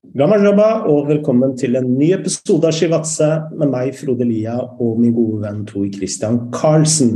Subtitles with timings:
[0.00, 3.26] Gamajaba, og velkommen til en ny episode av Shivatse
[3.60, 7.12] med meg, Frode Lia, og min gode venn Tor Christian Karlsen.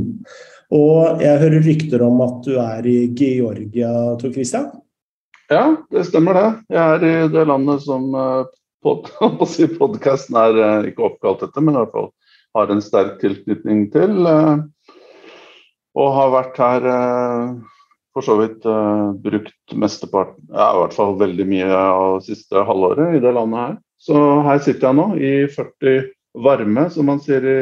[0.68, 3.88] Og jeg hører rykter om at du er i Georgia,
[4.20, 4.68] Tor Christian?
[5.48, 6.46] Ja, det stemmer det.
[6.76, 8.52] Jeg er i det landet som eh,
[8.84, 9.08] pod
[9.80, 12.10] podkasten er eh, ikke oppkalt etter, men i hvert fall
[12.60, 14.28] har en sterk tilknytning til.
[14.28, 14.92] Eh,
[16.04, 16.92] og har vært her
[18.14, 22.62] for så vidt uh, brukt mesteparten, ja, i hvert fall veldig mye av det siste
[22.68, 23.74] halvåret i det landet her.
[24.04, 26.06] Så her sitter jeg nå i 40
[26.44, 27.58] varme, som man sier i,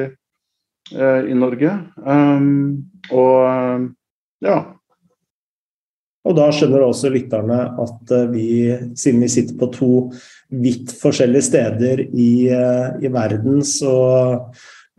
[0.98, 1.72] uh, i Norge.
[2.04, 3.88] Um, og uh,
[4.44, 4.60] ja.
[6.22, 9.94] Og da skjønner også lytterne at vi, siden vi sitter på to
[10.62, 13.96] vidt forskjellige steder i, i verden, så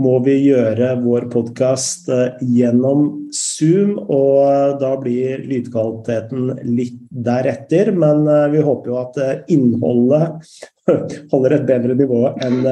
[0.02, 7.94] må vi gjøre vår podkast eh, gjennom Zoom, og eh, da blir lydkvaliteten litt deretter.
[7.94, 9.20] Men eh, vi håper jo at
[9.54, 10.50] innholdet
[11.34, 12.64] holder et bedre nivå enn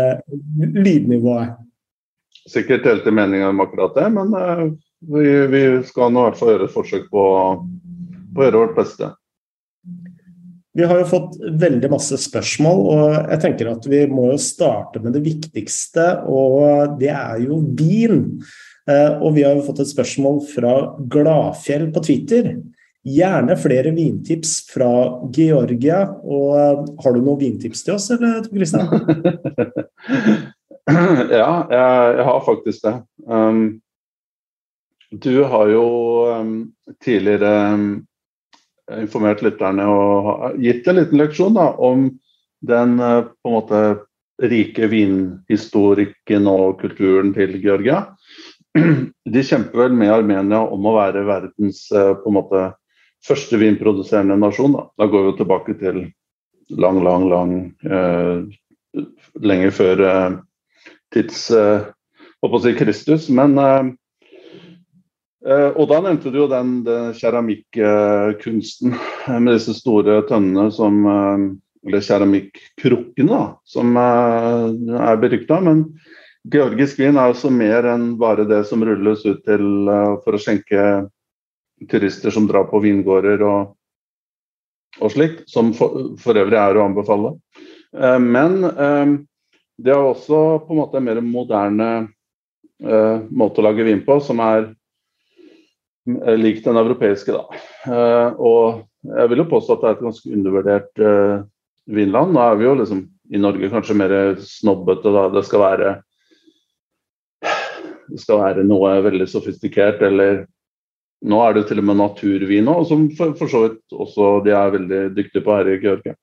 [0.82, 1.60] lydnivået.
[2.50, 4.32] Sikkert delte meninger om akkurat det, men
[5.14, 7.26] vi, skal nå i hvert fall gjøre et forsøk på,
[8.34, 9.12] på å gjøre vårt beste.
[10.78, 15.02] Vi har jo fått veldig masse spørsmål, og jeg tenker at vi må jo starte
[15.04, 18.22] med det viktigste, og det er jo vin.
[18.90, 20.76] Eh, og vi har jo fått et spørsmål fra
[21.12, 22.54] Gladfjell på Twitter.
[23.02, 24.90] Gjerne flere vintips fra
[25.36, 26.06] Georgia.
[26.24, 28.88] Og eh, har du noen vintips til oss, eller Kristian?
[31.42, 32.96] ja, jeg, jeg, har faktisk det.
[33.28, 33.82] Um,
[35.12, 35.86] du har jo
[36.32, 36.56] um,
[37.04, 37.90] tidligere um,
[39.00, 42.10] informert lytterne og gitt en liten leksjon da, om
[42.68, 43.82] den eh, på en måte
[44.42, 48.04] rike vinhistorikken og kulturen til Georgia.
[48.74, 52.72] De kjemper vel med Armenia om å være verdens eh, måte
[53.26, 54.74] første vinproduserende nasjon.
[54.78, 56.02] Da, da går vi tilbake til
[56.78, 58.58] lang, lang, lang eh,
[59.40, 60.34] Lenge før eh,
[61.16, 61.86] tids eh,
[62.76, 63.30] Kristus.
[63.32, 63.92] Men eh,
[65.42, 71.52] og da nevnte du jo den, den keramikkunsten uh, med disse store tønnene som uh,
[71.82, 75.56] Eller keramikkrukkene, som er berykta.
[75.66, 75.80] Men
[76.54, 79.90] georgisk vin er også mer enn bare det som rulles ut til
[80.22, 80.84] for å skjenke
[81.90, 83.72] turister som drar på vingårder og,
[85.02, 85.42] og slikt.
[85.50, 87.34] Som for, for, øvrig er å anbefale.
[88.22, 88.62] men
[89.82, 91.90] det er også på en måte en mer moderne
[93.34, 94.81] måte å lage vin på, som er Eh,
[96.38, 97.62] lik den europeiske, da.
[97.88, 101.44] Eh, og jeg vil jo påstå at det er et ganske undervurdert uh,
[101.90, 102.36] vinland.
[102.36, 103.00] Nå er vi jo liksom
[103.34, 104.14] i Norge kanskje mer
[104.46, 105.24] snobbete, da.
[105.34, 105.94] Det skal være
[108.12, 110.44] det skal være noe veldig sofistikert, eller
[111.32, 114.54] nå er det til og med naturvin òg, som for, for, så vidt også de
[114.58, 116.16] er veldig dyktige på her i Georgia.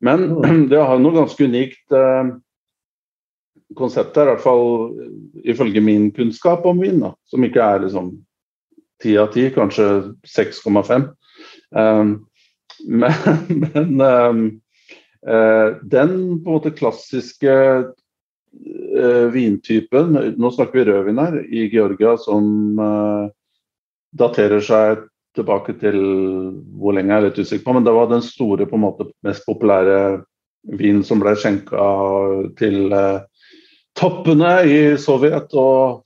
[0.00, 0.28] Men
[0.70, 2.32] det har noe ganske unikt eh,
[3.76, 8.14] konsept her, i hvert fall ifølge min kunnskap om vin, da, som ikke er liksom
[9.02, 9.86] ti av ti, kanskje
[10.28, 11.08] 6,5.
[11.70, 12.26] Um,
[12.86, 13.12] men,
[13.48, 14.60] men um,
[15.28, 16.12] uh, den
[16.44, 23.28] på en måte klassiske uh, vintypen, nå snakker vi rødvin her, i Georgia som uh,
[24.16, 25.04] daterer seg
[25.36, 25.98] tilbake til
[26.80, 29.10] hvor lenge jeg er litt usikker på, men det var den store, på en måte
[29.26, 30.22] mest populære
[30.80, 31.82] vinen som ble skjenka
[32.56, 32.88] til
[33.96, 36.05] toppene i Sovjet og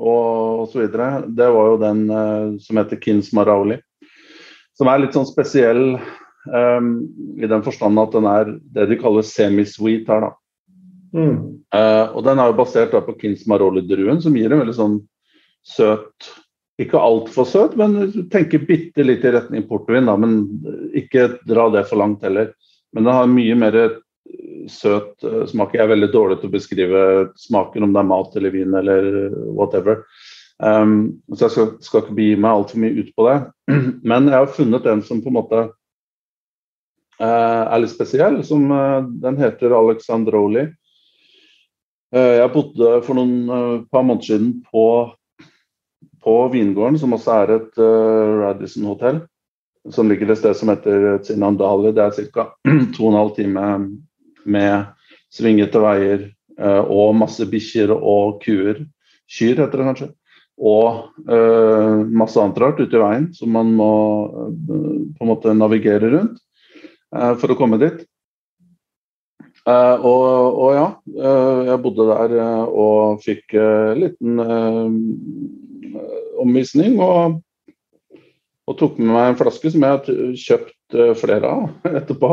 [0.00, 0.88] og osv.
[0.88, 3.78] Det var jo den uh, som heter Kins Marauli.
[4.78, 5.98] Som er litt sånn spesiell
[6.48, 6.92] um,
[7.36, 10.34] i den forstand at den er det de kaller semi-sweet her, da.
[11.10, 11.38] Mm.
[11.74, 15.00] Uh, og den er jo basert da, på Kins Maroli-druen, som gir en veldig sånn
[15.66, 16.30] søt
[16.80, 17.98] Ikke altfor søt, men
[18.32, 20.38] tenker bitte litt i retning portvin, da, men
[20.96, 22.54] ikke dra det for langt heller.
[22.96, 23.76] Men den har mye mer
[24.70, 25.74] søt uh, smak.
[25.74, 27.02] Jeg er veldig dårlig til å beskrive
[27.40, 29.10] smaken, om det er mat eller vin eller
[29.56, 30.04] whatever.
[30.60, 33.36] Um, så jeg skal, skal ikke begi meg altfor mye ut på det.
[34.12, 35.62] Men jeg har funnet en som på en måte
[37.20, 38.40] uh, er litt spesiell.
[38.46, 40.68] Som, uh, den heter Alexandroli.
[42.10, 45.12] jeg bodde for noen par måneder siden på,
[46.24, 49.20] på vingården, som også er et Radisson-hotell
[49.88, 51.92] som ligger et sted som heter Tsinandali.
[51.94, 52.46] Det er ca.
[52.66, 53.86] 2 12 timer
[54.44, 54.90] med
[55.32, 56.24] svingete veier
[56.60, 58.84] uh, og masse bikkjer og kuer.
[59.30, 60.10] Kyr heter det kanskje.
[60.60, 63.92] Og uh, masse annet rart ute i veien som man må
[64.28, 64.54] uh,
[65.16, 66.40] på en måte navigere rundt
[67.10, 68.04] for å komme dit.
[69.66, 70.26] Og,
[70.62, 70.84] og, ja,
[71.66, 72.34] jeg bodde der
[72.70, 74.38] og fikk en liten
[76.38, 77.00] omvisning.
[77.02, 77.40] Og,
[78.70, 82.30] og tok med meg en flaske som jeg har kjøpt flere av etterpå.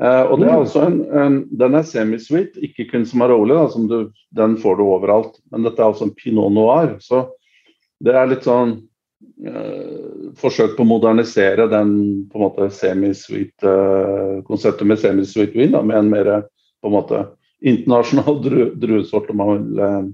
[0.00, 0.62] Uh, og det er Mm.
[0.62, 5.36] altså en, en, Den er semisweet, ikke kun da, som du, den får du overalt.
[5.50, 6.96] Men dette er altså en pinot noir.
[7.00, 7.28] Så
[8.02, 8.88] det er litt sånn
[9.46, 11.92] eh, forsøk på å modernisere den
[12.30, 16.32] på en måte semisweet eh, konseptet med semisweet vin, da, med en mer
[16.82, 17.22] på en måte
[17.62, 20.10] internasjonal dru, druesort, om man vil eh,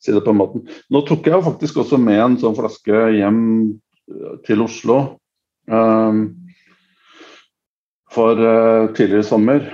[0.00, 0.62] si det på en måte.
[0.94, 3.42] Nå tok jeg faktisk også med en sånn flaske hjem
[4.46, 5.00] til Oslo.
[5.68, 6.47] Um,
[8.14, 9.68] for uh, tidligere i sommer.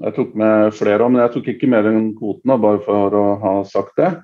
[0.00, 3.54] Jeg tok med flere, men jeg tok ikke mer enn kvoten, bare for å ha
[3.68, 4.14] sagt det.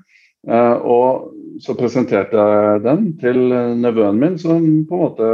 [0.46, 3.40] Uh, og så presenterte jeg den til
[3.80, 5.28] nevøen min, som på en måte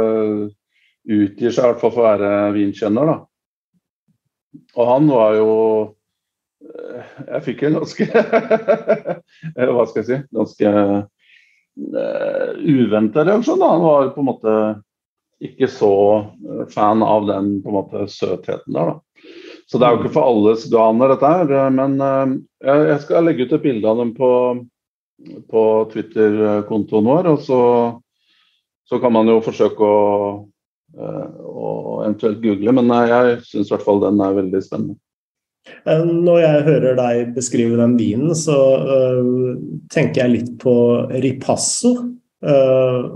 [1.03, 3.11] utgir seg for å være vinkjenner.
[3.11, 3.17] da.
[4.77, 5.51] Og han var jo
[6.61, 8.05] eh, Jeg fikk en ganske
[9.73, 13.59] Hva skal jeg si Ganske uh, uventa reaksjon.
[13.59, 13.71] Da.
[13.73, 14.57] Han var på en måte
[15.43, 15.93] ikke så
[16.73, 19.29] fan av den på en måte søtheten der, da.
[19.69, 21.69] Så det er jo ikke for alles ganer, dette her.
[21.73, 21.93] Men
[22.59, 24.31] jeg skal legge ut et bilde av dem på,
[25.49, 25.63] på
[25.93, 27.29] Twitter-kontoen vår.
[27.31, 27.61] Og så,
[28.89, 30.01] så, kan man jo forsøke å,
[30.99, 31.69] å
[32.03, 34.99] eventuelt google, men jeg syns i hvert fall den er veldig spennende.
[35.87, 39.53] Når jeg hører deg beskrive den vinen, så uh,
[39.93, 40.75] tenker jeg litt på
[41.23, 41.93] ripasso.
[42.43, 43.15] Uh,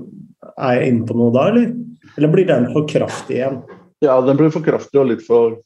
[0.56, 1.74] er jeg inne på noe da, eller?
[2.18, 3.62] Eller blir den for kraftig igjen?
[4.00, 5.60] Ja, den blir for kraftig og litt for,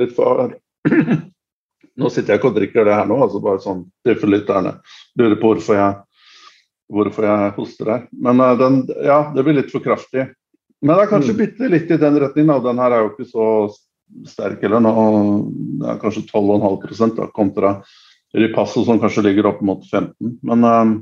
[0.00, 0.54] litt for
[1.98, 4.76] Nå sitter jeg ikke og drikker det her nå, altså bare sånn for lytterne
[5.18, 5.96] lurer på hvorfor jeg,
[6.94, 8.04] hvorfor jeg hoster her.
[8.14, 10.28] Men uh, den, ja, det blir litt for kraftig.
[10.78, 11.40] Men det er kanskje mm.
[11.40, 12.62] bitte litt i den retningen.
[12.62, 13.48] Den her er jo ikke så
[14.30, 15.08] sterk eller noe.
[15.82, 17.74] Det er kanskje 12,5 da, kontra
[18.38, 20.94] Ripasso som kanskje ligger opp mot 15 Men uh,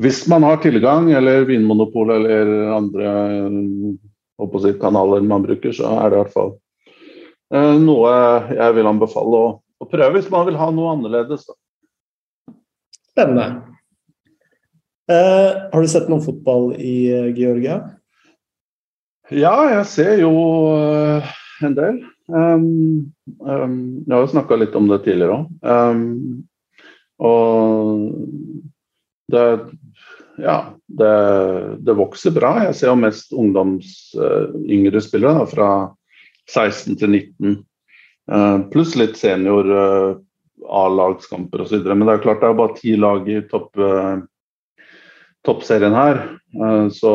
[0.00, 3.10] hvis man har tilgang, eller Vinmonopol eller andre
[4.62, 6.54] si, kanaler man bruker, så er det i hvert fall
[7.52, 8.12] uh, noe
[8.54, 11.44] jeg vil anbefale å, å, prøve hvis man vil ha noe annerledes.
[11.48, 12.56] Da.
[13.12, 13.48] Spennende.
[15.10, 17.82] Eh, har du sett noe fotball i Georgia?
[19.32, 20.30] Ja, jeg ser jo
[21.66, 21.98] en del.
[22.32, 23.12] Um,
[23.42, 25.50] um, jeg har jo snakka litt om det tidligere òg.
[25.60, 26.44] Um,
[27.22, 28.14] og
[29.32, 29.44] det
[30.42, 31.12] Ja, det,
[31.78, 32.56] det, vokser bra.
[32.66, 35.68] Jeg ser jo mest ungdoms uh, yngre spillere da, fra
[36.50, 37.60] 16 til 19.
[38.26, 40.16] Uh, pluss litt senior uh,
[40.66, 41.86] A-lagskamper osv.
[41.86, 43.78] Men det er klart det er bare ti lag i topp,
[45.46, 46.20] toppserien her.
[46.94, 47.12] så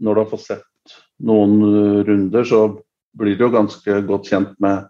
[0.00, 0.94] når du har fått sett
[1.28, 1.58] noen
[2.08, 2.60] runder, så
[3.18, 4.88] blir du jo ganske godt kjent med,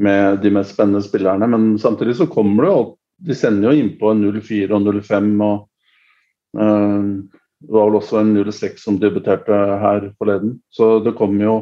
[0.00, 1.50] med, de mest spennende spillerne.
[1.52, 2.80] Men samtidig så kommer det jo
[3.28, 5.68] De sender jo innpå 0-4 og 05 og
[6.54, 10.58] Det var vel også en 06 som debuterte her forleden.
[10.70, 11.56] Så det kommer jo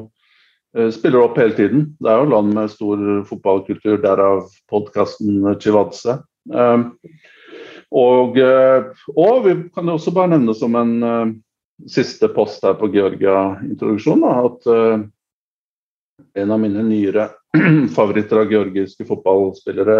[0.76, 1.86] uh, spiller opp hele tiden.
[1.98, 6.20] Det er jo land med stor fotballkultur, derav podkasten Chivadze.
[6.52, 6.92] Uh,
[7.96, 8.36] og,
[9.14, 11.36] og vi kan også bare nevne som en
[11.88, 14.66] siste post her på Georgia-introduksjonen at
[16.42, 17.28] en av mine nyere
[17.96, 19.96] favoritter av georgiske fotballspillere,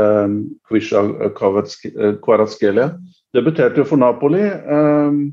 [0.69, 1.03] Kvisha
[1.37, 2.91] Kvaratskelia.
[3.37, 5.33] debuterte jo for Napoli um,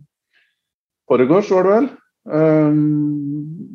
[1.10, 1.88] foregårs, var det vel.
[2.34, 2.82] Um,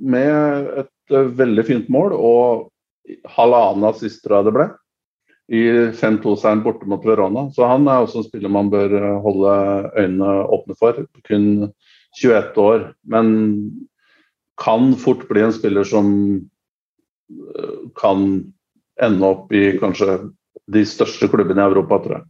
[0.00, 2.68] med et uh, veldig fint mål og
[3.38, 4.68] halvannen assist, tror jeg det ble.
[5.49, 5.62] I
[5.96, 7.46] 5-2-seieren borte mot Verona.
[7.56, 8.92] Så han er også en spiller man bør
[9.25, 9.54] holde
[9.96, 11.06] øynene åpne for.
[11.25, 11.70] Kun
[12.20, 13.30] 21 år, men
[14.61, 16.08] kan fort bli en spiller som
[17.99, 18.25] kan
[19.02, 20.18] ende opp i kanskje
[20.68, 22.26] de største klubbene i Europa, tror jeg.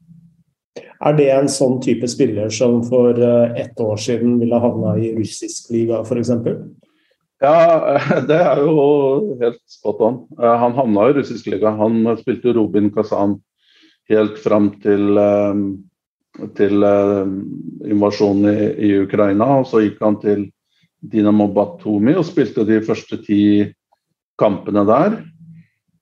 [0.98, 5.70] Er det en sånn type spiller som for ett år siden ville havna i russisk
[5.74, 6.32] liga, f.eks.?
[7.42, 7.54] Ja,
[8.28, 10.20] det er jo helt spot on.
[10.38, 11.74] Han havna i russisk liga.
[11.78, 13.38] Han spilte Robin Kazan
[14.10, 15.20] helt fram til,
[16.58, 16.86] til
[17.86, 19.60] invasjonen i, i Ukraina.
[19.60, 20.48] og Så gikk han til
[20.98, 23.42] Dinamo Batumi og spilte de første ti
[24.40, 25.18] kampene der.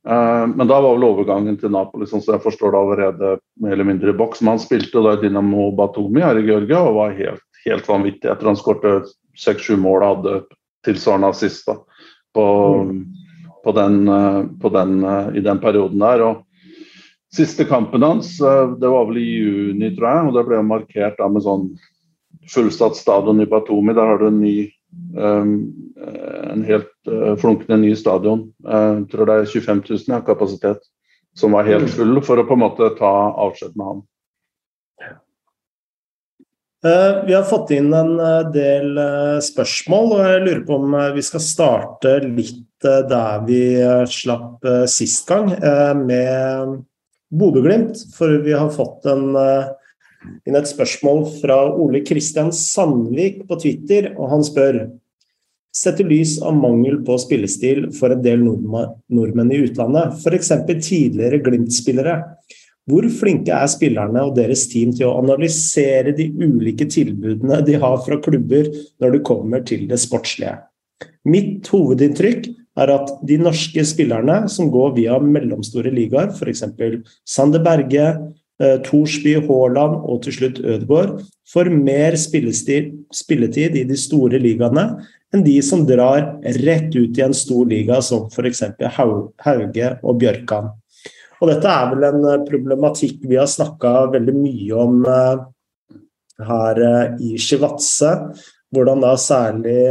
[0.07, 3.89] Men da var vel overgangen til Napoli, sånn så jeg forstår det allerede mer eller
[3.89, 4.39] mindre i boks.
[4.39, 8.31] Men han spilte da i Dinamo Batomi her i Georgia og var helt, helt vanvittig.
[8.31, 10.37] Etter han skåret seks-sju mål og hadde
[10.87, 11.75] tilsvarende assist da,
[12.37, 12.47] på,
[13.65, 13.99] på, den,
[14.63, 14.95] på den,
[15.35, 16.23] i den perioden der.
[16.29, 21.19] Og siste kampen hans, det var vel i juni, tror jeg, og det ble markert
[21.19, 21.67] da med sånn
[22.53, 23.97] fullsatt stadion i Batomi.
[23.97, 24.57] Der har du en ny
[25.17, 28.47] en helt uh, flunkende ny stadion.
[28.65, 30.83] Jeg uh, tror det er 25 000 av kapasitet,
[31.37, 33.15] som var helt full for å på en måte ta
[33.47, 34.05] avskjed med han.
[37.27, 38.13] Vi har fått inn en
[38.55, 38.99] del
[39.43, 43.59] spørsmål, og jeg lurer på om vi skal starte litt der vi
[44.13, 45.49] slapp sist gang,
[46.05, 46.77] med
[47.35, 48.05] Bodø-Glimt.
[48.15, 49.35] For vi har fått en,
[50.47, 54.87] inn et spørsmål fra Ole Kristian Sandvik på Twitter, og han spør
[55.77, 60.49] Sett i lys av mangel på spillestil for en del nordmenn i utlandet, f.eks.
[60.73, 62.15] tidligere Glimt-spillere,
[62.89, 67.99] hvor flinke er spillerne og deres team til å analysere de ulike tilbudene de har
[68.07, 68.71] fra klubber
[69.03, 70.55] når det kommer til det sportslige?
[71.29, 72.47] Mitt hovedinntrykk
[72.81, 76.63] er at de norske spillerne som går via mellomstore ligaer, f.eks.
[77.27, 78.07] Sander Berge,
[78.59, 81.19] Thorsby, Haaland og til slutt Ødegaard,
[81.53, 84.87] får mer spilletid i de store ligaene
[85.35, 88.63] enn de som drar rett ut i en stor liga som f.eks.
[88.97, 90.71] Hauge og Bjørkan.
[91.43, 95.43] Og dette er vel en eh, problematikk vi har snakka veldig mye om eh,
[96.49, 98.15] her eh, i Shivatse.
[98.73, 99.83] Hvordan da særlig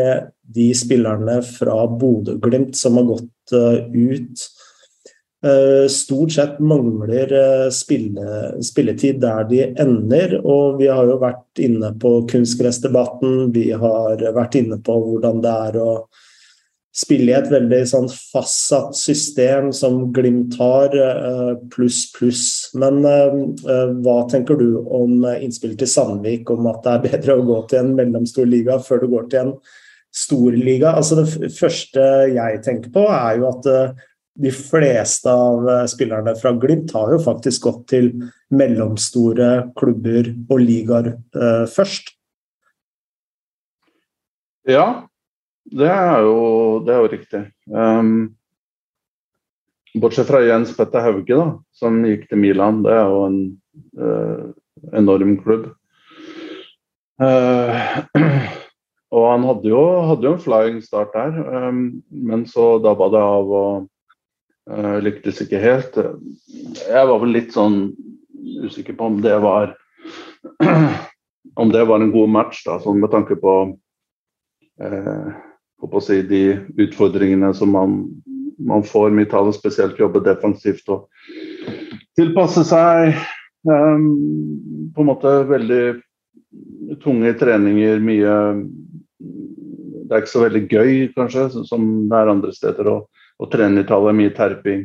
[0.56, 4.55] de spillerne fra Bodø-Glimt som har gått ut, Eh,
[5.92, 10.40] stort sett mangler eh, spille, spilletid der de ender.
[10.42, 15.58] Og vi har jo vært inne på kunstgressdebatten, vi har vært inne på hvordan det
[15.70, 15.90] er å
[16.96, 22.46] spille i et veldig sånn fastsatt system som Glimt har, eh, pluss, pluss.
[22.74, 27.62] Men hva tenker du om innspillet til Sandvik om at det er bedre å gå
[27.70, 29.54] til en mellomstor liga før du går til en
[30.16, 30.96] storliga?
[30.96, 33.96] Altså det første jeg tenker på, er jo at
[34.36, 38.10] de fleste av eh, spillerne fra Glimt har jo faktisk gått til
[38.56, 42.12] mellomstore klubber og ligaer eh, først.
[44.68, 45.06] Ja,
[45.66, 46.36] det er jo,
[46.86, 47.42] det er jo riktig.
[47.70, 48.12] Um,
[50.02, 52.84] bortsett fra Jens Petter Hauge, da, som gikk til Milan.
[52.86, 53.40] Det er jo en
[54.02, 54.46] uh,
[54.98, 55.70] enorm klubb.
[57.22, 58.02] Uh,
[59.16, 61.38] og han hadde jo, hadde jo, en flying start der,
[61.70, 63.54] um, men så dabba det av.
[63.62, 63.92] og
[64.66, 65.98] Uh, lyktes ikke helt.
[65.98, 67.92] Jeg var vel litt sånn
[68.66, 69.76] usikker på om det var
[71.56, 73.54] om det var en god match, da, sånn med tanke på,
[74.82, 75.30] eh,
[75.82, 76.42] på si, de
[76.82, 78.00] utfordringene som man,
[78.60, 79.14] man får.
[79.16, 81.08] Mitale spesielt jobbe defensivt og
[82.18, 83.16] tilpasse seg.
[83.66, 85.86] Um, på en måte veldig
[87.02, 88.36] tunge treninger, mye
[90.06, 92.92] Det er ikke så veldig gøy, kanskje, som det er andre steder.
[92.92, 94.84] og og trenertallet er mye terping.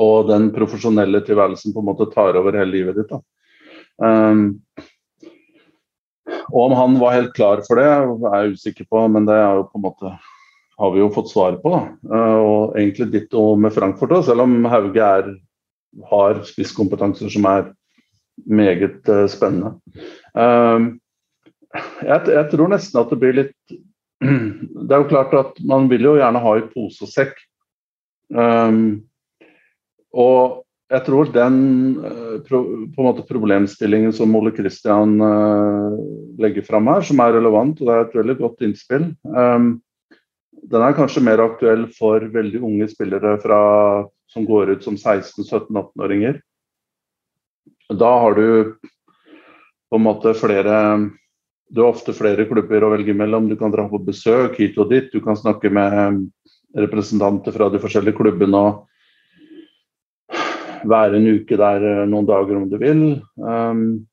[0.00, 3.14] Og den profesjonelle tilværelsen på en måte tar over hele livet ditt.
[4.02, 4.60] Um,
[6.52, 9.60] og om han var helt klar for det, er jeg usikker på, men det er
[9.60, 10.14] jo på en måte
[10.82, 11.70] har vi jo fått svar på.
[11.70, 11.82] da.
[12.10, 15.30] Uh, og egentlig ditto med Frankfurt òg, selv om Hauge er,
[16.10, 17.70] har spisskompetanser som er
[18.48, 19.76] meget uh, spennende.
[20.34, 20.94] Um,
[21.72, 23.76] jeg, jeg, tror nesten at det blir litt
[24.22, 27.38] det er jo klart at man vil jo gjerne ha i pose og sekk.
[28.32, 29.02] Um,
[30.12, 30.62] og
[30.92, 31.56] jeg tror den
[32.04, 35.96] uh, på en måte problemstillingen som Ole Kristian uh,
[36.42, 39.74] legger fram her, som er relevant, og det er et veldig godt innspill, um,
[40.72, 43.60] den er kanskje mer aktuell for veldig unge spillere fra,
[44.30, 46.38] som går ut som 16-17-18-åringer.
[47.98, 48.76] Da har du
[49.90, 50.76] på en måte flere
[51.72, 53.48] du har ofte flere klubber å velge mellom.
[53.48, 55.08] Du kan dra på besøk hit og dit.
[55.12, 56.26] Du kan snakke med
[56.76, 58.82] representanter fra de forskjellige klubbene og
[60.88, 63.02] være en uke der eh, noen dager om du vil.
[63.40, 64.04] Um,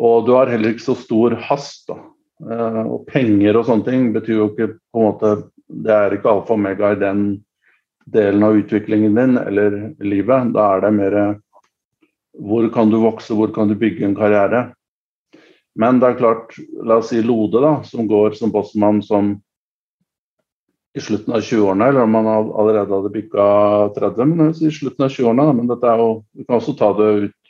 [0.00, 1.86] og du har heller ikke så stor hast.
[1.92, 2.00] da.
[2.42, 5.28] Uh, og penger og sånne ting betyr jo ikke på en måte
[5.70, 7.20] Det er ikke alfa og omega i den
[8.10, 10.50] delen av utviklingen din eller livet.
[10.52, 11.14] Da er det mer
[12.34, 14.72] hvor kan du vokse, hvor kan du bygge en karriere.
[15.80, 16.54] Men det er klart,
[16.86, 19.34] la oss si Lode, da, som går som bossmann som
[20.94, 23.46] i slutten av 20-årene, eller om han allerede hadde bikka
[23.96, 25.46] 30, men i slutten av 20-årene.
[25.58, 27.40] Men dette er jo, du kan også ta det ut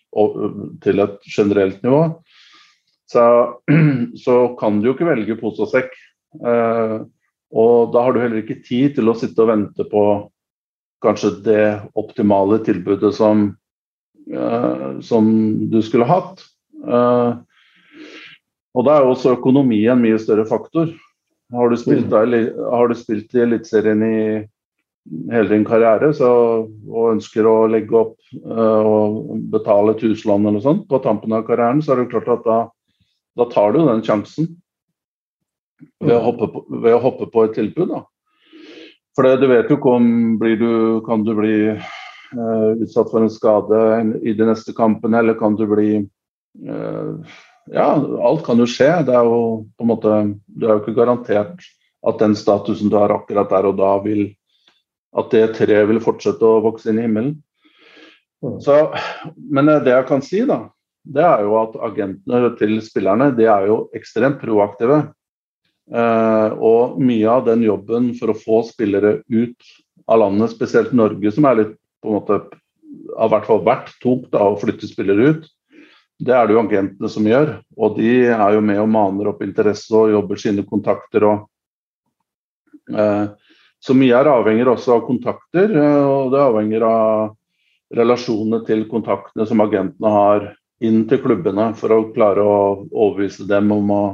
[0.84, 2.00] til et generelt nivå.
[3.12, 3.24] Så,
[4.24, 5.92] så kan du jo ikke velge pose og sekk.
[6.40, 6.96] Eh,
[7.54, 10.04] og da har du heller ikke tid til å sitte og vente på
[11.04, 11.66] kanskje det
[12.00, 13.50] optimale tilbudet som,
[14.32, 15.28] eh, som
[15.70, 16.40] du skulle hatt.
[16.80, 17.34] Eh,
[18.74, 20.90] og da er jo også økonomi en mye større faktor.
[21.54, 22.58] Har du spilt, mm.
[22.72, 24.18] har du spilt i Eliteserien i
[25.30, 26.30] hele din karriere så,
[26.64, 28.16] og ønsker å legge opp
[28.48, 32.10] uh, og betale et huslån eller noe sånt på tampen av karrieren, så er det
[32.14, 32.58] klart at da,
[33.38, 34.48] da tar du den sjansen
[36.00, 36.26] ved å mm.
[36.30, 37.92] hoppe på, ved å hoppe på et tilbud.
[37.92, 38.02] da.
[39.14, 40.08] For du vet jo ikke om
[40.40, 40.72] blir du,
[41.06, 43.80] kan du bli uh, utsatt for en skade
[44.24, 47.36] i de neste kampene, eller kan du bli uh,
[47.72, 48.90] ja, alt kan jo skje.
[49.06, 49.40] Det er jo
[49.76, 50.12] på en måte
[50.46, 51.64] Du er jo ikke garantert
[52.04, 54.28] at den statusen du har akkurat der og da, vil
[55.16, 57.36] At det treet vil fortsette å vokse inn i himmelen.
[58.42, 58.56] Mm.
[58.60, 58.74] Så,
[59.38, 60.64] men det jeg kan si, da,
[61.06, 65.04] det er jo at agentene til spillerne de er jo ekstremt proaktive.
[65.86, 69.70] Eh, og mye av den jobben for å få spillere ut
[70.10, 72.40] av landet, spesielt Norge, som er litt på en måte
[73.14, 75.48] har hvert fall vært tungt da, å flytte spillere ut,
[76.20, 77.56] det er det jo agentene som gjør.
[77.78, 81.26] Og de er jo med og maner opp interesse og jobber sine kontakter.
[81.26, 81.48] og
[82.90, 83.24] Eh,
[83.80, 87.34] så mye er avhenger også av kontakter, eh, og det avhenger av
[87.94, 90.46] relasjonene til kontaktene som agentene har
[90.84, 92.56] inn til klubbene for å klare å
[92.90, 94.04] overbevise dem om å,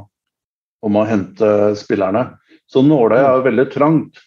[0.86, 2.28] om å hente spillerne.
[2.70, 4.20] Så nåløyet er veldig trangt.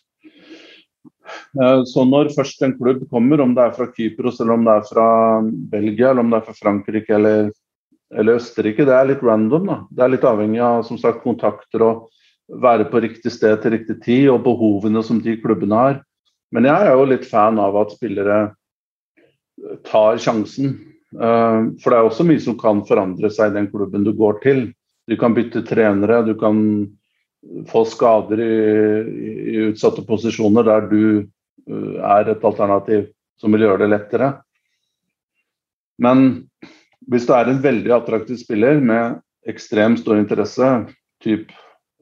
[1.55, 4.77] Eh, så når først en klubb kommer, om det er fra Kypros, eller om det
[4.77, 5.09] er fra
[5.75, 7.53] Belgia, eller om det er fra Frankrike eller,
[8.17, 9.69] eller Østerrike, det er litt random.
[9.69, 9.77] Da.
[9.89, 12.09] Det er litt avhengig av som sagt, kontakter og
[12.63, 16.01] være på riktig sted til riktig tid, og behovene som de klubbene har.
[16.53, 18.39] Men jeg er jo litt fan av at spillere
[19.87, 20.75] tar sjansen.
[21.13, 24.41] Eh, for det er også mye som kan forandre seg i den klubben du går
[24.45, 24.67] til.
[25.09, 26.59] Du kan bytte trenere, du kan
[27.67, 28.53] få skader i,
[29.53, 33.09] i utsatte posisjoner der du eh, er et alternativ
[33.41, 34.31] som vil gjøre det lettere.
[36.01, 36.45] Men
[37.11, 39.19] hvis du er en veldig attraktiv spiller med
[39.49, 40.69] ekstremt stor interesse,
[41.23, 41.51] typ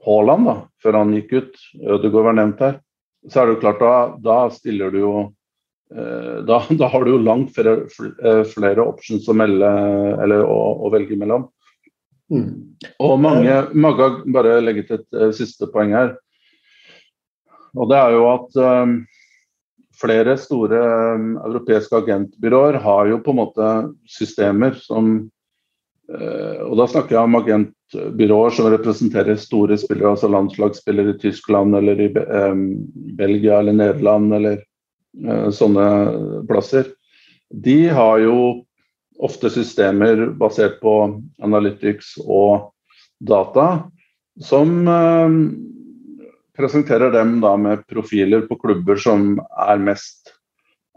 [0.06, 2.80] Haaland, da, før han gikk ut, Ødegaard var nevnt her,
[3.30, 5.14] så er det jo klart da, da stiller du jo
[5.94, 9.70] eh, da, da, har du jo langt flere, eh, flere options å, melde,
[10.24, 11.48] eller, å, å velge mellom.
[12.32, 12.52] Mm.
[13.04, 16.14] Og mange, mange Bare legge til et uh, siste poeng her.
[17.76, 18.56] Og det er jo at
[20.02, 20.80] flere store
[21.16, 23.70] um, europeiske agentbyråer har jo på en måte
[24.10, 25.12] systemer som
[26.12, 31.78] uh, Og da snakker jeg om agentbyråer som representerer store spillere, altså landslagsspillere i Tyskland
[31.78, 32.10] eller i
[33.18, 34.60] Belgia eller Nederland eller
[35.28, 35.88] uh, sånne
[36.50, 36.92] plasser.
[37.52, 38.38] De har jo
[39.22, 40.96] ofte systemer basert på
[41.44, 42.72] analytics og
[43.22, 43.84] data
[44.42, 44.88] som
[46.62, 50.36] presenterer dem da med profiler på klubber som er mest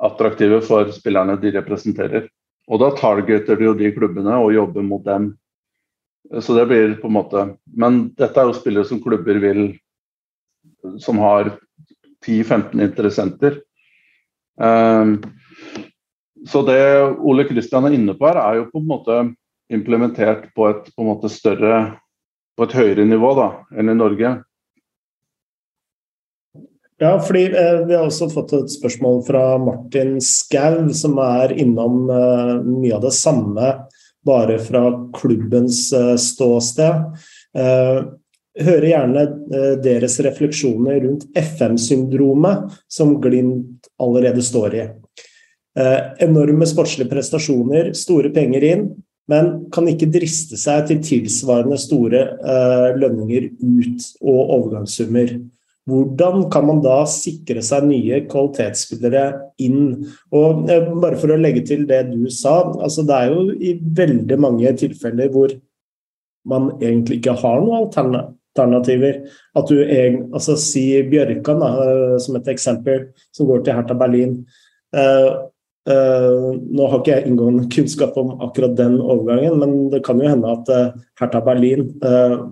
[0.05, 2.29] attraktive for spillerne de representerer.
[2.69, 5.33] Og da targeter de jo de klubbene og jobber mot dem.
[6.41, 7.41] Så det blir på en måte
[7.77, 9.75] Men dette er jo spillere som klubber vil
[11.01, 11.51] Som har
[12.25, 13.59] 10-15 interessenter.
[14.57, 15.19] Um,
[16.49, 16.81] så det
[17.21, 19.19] Ole Kristian er inne på her, er jo på en måte
[19.73, 21.99] implementert på et på en måte større
[22.57, 24.31] På et høyere nivå da, enn i Norge.
[27.05, 32.09] Ja, fordi eh, Vi har også fått et spørsmål fra Martin Skau, som er innom
[32.09, 33.75] eh, mye av det samme
[34.25, 37.19] bare fra klubbens eh, ståsted.
[37.59, 37.99] Eh,
[38.65, 44.85] hører gjerne eh, deres refleksjoner rundt FM-syndromet som Glimt allerede står i.
[46.23, 48.85] Enorme sportslige prestasjoner, store penger inn,
[49.27, 52.21] men kan ikke driste seg til tilsvarende store
[52.95, 55.33] lønninger ut og overgangssummer.
[55.85, 59.25] Hvordan kan man da sikre seg nye kvalitetsspillere
[59.61, 60.07] inn?
[60.33, 63.75] Og eh, Bare for å legge til det du sa, altså det er jo i
[63.99, 65.53] veldig mange tilfeller hvor
[66.49, 69.21] man egentlig ikke har noen alternativer.
[69.57, 74.39] At du altså Si Bjørkan da, eh, som et eksempel, som går til Hertha Berlin.
[74.95, 75.51] Uh,
[75.91, 80.31] uh, nå har ikke jeg inngående kunnskap om akkurat den overgangen, men det kan jo
[80.31, 81.89] hende at uh, Hertha Berlin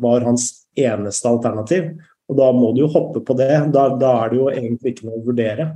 [0.02, 1.92] var hans eneste alternativ.
[2.30, 3.50] Og da må du jo hoppe på det.
[3.74, 5.72] Da, da er det jo egentlig ikke noe å vurdere.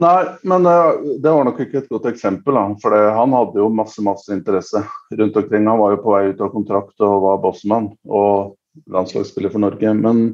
[0.00, 2.58] Nei, men uh, det var nok ikke et godt eksempel.
[2.82, 4.84] For han hadde jo masse masse interesse
[5.16, 5.68] rundt omkring.
[5.68, 8.56] Han var jo på vei ut av kontrakt og var bossmann og
[8.92, 9.94] landslagsspiller for Norge.
[9.96, 10.26] Men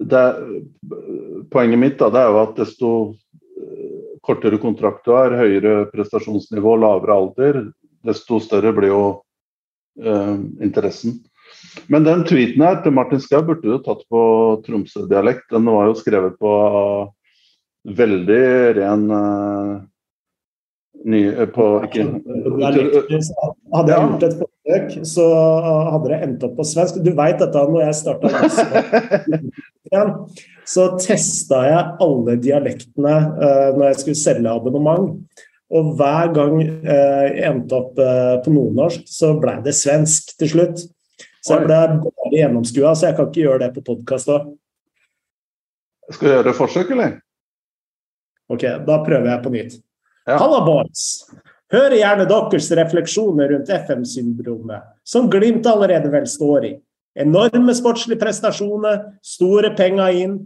[0.00, 0.24] det,
[1.52, 6.76] poenget mitt da, det er jo at desto eh, kortere kontrakt du har, høyere prestasjonsnivå,
[6.80, 7.60] lavere alder,
[8.06, 9.02] desto større blir jo
[10.00, 11.20] eh, interessen.
[11.90, 14.22] Men den tweeten her til Martin Skau burde du tatt på
[14.66, 15.48] Tromsø-dialekt.
[15.52, 16.52] Den var jo skrevet på
[18.00, 18.44] veldig
[18.76, 19.80] ren uh,
[21.08, 22.06] ny, eh, på ikke,
[23.72, 25.26] Hadde jeg gjort et forsøk, så
[25.94, 27.00] hadde det endt opp på svensk.
[27.04, 28.26] Du veit dette når jeg starta
[30.70, 35.14] så testa jeg alle dialektene uh, når jeg skulle selge abonnement.
[35.70, 40.80] Og hver gang jeg endte opp på nordnorsk, så blei det svensk til slutt.
[41.40, 44.50] Så jeg ble bare gjennomskua, så jeg kan ikke gjøre det på podkast òg.
[46.10, 47.16] Skal du gjøre forsøk, eller?
[48.50, 49.78] Ok, da prøver jeg på nytt.
[50.26, 50.36] Ja.
[50.42, 51.06] Halla, boys!
[51.70, 56.72] Hører gjerne deres refleksjoner rundt FM-syndromet, som Glimt allerede vel står i.
[57.18, 60.38] Enorme sportslige prestasjoner, store penger inn.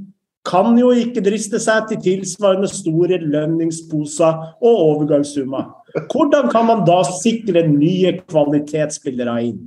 [0.45, 5.71] Kan jo ikke driste seg til tilsvarende store lønningsposer og overgangssummer.
[6.13, 9.63] Hvordan kan man da sikre nye kvalitetsspillere inn?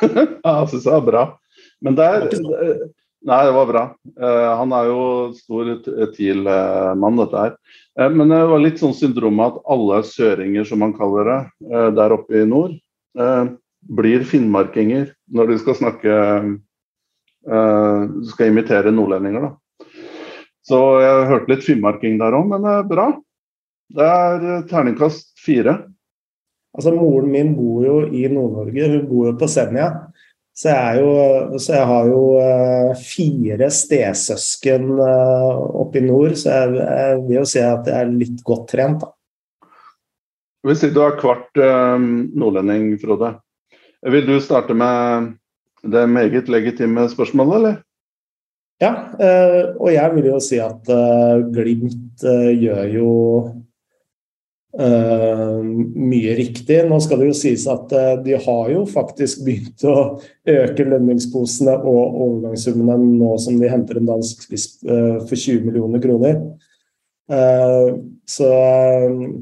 [0.44, 1.26] ja, jeg syns det var bra.
[1.84, 2.30] Men der
[3.26, 3.82] Nei, det var bra.
[4.20, 5.04] Uh, han er jo
[5.34, 5.70] stor
[6.14, 7.54] TIL-mann, dette her.
[7.98, 11.40] Uh, men det var litt sånn syndrom at alle søringer, som man kaller det,
[11.96, 12.76] der oppe i nord,
[13.96, 16.16] blir finnmarkinger når de skal snakke
[18.28, 19.86] Skal imitere nordlendinger, da.
[20.66, 23.06] Så jeg hørte litt finnmarking der òg, men det er bra.
[23.94, 25.76] Det er terningkast fire.
[26.76, 29.88] Altså, Moren min bor jo i Nord-Norge, hun bor jo på Senja.
[30.56, 36.54] Så jeg, jo, så jeg, har jo uh, fire stesøsken uh, oppe i nord, så
[36.54, 39.04] jeg, jeg, vil jo si at jeg er litt godt trent.
[39.04, 39.10] da.
[40.66, 43.34] Hvis du er kvart uh, nordlending, Frode.
[44.06, 45.34] Vil du starte med
[45.84, 47.76] det meget legitime spørsmålet, eller?
[48.80, 48.90] Ja,
[49.80, 50.90] og jeg vil jo si at
[51.48, 53.12] Glimt gjør jo
[54.76, 55.62] Uh,
[55.96, 56.82] mye riktig.
[56.84, 59.94] Nå skal det jo sies at uh, de har jo faktisk begynt å
[60.52, 66.02] øke lønningsposene og overgangssummene nå som de henter en dansk spiss uh, for 20 millioner
[66.02, 66.40] kroner.
[68.30, 68.48] så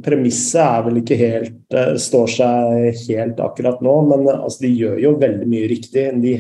[0.01, 5.11] premisset er vel ikke helt står seg helt akkurat nå, men altså, de gjør jo
[5.21, 6.07] veldig mye riktig.
[6.23, 6.33] De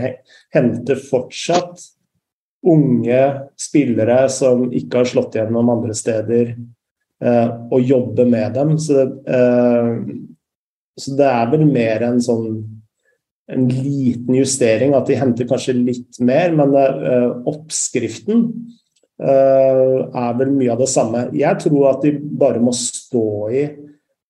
[0.56, 1.84] henter fortsatt
[2.64, 3.20] unge
[3.60, 6.54] spillere som ikke har slått igjennom andre steder
[7.22, 8.76] og eh, jobbe med dem.
[8.78, 9.98] Så det, eh,
[10.98, 12.48] så det, er vel mer en sånn
[13.52, 18.48] en liten justering, at de henter kanskje litt mer, men eh, oppskriften
[19.14, 21.20] er vel mye av det samme.
[21.38, 23.60] Jeg tror at de bare må stå i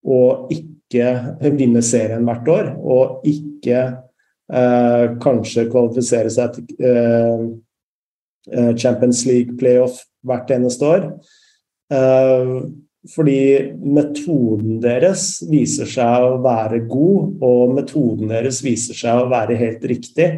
[0.05, 3.79] og ikke vinne serien hvert år, og ikke
[4.53, 11.09] eh, kanskje kvalifisere seg til eh, Champions League playoff hvert eneste år.
[11.93, 12.55] Eh,
[13.15, 13.41] fordi
[13.85, 19.85] metoden deres viser seg å være god, og metoden deres viser seg å være helt
[19.91, 20.29] riktig.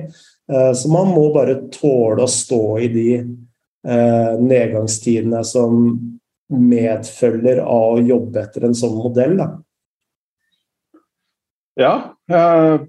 [0.51, 5.95] Eh, så man må bare tåle å stå i de eh, nedgangstidene som
[6.47, 9.39] medfølger av å jobbe etter en sånn modell.
[9.39, 9.49] Da.
[11.77, 11.95] Ja,
[12.31, 12.87] jeg,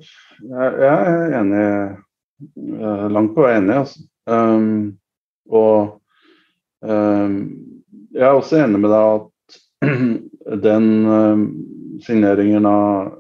[0.48, 1.64] er enig.
[3.14, 4.04] Langt på vei enig, altså.
[4.28, 4.98] Um,
[5.50, 6.02] og
[6.84, 7.38] um,
[8.16, 9.32] jeg er også enig med deg at
[10.68, 11.46] den uh,
[12.06, 13.14] signeringen av,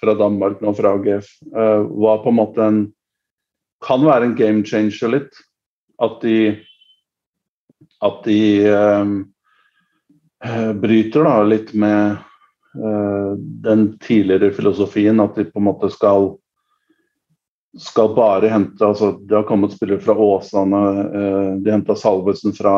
[0.00, 2.84] fra Danmark nå, fra AGF, uh, var på en måte en
[3.84, 5.34] Kan være en game changer litt.
[6.00, 6.56] At de
[8.00, 9.04] At de uh,
[10.80, 12.16] bryter da litt med
[12.74, 16.32] den tidligere filosofien at de på en måte skal
[17.78, 20.80] skal bare hente altså Det har kommet spillere fra Åsane,
[21.62, 22.74] de henta Salvesen fra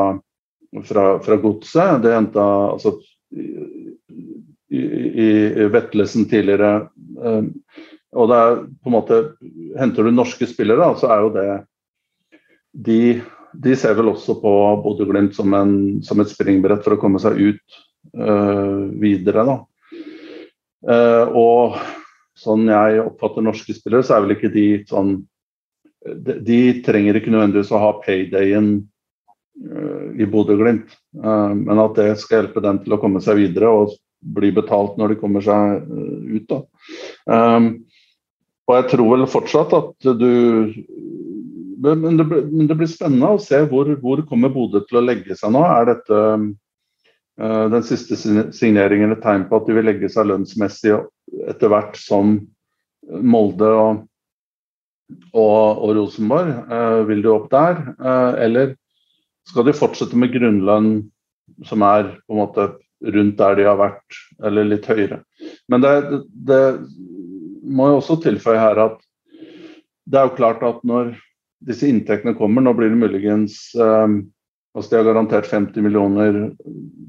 [0.85, 2.03] fra, fra godset.
[2.03, 2.97] Det henta altså
[4.71, 6.89] i, i, Vetlesen tidligere.
[7.17, 7.53] Um,
[8.17, 9.17] og det er på en måte
[9.77, 11.49] Henter du norske spillere, så er jo det
[12.87, 13.01] De,
[13.57, 14.53] de ser vel også på
[14.85, 15.55] Bodø-Glimt som,
[16.05, 17.79] som, et springbrett for å komme seg ut
[18.21, 19.57] uh, videre, da.
[20.87, 21.79] Uh, og
[22.37, 25.17] sånn jeg oppfatter norske spillere, så er vel ikke de sånn
[26.05, 28.96] de, de trenger ikke nødvendigvis å ha paydayen Eh,
[30.19, 30.97] i Bodø-Glimt.
[31.25, 33.97] Eh, men at det skal hjelpe dem til å komme seg videre og
[34.37, 36.53] bli betalt når de kommer seg eh, ut.
[36.53, 36.61] Da.
[38.67, 40.31] Og jeg tror vel fortsatt at du
[41.87, 42.25] men det,
[42.75, 45.61] blir spennende å se hvor, hvor kommer Bodø til å legge seg nå.
[45.61, 46.23] Er dette
[47.37, 50.97] den siste signeringen et tegn på at de vil legge seg lønnsmessig
[51.53, 52.33] etter hvert som
[53.07, 54.01] Molde og,
[55.37, 56.57] og, og Rosenborg?
[57.13, 57.85] Vil du opp der?
[58.41, 58.75] Eller
[59.47, 60.91] skal de fortsette med grunnlønn
[61.67, 62.69] som er på en måte
[63.15, 65.21] rundt der de har vært, eller litt høyere.
[65.71, 65.93] Men det,
[66.49, 66.63] det
[67.67, 69.03] må jeg også tilføye her at
[70.07, 71.15] det er jo klart at når
[71.67, 74.17] disse inntektene kommer, nå blir det muligens eh,
[74.77, 76.37] altså De har garantert 50 millioner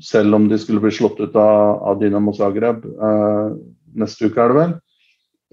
[0.04, 3.58] selv om de skulle bli slått ut av, av Dinamo Zagreb Eh,
[3.98, 4.74] neste uke, er det vel.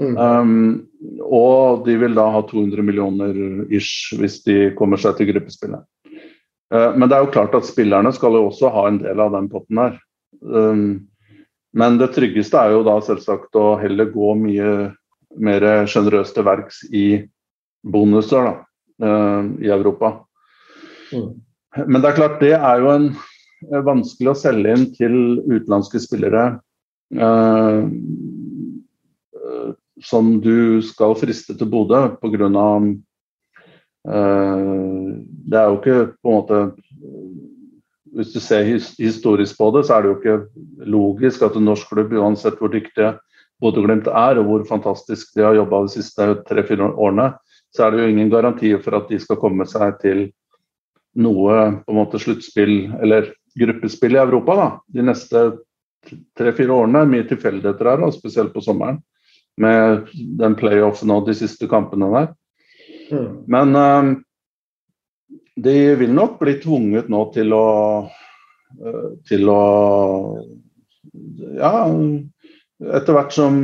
[0.03, 0.17] Mm.
[0.19, 3.37] Um, og de vil da ha 200 millioner
[3.73, 5.85] ish hvis de kommer seg til gruppespillet.
[6.75, 9.35] Eh, men det er jo klart at spillerne skal jo også ha en del av
[9.37, 9.99] den potten her.
[10.43, 11.07] Um,
[11.75, 14.73] men det tryggeste er jo da selvsagt å heller gå mye
[15.35, 17.07] mer sjenerøst til verks i
[17.83, 18.53] bonuser da,
[19.03, 20.13] eh, i Europa.
[21.11, 21.31] Mm.
[21.87, 23.09] Men det er klart, det er jo en
[23.87, 25.17] vanskelig å selge inn til
[25.49, 26.45] utenlandske spillere
[30.05, 32.49] som du skal friste til Bodø pga.
[34.05, 36.59] Det er jo ikke på en måte
[38.15, 41.89] Hvis du ser historisk på det, så er det jo ikke logisk at en norsk
[41.91, 43.15] klubb, uansett hvor dyktige
[43.63, 47.33] Bodø-Glimt er, og hvor fantastisk de har jobba de siste tre-fire årene,
[47.75, 50.29] så er det jo ingen garantier for at de skal komme seg til
[51.15, 55.45] noe på en måte sluttspill eller gruppespill i Europa da, de neste
[56.39, 57.05] tre-fire årene.
[57.11, 59.01] Mye tilfeldigheter her, da, spesielt på sommeren.
[59.59, 62.33] Med den playoffen og de siste kampene der.
[63.51, 64.15] Men uh,
[65.57, 67.67] de vil nok bli tvunget nå til å
[68.09, 69.63] uh, til å
[71.55, 71.73] ja,
[72.99, 73.59] etter hvert som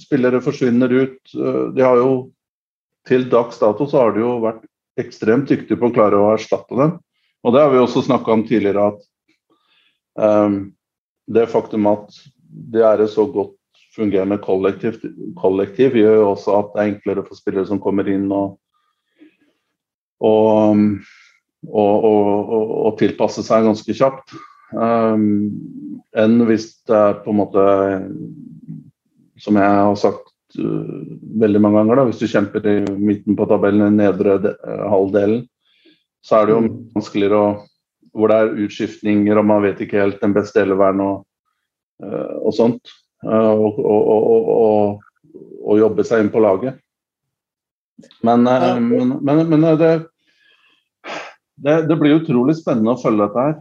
[0.00, 2.10] spillere forsvinner ut uh, De har jo
[3.08, 4.64] til dags dato så har de jo vært
[5.00, 6.96] ekstremt dyktige på å klare å erstatte dem.
[7.46, 8.98] Og det har vi også snakka om tidligere, at
[10.18, 10.58] um,
[11.30, 13.54] det faktum at det er et så godt
[13.98, 15.00] fungerende kollektiv,
[15.38, 18.58] kollektiv gjør jo også at det er enklere for spillere som kommer inn og,
[20.24, 20.78] og,
[21.68, 22.06] og,
[22.86, 24.36] og tilpasse seg ganske kjapt.
[24.72, 27.62] Um, enn hvis det er på en måte
[29.40, 31.06] Som jeg har sagt uh,
[31.40, 35.46] veldig mange ganger, da, hvis du kjemper i midten på tabellen, i nedre uh, halvdelen,
[36.20, 36.76] så er det jo mm.
[36.98, 37.48] vanskeligere å
[38.18, 41.22] Hvor det er utskiftninger og man vet ikke helt den beste eleveren og,
[42.02, 42.92] uh, og sånt.
[43.26, 45.00] Og, og,
[45.64, 46.78] og, jobbe seg inn på laget.
[48.22, 49.90] Men, men, men, men det,
[51.58, 53.56] det, det, blir utrolig spennende å følge dette her.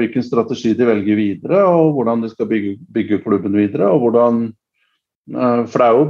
[0.00, 3.90] Hvilken strategi de velger videre, og hvordan de skal bygge, bygge klubben videre.
[3.92, 4.46] og hvordan
[5.68, 6.08] For det er jo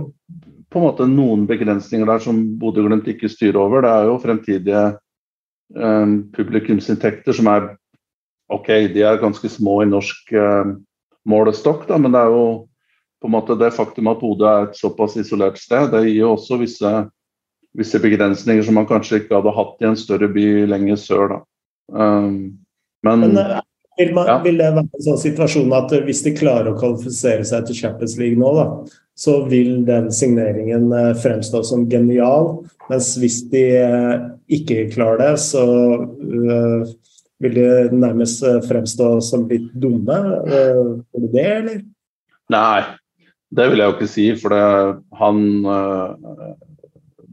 [0.74, 3.85] på en måte noen begrensninger der som Bodø-Glimt ikke styrer over.
[3.85, 4.85] Det er jo fremtidige
[5.78, 7.68] um, publikumsinntekter som er
[8.52, 10.74] OK, de er ganske små i norsk uh,
[11.30, 12.42] målestokk, da, men det er jo
[13.24, 16.34] på en måte det faktum at hodet er et såpass isolert sted, det gir jo
[16.34, 16.90] også visse,
[17.72, 21.32] visse begrensninger som man kanskje ikke hadde hatt i en større by lenger sør.
[21.88, 22.34] Um,
[23.00, 23.62] men, men uh,
[23.96, 24.34] vil, man, ja.
[24.44, 28.18] vil, det være en sånn situasjon at hvis de klarer å kvalifisere seg til Champions
[28.20, 28.66] League nå, da,
[29.16, 32.50] så vil den signeringen fremstå som genial.
[32.90, 33.62] Mens hvis de
[34.52, 36.92] ikke klarer det, så uh,
[37.40, 40.20] vil de nærmest fremstå som litt dumme.
[40.44, 41.80] Uh, det det, eller?
[42.52, 42.84] Nei,
[43.54, 44.62] det vil jeg jo ikke si, for det,
[45.20, 46.54] han uh,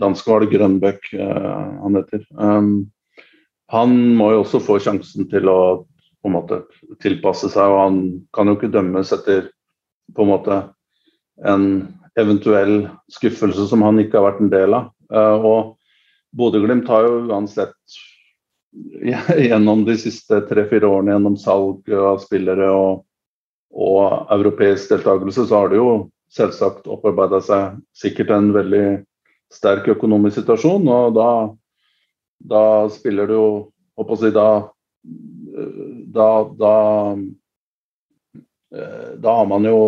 [0.01, 2.25] Danske var det Grønbøk uh, han heter.
[2.37, 2.91] Um,
[3.71, 5.61] han må jo også få sjansen til å
[6.21, 6.59] på en måte
[7.01, 7.99] tilpasse seg, og han
[8.35, 9.47] kan jo ikke dømmes etter
[10.13, 10.57] på en måte
[11.49, 11.65] en
[12.19, 14.91] eventuell skuffelse som han ikke har vært en del av.
[15.09, 17.97] Uh, og Bodø-Glimt har jo uansett
[19.49, 23.01] gjennom de siste tre-fire årene gjennom salg av spillere og
[23.71, 25.91] og europeisk deltakelse, så har det jo
[26.31, 28.85] selvsagt opparbeida seg sikkert en veldig
[29.51, 30.87] sterk økonomisk situasjon.
[30.87, 31.31] Og da,
[32.39, 33.51] da spiller det jo
[33.99, 34.45] Håper å si da
[36.15, 36.75] da, da
[39.19, 39.79] da har man jo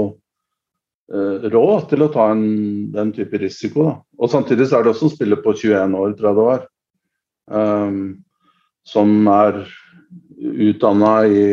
[1.13, 2.43] eh, råd til å ta en,
[2.93, 3.88] den type risiko.
[3.88, 3.96] Da.
[4.19, 6.65] Og Samtidig så er det også spiller på 21 år, 30 år,
[7.48, 8.02] um,
[8.88, 9.63] som er
[10.43, 11.46] utdanna i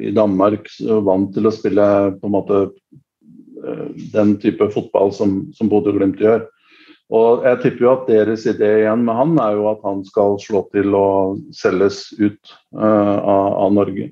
[0.00, 0.68] i Danmark
[1.04, 6.46] vant til å spille på en måte eh, den type fotball som, som Bodø-Glimt gjør.
[7.08, 10.36] Og jeg tipper jo at deres idé igjen med han er jo at han skal
[10.42, 14.10] slå til og selges ut uh, av, av, Norge.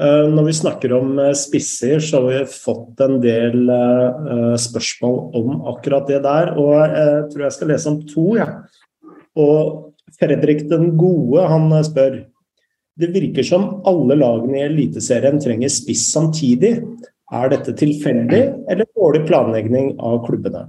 [0.00, 3.68] Uh, når vi snakker om uh, spisser, så har vi fått en del
[4.64, 6.54] spørsmål om akkurat det der.
[6.56, 8.28] Og jeg tror jeg skal lese om to.
[8.40, 8.48] Ja.
[9.36, 12.22] Og Fredrik den gode han spør
[13.00, 16.76] det virker som alle lagene i Eliteserien trenger spiss samtidig.
[17.34, 20.68] Er dette tilfeldig eller dårlig planlegging av klubbene?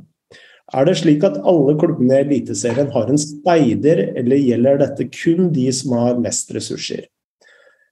[0.74, 5.52] Er det slik at alle klubbene i Eliteserien har en speider, eller gjelder dette kun
[5.54, 7.06] de som har mest ressurser?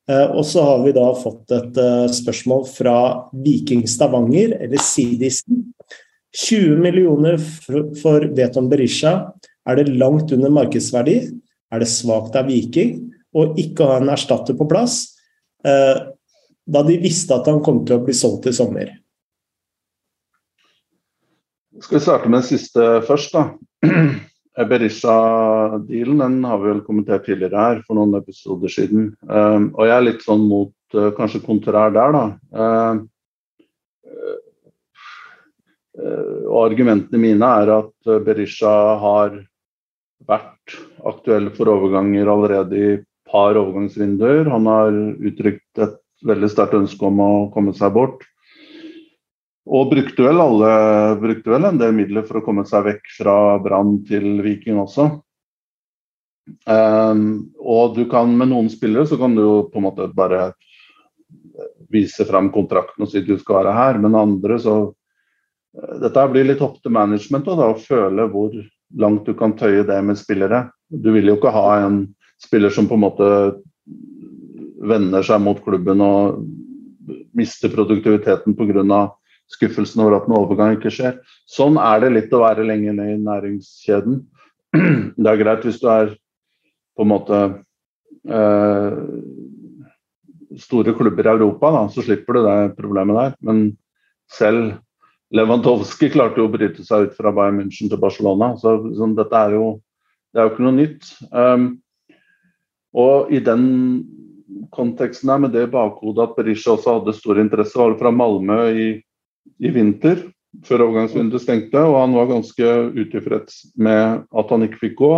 [0.10, 2.98] Eh, og så har vi da fått et eh, spørsmål fra
[3.46, 5.70] Viking Stavanger, eller Sidisen.
[6.34, 7.38] 20 millioner
[8.02, 9.14] for Veton Berisha.
[9.70, 11.20] Er det langt under markedsverdi?
[11.70, 13.13] Er det svakt av Viking?
[13.34, 15.06] Og ikke ha en erstatter på plass,
[15.66, 15.96] eh,
[16.64, 18.92] da de visste at han kom til å bli solgt i sommer.
[21.82, 23.50] Skal vi starte med den siste først, da.
[24.70, 29.08] Berisha-dealen den har vi vel kommentert tidligere her for noen episoder siden.
[29.26, 32.26] Um, og jeg er litt sånn mot uh, kanskje kontrær der, da.
[35.94, 39.36] Og argumentene mine er at Berisha har
[40.28, 42.88] vært aktuell for overganger allerede i
[43.34, 44.48] par overgangsvinduer.
[44.54, 44.94] Han har
[45.26, 48.24] uttrykt et veldig sterkt ønske om å komme seg bort.
[49.64, 50.72] Og brukte vel, alle,
[51.22, 55.08] brukte vel en del midler for å komme seg vekk fra Brann til Viking også.
[56.68, 60.50] Um, og du kan med noen spillere så kan du jo på en måte bare
[61.94, 66.48] vise fram kontrakten og si du skal være her, men andre så eh, Dette blir
[66.48, 68.56] litt opp til management da, å føle hvor
[69.00, 70.66] langt du kan tøye det med spillere.
[70.90, 72.04] Du vil jo ikke ha en
[72.44, 73.30] spiller som på en måte
[74.84, 76.44] vender seg mot klubben og
[77.36, 79.04] mister produktiviteten pga
[79.54, 81.18] skuffelsen over at en overgang ikke skjer.
[81.50, 84.22] Sånn er det litt å være lenge ned i næringskjeden.
[85.22, 86.14] Det er greit hvis du er
[86.98, 87.40] på en måte
[88.30, 88.98] eh,
[90.64, 93.38] store klubber i Europa, da, så slipper du det problemet der.
[93.46, 93.64] Men
[94.32, 94.78] selv
[95.34, 98.54] Lewandowski klarte jo å bryte seg ut fra Bayern München til Barcelona.
[98.62, 99.70] Så, så dette er jo,
[100.34, 101.10] det er jo ikke noe nytt.
[101.34, 101.70] Um,
[102.94, 103.66] og i den
[104.74, 108.88] konteksten her, med det bakhodet at Berisha også hadde stor interesse, var fra Malmö i
[109.60, 110.22] i vinter,
[110.66, 115.14] før overgangsvinduet stengte, og han var ganske utilfreds med at han ikke fikk gå.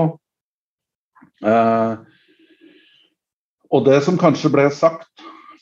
[1.46, 1.96] Eh,
[3.76, 5.10] og det som kanskje ble sagt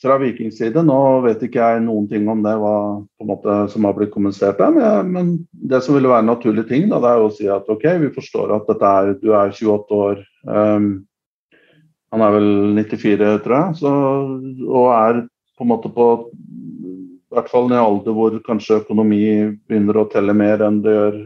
[0.04, 4.12] fra Vikings side, nå vet ikke jeg noen ting om det måte, som har blitt
[4.12, 7.32] kommunisert der, men, men, det som ville være en naturlig ting, da, det er å
[7.32, 10.20] si at ok, vi forstår at er, du er 28 år.
[10.44, 10.90] Um,
[12.14, 13.92] han er vel 94, tror jeg, så,
[14.70, 15.24] og er
[15.58, 19.24] på en måte på i hvert fall i en alder hvor kanskje økonomi
[19.66, 21.16] begynner å telle mer enn det gjør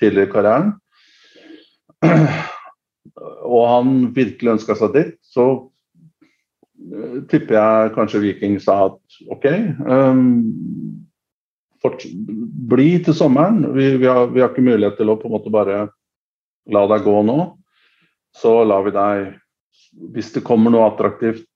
[0.00, 0.72] tidligere i karrieren.
[3.46, 5.46] Og han virkelig ønska seg dit, så
[7.30, 9.46] tipper jeg kanskje Viking sa at OK,
[9.86, 10.24] um,
[12.74, 13.62] bli til sommeren.
[13.76, 15.84] Vi, vi, har, vi, har, ikke mulighet til å på en måte bare
[16.74, 17.38] la deg gå nå.
[18.34, 19.34] Så lar vi deg
[20.14, 21.46] Hvis det kommer noe attraktivt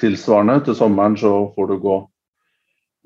[0.00, 1.98] tilsvarende til sommeren, så får du gå.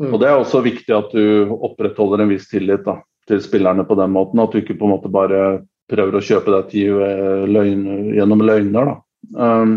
[0.03, 0.11] Mm.
[0.13, 3.97] Og Det er også viktig at du opprettholder en viss tillit da, til spillerne på
[3.99, 4.43] den måten.
[4.43, 7.85] At du ikke på en måte bare prøver å kjøpe deg tid eh, løgn,
[8.17, 8.93] gjennom løgner.
[8.93, 8.97] da.
[9.35, 9.75] Um,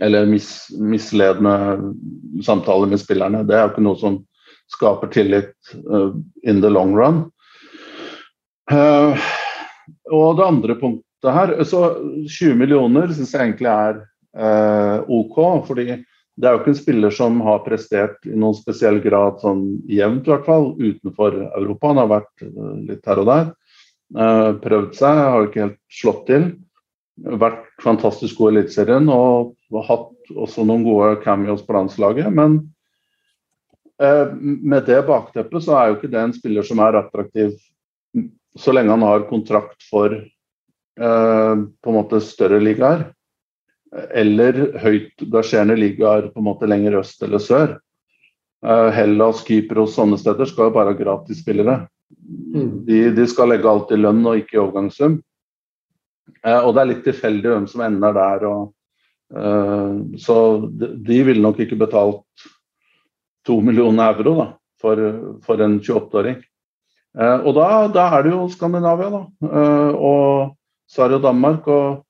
[0.00, 0.48] eller mis,
[0.78, 1.92] misledende
[2.44, 3.42] samtaler med spillerne.
[3.44, 4.20] Det er jo ikke noe som
[4.72, 5.52] skaper tillit
[5.90, 6.14] uh,
[6.48, 7.24] in the long run.
[8.70, 9.18] Uh,
[10.12, 11.82] og det andre punktet her så
[12.26, 14.00] 20 millioner syns jeg egentlig er
[14.34, 15.38] eh, OK.
[15.68, 16.02] fordi
[16.40, 20.26] det er jo ikke en spiller som har prestert i noen spesiell grad sånn jevnt,
[20.26, 21.90] i hvert fall, utenfor Europa.
[21.92, 23.50] Han har vært eh, litt her og der.
[24.16, 26.46] Eh, prøvd seg, har ikke helt slått til.
[27.44, 29.52] Vært fantastisk god i Eliteserien og
[29.86, 32.32] hatt også noen gode cameos på landslaget.
[32.32, 32.58] Men
[34.00, 37.54] eh, med det bakteppet så er jo ikke det en spiller som er attraktiv
[38.58, 40.12] så lenge han har kontrakt for
[40.92, 43.06] på en måte større ligaer
[43.92, 47.74] eller høyt gasjerende ligaer på en måte lenger øst eller sør.
[48.62, 51.80] Uh, Hellas, Kypros, sånne steder skal jo bare ha gratisspillere.
[52.54, 52.70] Mm.
[52.86, 55.18] De, de, skal legge alt i lønn og ikke i overgangssum.
[56.46, 58.48] Uh, og det er litt tilfeldig hvem som ender der.
[58.50, 58.70] Og,
[60.20, 60.34] så
[60.68, 62.42] de, de ville nok ikke betalt
[63.48, 64.44] to millioner euro da,
[64.76, 65.00] for,
[65.40, 66.36] for en 28-åring.
[67.16, 69.22] og da, da, er det jo Skandinavia, da.
[69.96, 70.52] og
[70.90, 71.68] Sverige og Danmark.
[71.68, 72.02] og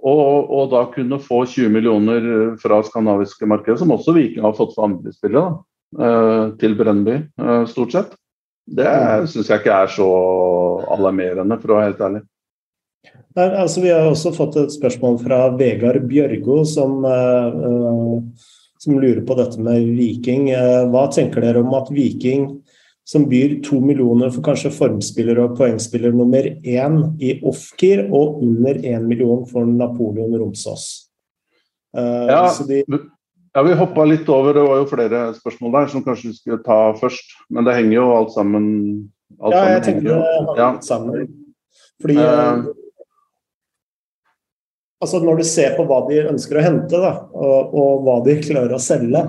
[0.00, 2.26] og, og, da kunne få 20 millioner
[2.60, 7.16] fra skandinaviske markedet, som også Viking har fått for andre spillere, da, eh, til Brønnby,
[7.36, 8.14] eh, stort sett.
[8.70, 9.26] Det mm.
[9.28, 10.08] syns jeg ikke er så
[10.96, 12.22] alarmerende, for å være helt ærlig.
[13.36, 18.18] Nei, altså, vi har også fått et spørsmål fra Vegard Bjørgo, som, uh,
[18.80, 20.50] som lurer på dette med Viking.
[20.50, 22.48] Uh, hva tenker dere om at Viking
[23.10, 28.78] som byr to millioner for kanskje formspiller og poengspiller nummer én i Ofkir, og under
[28.86, 30.84] én million for Napoleon Romsås.
[31.96, 32.84] Uh, ja, de...
[32.86, 36.62] ja, vi hoppa litt over, det var jo flere spørsmål der som kanskje vi skulle
[36.62, 37.34] ta først.
[37.50, 38.68] Men det henger jo alt sammen
[39.40, 40.70] alt Ja, jeg tenker det henger ja.
[40.76, 41.32] litt sammen.
[42.02, 42.70] Fordi uh,
[45.00, 48.34] Altså Når du ser på hva de ønsker å hente, da, og, og hva de
[48.44, 49.22] klarer å selge,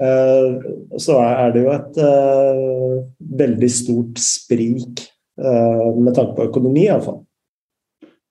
[0.00, 2.92] så er det jo et eh,
[3.40, 5.02] veldig stort sprik
[5.40, 7.20] eh, med tanke på økonomi, iallfall.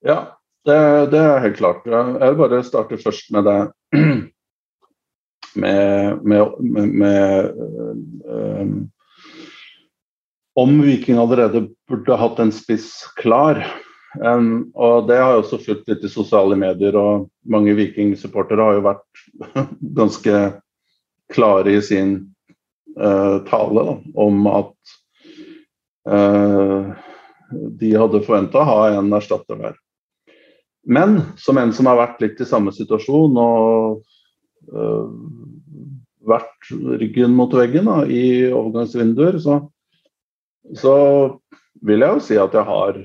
[0.06, 0.18] Ja,
[0.66, 0.78] det,
[1.12, 1.86] det, er helt klart.
[1.86, 3.58] Jeg vil bare starte først med det
[5.54, 7.50] med, med, med
[8.24, 8.90] um,
[10.56, 12.90] Om Viking allerede burde hatt en spiss
[13.20, 13.62] klar.
[14.18, 18.78] Um, og Det har jeg også fulgt litt i sosiale medier, og mange Viking-supportere har
[18.78, 19.24] jo vært
[20.00, 20.42] ganske
[21.30, 22.16] klare i sin
[22.98, 24.94] uh, tale da, om at
[26.10, 26.90] uh,
[27.50, 29.78] de hadde forventa å ha en erstatter der.
[30.86, 34.00] Men som en som har vært litt i samme situasjon og
[34.72, 35.08] uh,
[36.30, 36.70] vært
[37.00, 39.60] ryggen mot veggen da, i overgangsvinduer, så,
[40.76, 40.94] så
[41.86, 43.02] vil jeg jo si at jeg har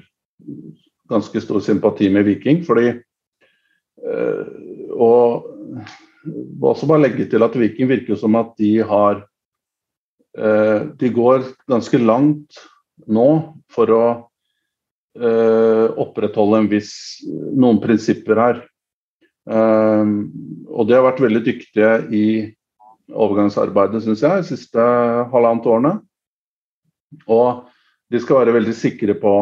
[1.12, 2.64] ganske stor sympati med Viking.
[2.68, 2.90] Fordi
[4.06, 4.46] uh,
[4.96, 5.46] Og
[6.26, 9.24] må også bare legge til at Viking virker som at de har
[10.38, 12.62] eh, De går ganske langt
[13.12, 13.28] nå
[13.72, 14.06] for å
[15.20, 16.94] eh, opprettholde en viss
[17.26, 18.62] noen prinsipper her.
[19.46, 20.06] Eh,
[20.72, 22.26] og de har vært veldig dyktige i
[23.14, 24.88] overgangsarbeidet, syns jeg, de siste
[25.34, 25.94] halvannet årene.
[27.30, 27.68] Og
[28.12, 29.36] de skal være veldig sikre på,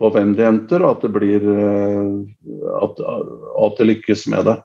[0.00, 2.10] på hvem de henter, og at det blir eh,
[2.82, 3.04] at,
[3.66, 4.56] at det lykkes med det.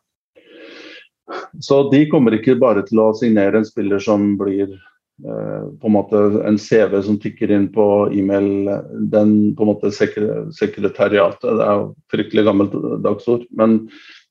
[1.59, 5.95] Så de kommer ikke bare til å signere en spiller som blir eh, på en
[5.95, 7.85] måte en CV som tikker inn på
[8.15, 8.69] e-mail,
[9.11, 11.43] den på en måte sekretariatet.
[11.43, 13.43] Det er jo fryktelig gammelt dagsord.
[13.51, 13.81] Men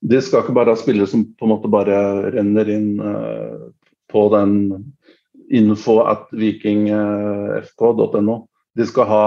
[0.00, 1.96] de skal ikke bare ha spillere som på en måte bare
[2.32, 3.68] renner inn uh,
[4.10, 4.54] på den
[5.50, 8.36] info at vikingfk.no.
[8.78, 9.24] De skal ha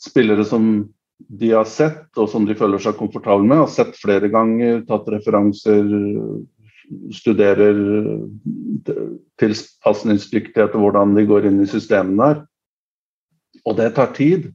[0.00, 0.88] spillere som
[1.28, 3.60] de har sett, og som de føler seg komfortable med.
[3.60, 5.84] Har sett flere ganger, tatt referanser,
[7.14, 7.76] studerer
[9.40, 12.40] tilpasningsdyktighet og hvordan de går inn i systemene der.
[13.66, 14.48] Og det tar tid.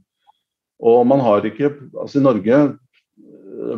[0.83, 2.57] Og man har ikke Altså i Norge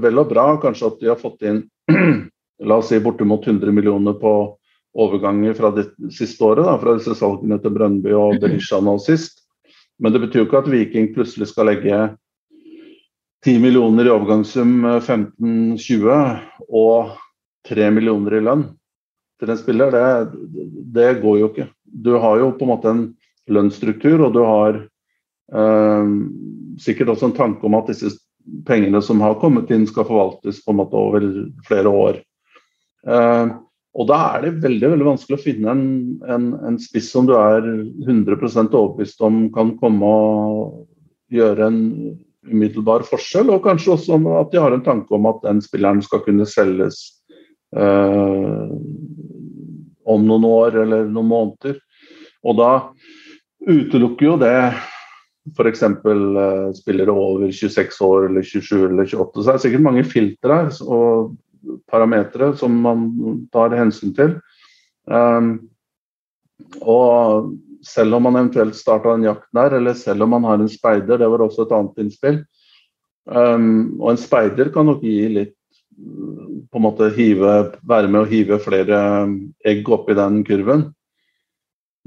[0.01, 1.61] vel og bra kanskje at de har fått inn
[2.67, 4.33] la oss si bortimot 100 millioner på
[4.97, 9.43] overganger fra det siste året, da, fra disse salgene til Brønnby og Berisha nå sist.
[10.01, 11.99] Men det betyr jo ikke at Viking plutselig skal legge
[13.45, 16.39] 10 millioner i overgangssum 15-20 eh,
[16.73, 17.13] og
[17.67, 18.67] 3 millioner i lønn
[19.39, 19.93] til en spiller.
[19.93, 20.45] Det,
[20.95, 21.67] det, går jo ikke.
[21.83, 23.03] Du har jo på en måte en
[23.51, 26.15] lønnsstruktur, og du har eh,
[26.83, 28.15] sikkert også en tanke om at disse
[28.67, 31.29] pengene som har kommet inn, skal forvaltes på en måte over
[31.67, 32.19] flere år.
[33.07, 33.55] Eh,
[33.97, 35.85] og Da er det veldig veldig vanskelig å finne en,
[36.29, 41.79] en, en spiss som du er 100% overbevist om kan komme og gjøre en
[42.47, 43.49] umiddelbar forskjell.
[43.49, 47.16] Og kanskje også at de har en tanke om at den spilleren skal kunne selges
[50.07, 51.75] om noen år eller noen måneder.
[52.47, 52.71] Og da
[53.67, 54.55] utelukker jo det
[55.55, 55.83] f.eks.
[55.83, 59.43] Uh, spillere over 26 år eller 27 eller 28.
[59.43, 61.35] Så det er sikkert mange filtre og
[61.91, 63.07] parametere som man
[63.53, 64.37] tar hensyn til.
[65.07, 65.69] Um,
[66.81, 67.53] og
[67.85, 71.19] selv om man eventuelt starta en jakt der, eller selv om man har en speider,
[71.19, 72.41] det var også et annet innspill.
[73.27, 75.56] Um, og en speider kan nok gi litt
[75.97, 77.53] på en måte hive,
[77.87, 78.99] være med å hive flere
[79.65, 80.87] egg oppi den kurven.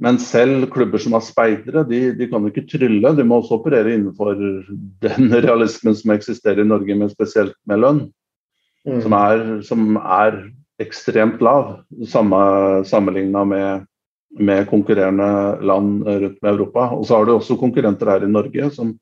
[0.01, 3.12] Men selv klubber som har speidere, de, de kan ikke trylle.
[3.16, 4.38] De må også operere innenfor
[5.07, 8.01] den realismen som eksisterer i Norge, men spesielt med lønn.
[8.88, 9.03] Mm.
[9.05, 10.41] Som, er, som, er,
[10.80, 13.82] ekstremt lav, sammenligna med,
[14.41, 16.86] med, konkurrerende land rundt med Europa.
[16.97, 18.95] Og så har du også konkurrenter her i Norge som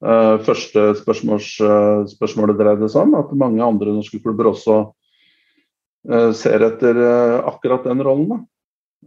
[0.00, 3.18] første spørsmåls, uh, spørsmålet dreide seg om.
[3.20, 7.00] At mange andre norske klubber også uh, ser etter
[7.44, 8.44] akkurat den rollen.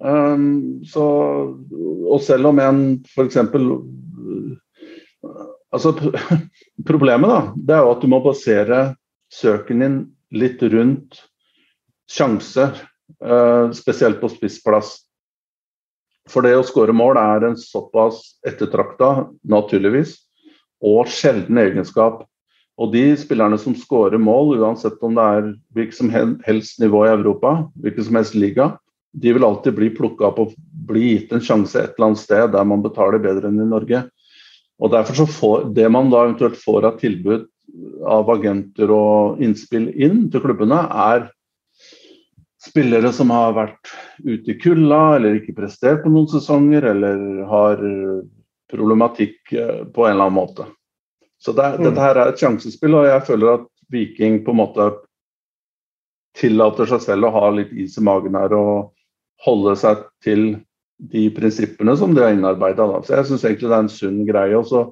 [0.01, 1.03] Um, så,
[1.53, 3.39] og selv om en f.eks.
[5.73, 5.93] Altså,
[6.89, 8.83] problemet da, det er jo at du må basere
[9.33, 10.01] søken din
[10.33, 11.23] litt rundt
[12.09, 12.75] sjanser,
[13.73, 14.95] spesielt på spissplass.
[16.29, 20.15] For det å skåre mål er en såpass ettertrakta, naturligvis,
[20.83, 22.23] og sjelden egenskap.
[22.81, 27.13] Og de spillerne som skårer mål, uansett om det er hvilket som helst nivå i
[27.13, 28.71] Europa, hvilken som helst liga,
[29.13, 30.53] de vil alltid bli plukka opp og
[30.89, 34.01] bli gitt en sjanse et eller annet sted der man betaler bedre enn i Norge.
[34.81, 37.45] Og derfor så får Det man da eventuelt får av tilbud
[38.09, 41.29] av agenter og innspill inn til klubbene, er
[42.63, 43.91] spillere som har vært
[44.23, 47.81] ute i kulda eller ikke prestert på noen sesonger, eller har
[48.73, 50.67] problematikk eh, på en eller annen måte.
[51.39, 51.85] Så det, mm.
[51.87, 54.89] dette her er et sjansespill, og jeg føler at Viking på en måte
[56.39, 58.93] tillater seg selv å ha litt is i magen her og
[59.45, 60.55] holde seg til
[61.11, 62.87] de prinsippene som de har innarbeida.
[63.03, 64.57] Så jeg syns egentlig det er en sunn greie.
[64.57, 64.83] Og så,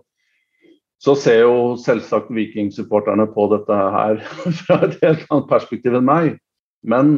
[1.02, 4.22] så ser jo selvsagt Viking-supporterne på dette her
[4.62, 6.34] fra et helt annet perspektiv enn meg.
[6.84, 7.16] Men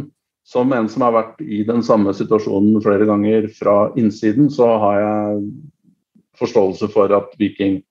[0.48, 5.00] som en som har vært i den samme situasjonen flere ganger fra innsiden, så har
[5.00, 5.46] jeg
[6.40, 7.82] forståelse for at Viking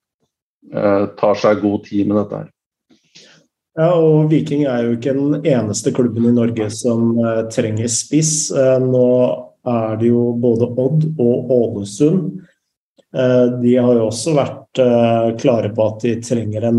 [0.72, 2.50] eh, tar seg god tid med dette her.
[3.78, 8.50] Ja, og Viking er jo ikke den eneste klubben i Norge som eh, trenger spiss.
[8.52, 9.08] Eh, nå
[9.68, 12.32] er det jo både Odd og Ålesund.
[13.12, 14.78] Uh, de har jo også vært
[15.36, 16.78] klare på at de trenger en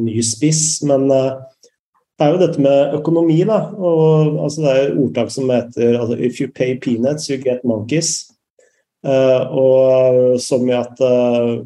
[0.00, 3.58] ny spiss, men det er jo dette med økonomi, da.
[3.76, 8.29] Og, altså, det er ordtak som heter altså, If you pay peanuts, you get monkeys.
[9.00, 11.62] Uh, og som i at uh,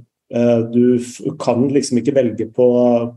[0.71, 0.99] du
[1.43, 2.67] kan liksom ikke velge på,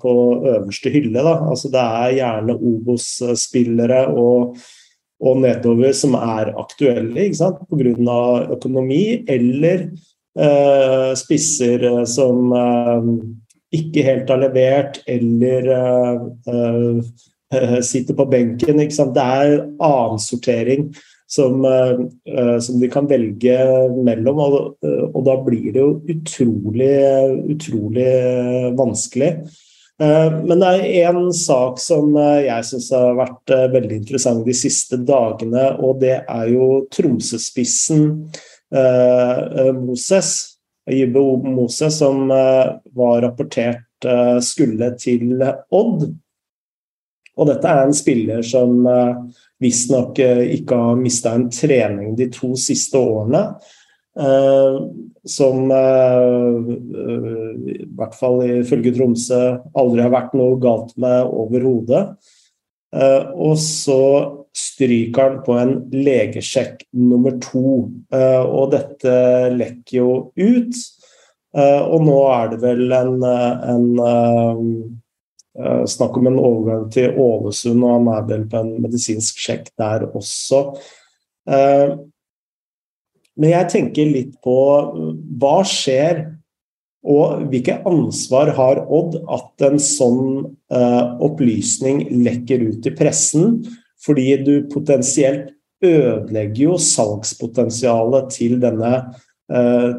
[0.01, 0.13] på
[0.55, 1.21] øverste hylle.
[1.21, 4.57] Altså, det er gjerne Obos-spillere og,
[5.21, 7.29] og nedover som er aktuelle
[7.69, 8.21] pga.
[8.57, 9.89] økonomi, eller
[10.37, 12.53] uh, spisser som
[13.73, 15.71] ikke helt har levert, eller
[16.49, 17.01] uh,
[17.81, 18.81] sitter på benken.
[18.81, 20.89] Det er annensortering
[21.27, 23.55] som, uh, som de kan velge
[23.93, 24.57] mellom, og,
[25.11, 26.91] og, da blir det jo utrolig,
[27.55, 28.11] utrolig
[28.77, 29.31] vanskelig.
[29.97, 35.71] Men det er én sak som jeg syns har vært veldig interessant de siste dagene,
[35.81, 38.03] og det er jo Tromsø-spissen
[39.79, 40.29] Moses
[40.91, 46.07] Jibbe Moses, som eh, var rapportert eh, skulle til Odd.
[47.37, 48.79] Og dette er en spiller som
[49.63, 53.57] visstnok ikke har mista en trening de to siste årene.
[55.27, 55.73] som i
[57.97, 59.41] hvert fall ifølge Tromsø
[59.77, 62.17] aldri har vært noe galt med overhodet.
[63.35, 64.01] og så
[64.57, 67.89] stryker han på en legesjekk nummer to.
[68.13, 69.13] Eh, og dette
[69.53, 70.79] lekker jo ut.
[71.57, 73.87] Eh, og nå er det vel en, eh, en
[75.57, 80.05] Snakk om en overgang til Ålesund, og han er vel på en medisinsk sjekk der
[80.11, 80.59] også.
[83.37, 84.57] Men jeg tenker litt på
[85.41, 86.23] hva skjer,
[87.07, 93.61] og hvilket ansvar har Odd at en sånn opplysning lekker ut i pressen?
[94.03, 98.93] Fordi du potensielt ødelegger jo salgspotensialet til denne,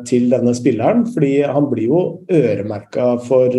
[0.06, 1.06] til denne spilleren.
[1.10, 3.50] Fordi han blir jo øremerka for,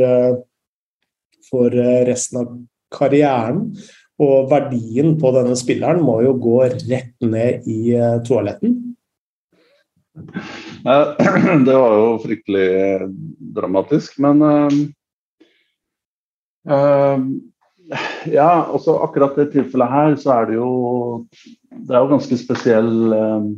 [1.49, 2.53] for eh, resten av
[2.95, 3.65] karrieren.
[4.19, 8.73] Og verdien på denne spilleren må jo gå rett ned i uh, toaletten.
[11.67, 12.67] Det var jo fryktelig
[13.55, 14.43] dramatisk, men
[18.29, 20.69] ja, også akkurat det tilfellet her, så er det jo
[21.69, 23.49] Det er jo ganske spesiell eh,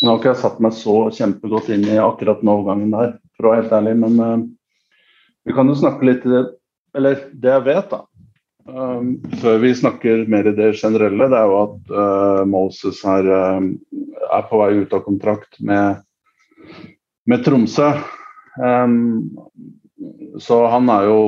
[0.00, 3.46] Nå har ikke jeg satt meg så kjempegodt inn i akkurat den overgangen der, for
[3.46, 4.44] å være helt ærlig, men uh,
[5.44, 6.24] vi kan jo snakke litt
[6.96, 8.04] Eller det jeg vet, da.
[8.70, 13.26] Um, før vi snakker mer i det generelle, det er jo at uh, Moses her
[13.26, 13.68] uh,
[14.30, 16.02] er på vei ut av kontrakt med,
[17.30, 17.88] med Tromsø.
[18.60, 19.30] Um,
[20.38, 21.20] så han er jo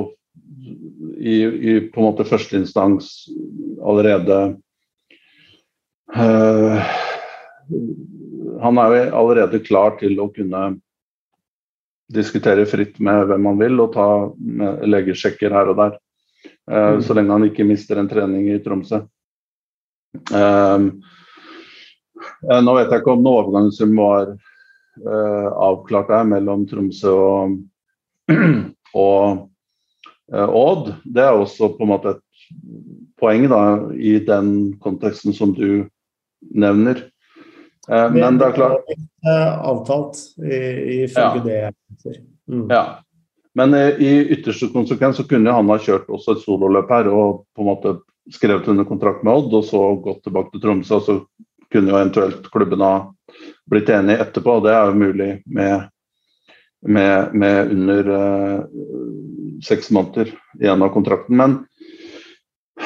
[1.19, 3.11] i, i på en måte førsteinstans
[3.83, 4.39] allerede
[6.17, 6.95] uh,
[8.63, 10.65] Han er jo allerede klar til å kunne
[12.13, 14.07] diskutere fritt med hvem han vil og ta
[14.87, 15.99] legesjekker her og der.
[16.71, 17.03] Uh, mm.
[17.07, 19.03] Så lenge han ikke mister en trening i Tromsø.
[20.33, 20.91] Uh,
[22.63, 24.35] nå vet jeg ikke om noen overgangssum var
[25.03, 27.55] avklart der mellom Tromsø og,
[29.07, 29.47] og
[30.33, 32.23] Eh, Odd, det er også på en måte et
[33.21, 35.85] poeng da, i den konteksten som du
[36.41, 37.09] nevner.
[37.91, 41.61] Eh, men det er klart eh, Avtalt, ifølge det
[42.49, 42.69] mm.
[42.71, 42.85] Ja.
[43.55, 47.65] Men i ytterste konsekvens så kunne han ha kjørt også et sololøp her og på
[47.65, 47.97] en måte
[48.33, 51.01] skrevet under kontrakt med Odd og så gått tilbake til Tromsø.
[51.05, 51.19] så
[51.73, 52.95] kunne jo eventuelt klubben ha
[53.69, 54.57] blitt enig etterpå.
[54.57, 55.91] og Det er jo mulig med,
[56.81, 58.11] med, med under
[59.65, 61.37] seks måneder igjen av kontrakten.
[61.37, 61.59] Men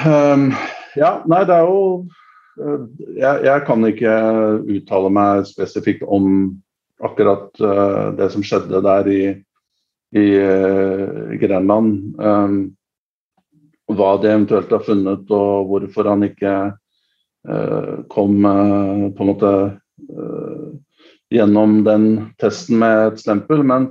[0.03, 0.51] um,
[0.99, 2.26] ja, nei, det er jo uh,
[2.57, 4.14] jeg, jeg, kan ikke
[4.76, 6.57] uttale meg spesifikt om
[7.04, 9.20] akkurat uh, det som skjedde der i,
[10.16, 11.92] i uh, Grenland.
[12.16, 12.59] Um,
[13.92, 16.57] hva de eventuelt har funnet, og hvorfor han ikke
[18.11, 19.50] kom på en måte
[21.30, 22.07] gjennom den
[22.42, 23.62] testen med et stempel.
[23.62, 23.86] Men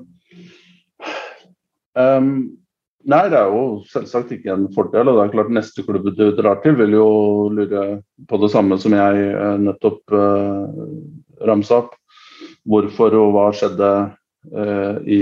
[1.96, 2.58] um,
[3.06, 5.10] Nei, det er jo selvsagt ikke en fordel.
[5.12, 7.10] og det er klart Neste klubb du drar til, vil jo
[7.54, 7.84] lure
[8.30, 10.86] på det samme som jeg eh, nettopp eh,
[11.46, 11.94] ramsa opp.
[12.66, 13.92] Hvorfor og hva skjedde
[14.58, 15.20] eh, i,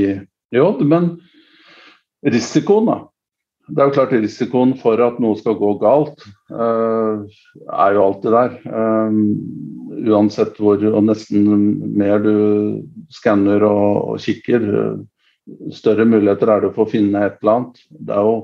[0.55, 0.63] i.
[0.87, 1.17] Men
[2.23, 3.01] risikoen, da.
[3.67, 8.35] Det er jo klart Risikoen for at noe skal gå galt, eh, er jo alltid
[8.35, 8.57] der.
[8.67, 9.19] Eh,
[10.11, 11.45] uansett hvor, og nesten
[11.95, 12.35] mer du
[13.11, 14.67] skanner og, og kikker,
[15.75, 17.81] større muligheter er det for å finne et eller annet.
[17.89, 18.35] Det er jo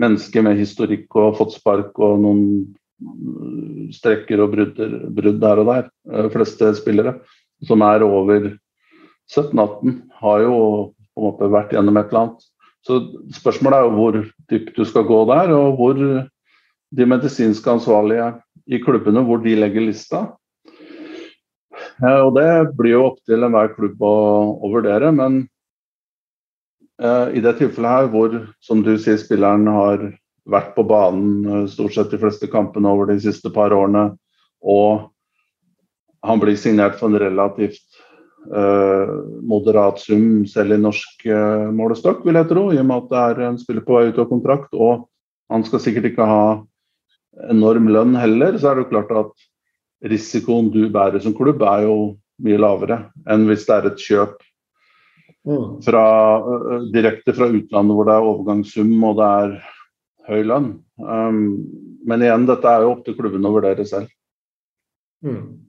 [0.00, 2.42] mennesker med historikk og fått spark og noen
[3.94, 5.86] strekker og brudd der og der.
[6.08, 7.18] De eh, fleste spillere
[7.66, 8.52] som er over
[9.30, 10.56] 17-18, har jo
[11.14, 12.46] på en måte vært gjennom et eller annet.
[12.86, 12.96] Så
[13.36, 14.18] spørsmålet er jo hvor
[14.50, 15.98] dypt du skal gå der, og hvor,
[16.90, 18.32] de medisinske ansvarlige
[18.66, 20.24] i klubbene hvor de legger lista.
[22.00, 24.14] Og Det blir jo opp til enhver klubb å,
[24.58, 25.44] å vurdere, men
[27.00, 30.02] i det tilfellet her hvor som du sier, spilleren har
[30.50, 34.10] vært på banen eh, stort sett de fleste kampene over de siste par årene,
[34.60, 35.10] og
[36.26, 38.00] han blir signert for en relativt
[38.52, 43.08] uh, moderat sum selv i norsk uh, målestokk, vil jeg tro, i og med at
[43.08, 44.76] det er en spiller på vei ut av kontrakt.
[44.76, 45.06] Og
[45.48, 46.42] han skal sikkert ikke ha
[47.48, 51.86] enorm lønn heller, så er det jo klart at risikoen du bærer som klubb, er
[51.88, 51.96] jo
[52.44, 53.00] mye lavere
[53.32, 54.36] enn hvis det er et kjøp.
[55.84, 56.04] Fra,
[56.92, 59.54] direkte fra utlandet hvor det er overgangssum og det er
[60.30, 60.70] høy lønn.
[61.00, 61.40] Um,
[62.06, 64.10] men igjen, dette er jo opp til klubben å vurdere selv.
[65.24, 65.66] Mm.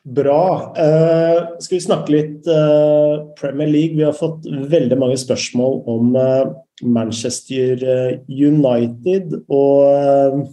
[0.00, 0.44] Bra.
[0.72, 3.98] Uh, skal vi snakke litt uh, Premier League?
[3.98, 7.84] Vi har fått veldig mange spørsmål om uh, Manchester
[8.28, 9.36] United.
[9.52, 10.46] Og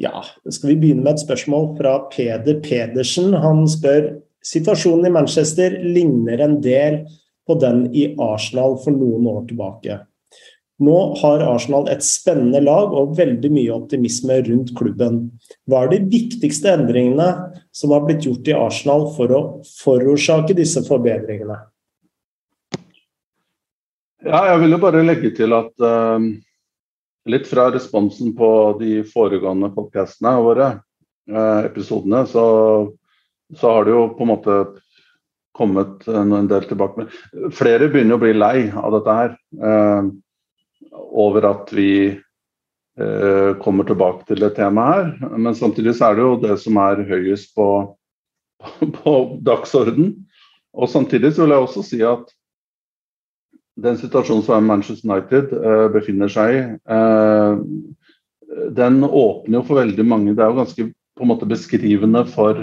[0.00, 3.36] ja, skal vi begynne med et spørsmål fra Peder Pedersen.
[3.36, 4.14] Han spør
[4.46, 7.02] situasjonen i Manchester ligner en del
[7.46, 10.00] på den i Arsenal for noen år tilbake.
[10.82, 15.22] Nå har Arsenal et spennende lag og veldig mye optimisme rundt klubben.
[15.64, 17.30] Hva er de viktigste endringene
[17.72, 19.40] som har blitt gjort i Arsenal for å
[19.78, 21.56] forårsake disse forbedringene?
[24.26, 26.20] Ja, jeg vil jo bare legge til at uh,
[27.30, 30.70] litt fra responsen på de foregående podcastene våre,
[31.32, 32.44] uh, episodene, så,
[33.54, 34.58] så, har det jo på en måte
[35.56, 37.06] kommet en del tilbake
[37.56, 39.36] Flere begynner å bli lei av dette her.
[39.56, 40.08] Eh,
[41.16, 45.36] over at vi eh, kommer tilbake til det temaet her.
[45.36, 47.68] Men samtidig så er det jo det som er høyest på,
[48.98, 49.14] på
[49.46, 50.12] dagsorden.
[50.76, 52.34] Og samtidig så vil jeg også si at
[53.76, 57.60] den situasjonen som Manchester United eh, befinner seg i, uh,
[58.76, 60.86] den åpner jo for veldig mange Det er jo ganske
[61.16, 62.60] på en måte beskrivende for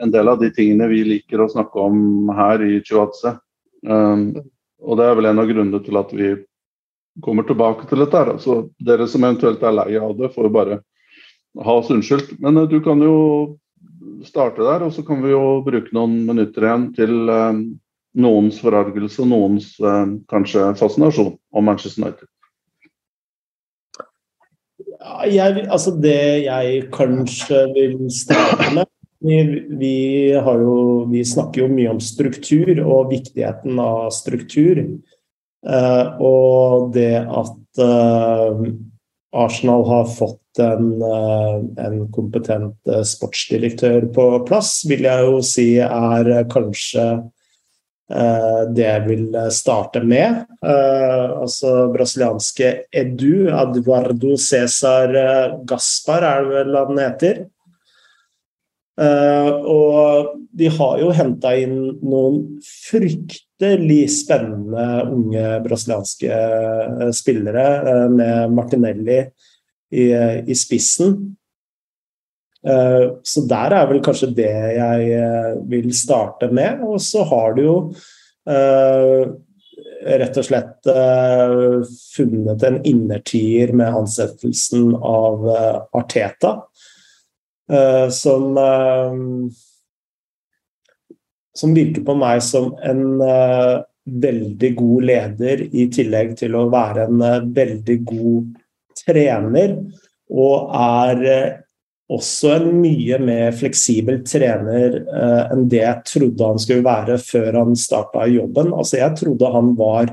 [0.00, 3.36] en del av de tingene vi liker å snakke om her i Chihuahua.
[3.86, 4.30] Um,
[4.82, 6.32] og det er vel en av grunnene til at vi
[7.22, 8.16] kommer tilbake til dette.
[8.16, 8.38] her.
[8.38, 10.80] Så dere som eventuelt er lei av det, får bare
[11.62, 12.38] ha oss unnskyldt.
[12.40, 13.16] Men uh, du kan jo
[14.26, 17.54] starte der, og så kan vi jo bruke noen minutter igjen til uh,
[18.22, 22.28] noens forargelse og noens uh, kanskje fascinasjon om Manchester United.
[25.02, 28.86] Ja, jeg, altså det jeg kanskje vil starte med
[29.22, 29.96] vi, vi,
[30.34, 34.82] jo, vi, snakker jo mye om struktur og viktigheten av struktur.
[35.62, 38.64] Uh, og det at uh,
[39.32, 46.34] Arsenal har fått en, uh, en, kompetent sportsdirektør på plass, vil jeg jo si er
[46.52, 47.06] kanskje
[48.12, 50.42] det jeg vil starte med.
[50.60, 55.14] altså brasilianske Edu, Eduardo Cæsar
[55.64, 57.38] Gaspar er det vel han heter.
[59.00, 68.08] Uh, og de har jo henta inn noen fryktelig spennende unge brasilianske uh, spillere, uh,
[68.12, 69.22] med Martinelli
[69.92, 71.16] i, i spissen.
[72.62, 75.24] så der er vel kanskje det jeg
[75.68, 76.78] vil starte med.
[76.86, 77.74] Og så har du jo
[80.22, 80.88] rett og slett
[82.14, 85.44] funnet en innertier med ansettelsen av
[85.98, 86.54] Arteta.
[87.70, 89.14] Uh, som uh,
[91.54, 97.04] Som virker på meg som en uh, veldig god leder, i tillegg til å være
[97.06, 97.20] en
[97.54, 98.48] veldig god
[98.98, 99.76] trener.
[100.32, 101.20] Og er
[102.12, 104.96] også en mye mer fleksibel trener
[105.52, 108.72] enn det jeg trodde han skulle være før han starta jobben.
[108.74, 110.10] Altså, jeg trodde han var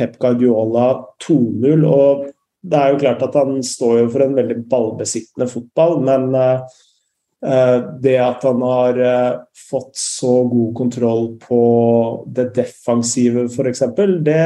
[0.00, 0.88] Pep Guardiola
[1.22, 2.26] 2-0, og
[2.62, 7.78] det er jo klart at han står jo for en veldig ballbesittende fotball, men uh,
[8.02, 9.40] det at han har uh,
[9.70, 11.62] fått så god kontroll på
[12.28, 13.84] det defensive, f.eks.,
[14.26, 14.44] det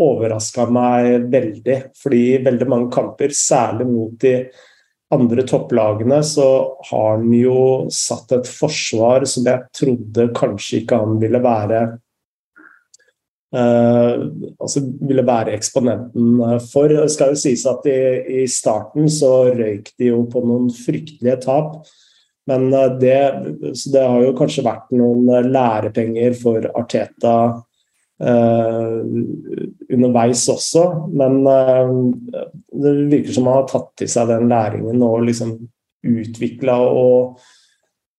[0.00, 1.78] overraska meg veldig.
[2.00, 4.34] Fordi i veldig mange kamper, særlig mot de
[5.12, 6.46] andre topplagene, så
[6.90, 11.82] har han jo satt et forsvar som jeg trodde kanskje ikke han ville være
[13.56, 16.92] altså ville være eksponenten eh, for.
[16.92, 18.00] Det skal jo sies at i,
[18.42, 21.80] i, starten så røyk de jo på noen fryktelige tap.
[22.50, 23.18] Men uh, det,
[23.92, 27.34] det, har jo kanskje vært noen lærepenger for Arteta
[28.24, 28.96] uh,
[29.92, 30.86] underveis også.
[31.10, 35.56] Men det virker som han har tatt til seg den læringen og liksom
[36.10, 37.59] utvikla og Eh,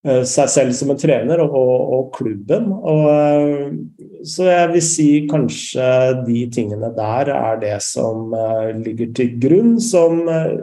[0.01, 1.51] seg selv som en trener og,
[1.93, 2.71] og klubben.
[2.73, 5.87] Og, eh, så jeg vil si kanskje
[6.25, 10.57] de tingene der er det som uh, ligger til grunn, som uh,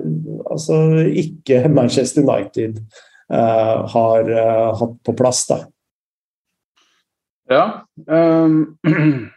[0.51, 2.81] altså ikke Manchester United
[3.31, 4.31] uh, har
[4.81, 5.47] hatt på plass.
[5.51, 5.63] da.
[7.49, 7.65] Ja.
[8.07, 8.79] Um,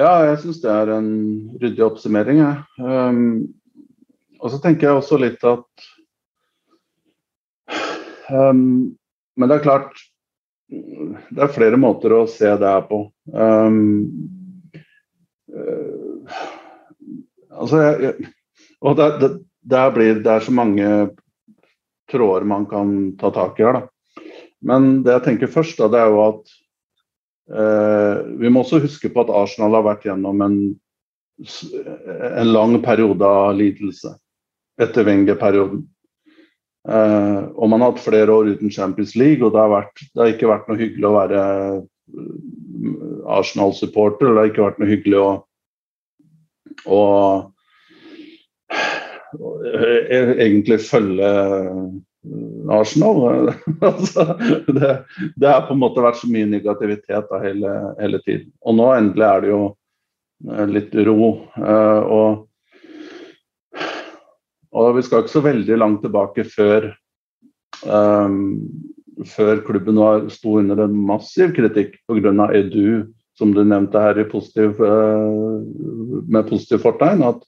[0.00, 1.12] ja, jeg syns det er en
[1.60, 2.40] ryddig oppsummering.
[2.80, 3.52] Um,
[4.40, 5.92] og så tenker jeg også litt at
[8.30, 8.96] Um,
[9.36, 9.98] men det er klart
[10.70, 13.02] Det er flere måter å se det her på.
[13.30, 13.76] Um,
[15.52, 16.38] uh,
[17.52, 18.32] altså jeg, jeg,
[18.80, 19.30] Og det, det,
[19.74, 20.88] det, blir, det, er så mange
[22.10, 24.24] tråder man kan ta tak i her, da.
[24.64, 26.54] Men det jeg tenker først, da, det er jo at
[27.52, 30.58] uh, vi må også huske på at Arsenal har vært gjennom en,
[31.44, 34.16] en lang periode av lidelse
[34.80, 35.84] etter Wenger-perioden.
[36.84, 40.20] Uh, og man har hatt flere år uten Champions League, og det har, vært, det
[40.20, 41.78] har ikke vært noe hyggelig å være eh,
[43.38, 44.28] Arsenal-supporter.
[44.28, 45.30] Det har ikke vært noe hyggelig å,
[46.84, 47.00] å,
[49.40, 51.30] å eh, egentlig følge
[52.76, 53.54] Arsenal.
[53.88, 54.28] altså,
[54.68, 54.92] det,
[55.40, 58.52] det, har på en måte vært så mye negativitet da, hele, hele, tiden.
[58.60, 59.62] Og nå endelig er det jo
[60.68, 61.30] litt ro.
[61.56, 62.44] Uh, og
[64.74, 66.88] og vi skal ikke så veldig langt tilbake før,
[67.86, 68.38] um,
[69.30, 72.48] før klubben var, sto under en massiv kritikk pga.
[72.58, 73.06] Edu,
[73.38, 75.62] som du nevnte her positiv, uh,
[76.26, 77.22] med positiv fortegn.
[77.22, 77.42] At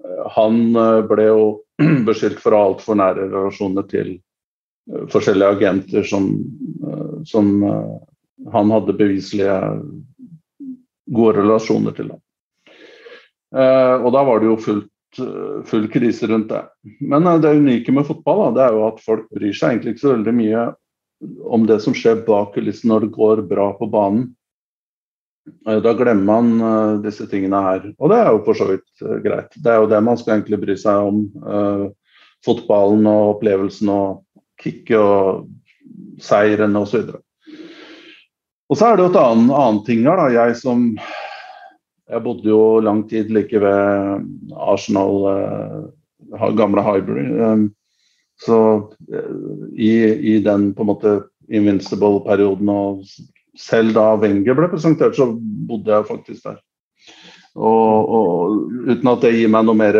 [0.00, 1.44] uh, han uh, ble jo
[2.08, 4.16] beskyldt for å ha altfor nære relasjoner til
[5.12, 6.24] forskjellige agenter som,
[7.22, 7.52] som
[8.50, 9.54] han hadde beviselige
[11.14, 12.08] gode relasjoner til.
[13.54, 14.91] og da var det jo fullt Eh,
[15.66, 16.62] full krise rundt det.
[17.00, 19.94] Men eh, det unike med fotball da, det er jo at folk bryr seg egentlig
[19.94, 20.68] ikke så veldig mye
[21.54, 24.30] om det som skjer bak kulissene når det går bra på banen.
[25.68, 27.88] Eh, da glemmer man disse tingene her.
[27.98, 29.56] Og det er jo for så vidt greit.
[29.56, 31.24] Det er jo det man skal egentlig bry seg om.
[32.42, 34.22] Fotballen og opplevelsen og
[34.58, 35.44] kicket og
[36.22, 37.12] seieren osv.
[38.72, 40.16] Og så er det jo et annet, annet ting her.
[40.16, 40.86] da, Jeg som
[42.12, 47.26] jeg bodde jo lang tid like ved Arsenal, uh, gamle Highbury.
[47.40, 47.68] Um,
[48.42, 48.58] så
[48.90, 49.92] uh, i,
[50.34, 51.14] i, den på en måte
[51.52, 53.04] invincible-perioden, og
[53.58, 55.30] selv da Wenger ble presentert, så
[55.68, 56.60] bodde jeg faktisk der.
[57.52, 59.98] Og, og uten at det gir meg noe mer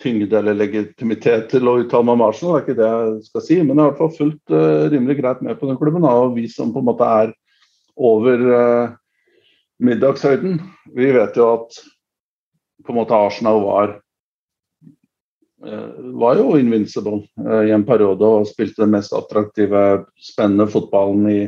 [0.00, 3.44] tyngde eller legitimitet til å uttale meg om Arsenal, det er ikke det jeg skal
[3.44, 6.06] si, men jeg har i hvert fall fulgt uh, rimelig greit med på den klubben.
[6.08, 7.34] Og vi som på en måte er
[8.00, 8.96] over uh,
[9.80, 10.60] middagshøyden.
[10.94, 11.80] Vi vet jo at
[12.84, 13.92] på en måte Arsenal var
[15.66, 21.28] eh, var jo invincible eh, i en periode og spilte den mest attraktive, spennende fotballen
[21.30, 21.40] i,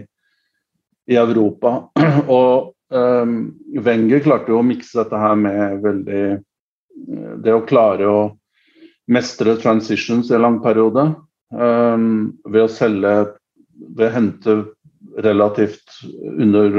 [1.12, 1.78] i Europa.
[2.28, 3.36] Og um,
[3.84, 6.24] Wenger klarte jo å mikse dette her med veldig
[7.42, 8.18] Det å klare å
[9.10, 11.06] mestre transitions i en lang periode
[11.50, 13.14] um, ved å selge
[13.96, 14.56] Ved å hente
[15.20, 16.76] relativt under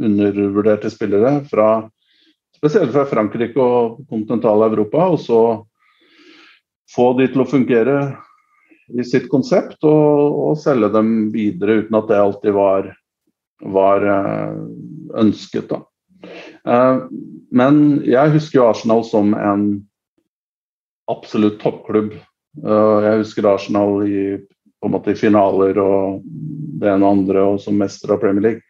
[0.00, 1.68] undervurderte spillere, fra,
[2.56, 5.40] spesielt fra Frankrike og Kontinentale Europa Og så
[6.94, 7.98] få de til å fungere
[8.92, 12.90] i sitt konsept og, og, selge dem videre uten at det alltid var,
[13.74, 14.58] var eh,
[15.22, 15.72] ønsket.
[15.72, 15.80] Da.
[16.68, 17.06] Eh,
[17.54, 19.64] men jeg husker jo Arsenal som en
[21.10, 22.12] absolutt toppklubb.
[22.60, 24.26] Eh, jeg husker Arsenal i,
[24.84, 26.20] på en måte i finaler og
[26.80, 28.60] det ene og andre, og som mester av Premier League.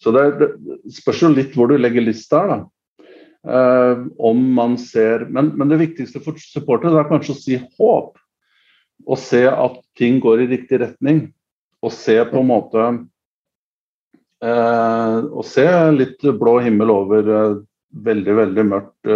[0.00, 0.48] Så det, det
[0.96, 2.60] spørs jo litt hvor du legger lista her, da.
[3.40, 8.18] Uh, om man ser men, men, det viktigste for supportere er kanskje å si håp.
[9.08, 11.22] Og se at ting går i riktig retning.
[11.80, 12.82] Og se på en måte
[14.44, 15.64] uh, Og se
[15.96, 17.56] litt blå himmel over uh,
[18.08, 19.08] veldig, veldig mørkt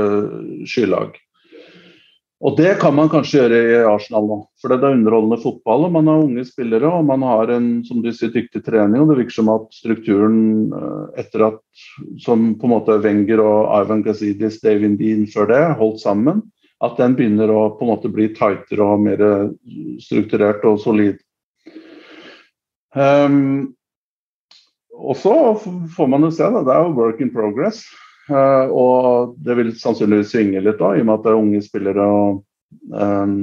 [0.66, 1.20] skylag.
[2.44, 4.36] Og det kan man kanskje gjøre i Arsenal nå.
[4.60, 8.02] For det er underholdende fotball, og man har unge spillere og man har en som
[8.04, 9.00] du sier, dyktig trening.
[9.00, 10.42] og Det virker som at strukturen
[10.76, 11.62] eh, etter at
[12.20, 16.44] som på en måte Wenger og Ivan Gazidis, David Dean før det, holdt sammen,
[16.84, 19.24] at den begynner å på en måte bli tightere og mer
[20.04, 21.16] strukturert og solid.
[22.92, 23.72] Um,
[24.94, 25.34] og så
[25.96, 27.86] får man jo se, da, det er jo work in progress.
[28.30, 31.62] Uh, og det vil sannsynligvis svinge litt da, i og med at det er unge
[31.64, 32.06] spillere.
[32.08, 32.38] Og,
[32.94, 33.34] um,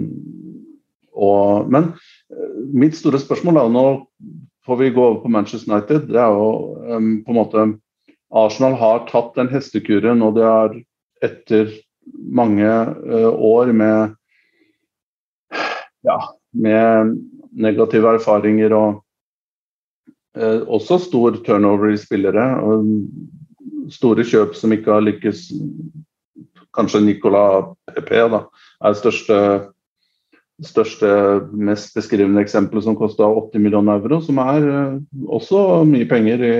[1.12, 3.86] og, men uh, mitt store spørsmål er nå
[4.66, 6.10] får vi gå over på Manchester United.
[6.10, 6.50] Det er jo
[7.26, 7.68] på en måte
[8.32, 10.76] Arsenal har tatt den hestekuren, og det er
[11.26, 11.72] etter
[12.32, 12.68] mange
[13.52, 14.14] år med
[16.06, 16.18] ja,
[16.52, 17.18] med
[17.52, 19.02] negative erfaringer og
[20.38, 22.46] eh, også stor turnover i spillere.
[22.64, 22.88] Og
[23.92, 25.50] store kjøp som ikke har lykkes.
[26.76, 28.46] Kanskje Nicolas PP da,
[28.88, 29.38] er største,
[30.64, 31.10] største,
[31.52, 34.94] mest beskrivende eksempelet som kosta 80 millioner euro, som er eh,
[35.28, 36.56] også mye penger i,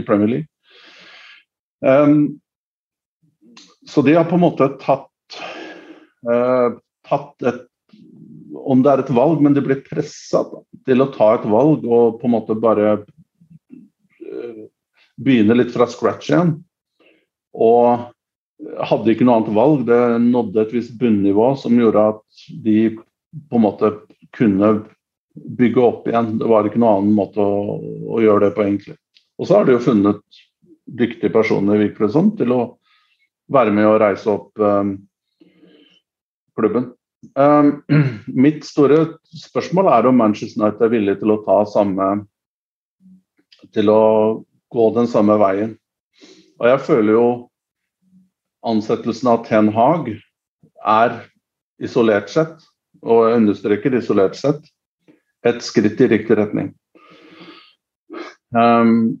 [0.00, 0.50] i Premier League.
[1.84, 2.40] Um,
[3.86, 5.38] så de har på en måte tatt,
[6.24, 7.66] uh, tatt et
[8.64, 10.44] om det er et valg, men de blir pressa
[10.88, 14.64] til å ta et valg og på en måte bare eh,
[15.20, 16.56] begynne litt fra scratch igjen.
[17.54, 18.10] Og
[18.88, 19.84] hadde ikke noe annet valg.
[19.88, 23.92] Det nådde et visst bunnivå som gjorde at de på en måte
[24.36, 24.74] kunne
[25.34, 26.36] bygge opp igjen.
[26.40, 27.78] Det var ikke noen annen måte å,
[28.14, 28.96] å gjøre det på, egentlig.
[29.38, 30.42] Og så har de jo funnet
[30.84, 32.60] dyktige personer, virkelig sånn, til å
[33.52, 34.94] være med og reise opp um,
[36.56, 36.92] klubben.
[37.34, 37.82] Um,
[38.46, 42.08] mitt store spørsmål er om Manchester United er villig til å ta samme
[43.72, 44.02] Til å
[44.74, 45.74] gå den samme veien.
[46.60, 47.26] Og jeg føler jo
[48.66, 50.10] ansettelsen av Ten Hag
[50.84, 51.18] er
[51.82, 52.62] isolert sett,
[53.04, 54.62] og jeg understreker isolert sett,
[55.44, 56.72] et skritt i riktig retning.
[58.54, 59.18] Um,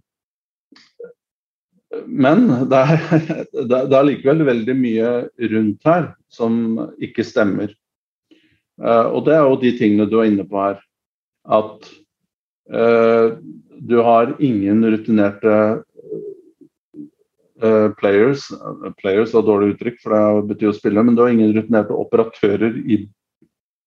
[2.06, 3.44] men det er,
[3.90, 5.10] det likevel veldig mye
[5.54, 7.74] rundt her som ikke stemmer.
[8.80, 10.80] Uh, og det er jo de tingene du er inne på her.
[11.44, 11.90] At
[12.72, 13.36] uh,
[13.80, 15.82] du har ingen rutinerte
[17.62, 18.48] uh, players.
[19.00, 21.02] Players var dårlig uttrykk, for det betyr å spille.
[21.02, 23.00] Men du har ingen rutinerte operatører i,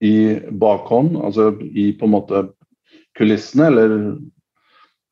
[0.03, 0.15] i
[0.51, 2.43] bakhånd, altså i på en måte
[3.17, 3.97] kulissene, eller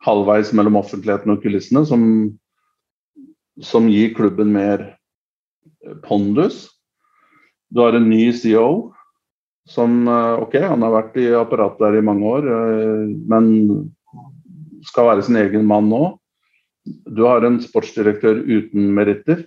[0.05, 2.03] halvveis mellom offentligheten og kulissene, som,
[3.61, 4.91] som gir klubben mer
[6.05, 6.67] pondus.
[7.69, 8.93] Du har en ny CEO
[9.69, 13.47] som eh, OK, han har vært i apparatet der i mange år, eh, men
[14.85, 16.15] skal være sin egen mann nå.
[16.85, 19.45] Du har en sportsdirektør uten meritter,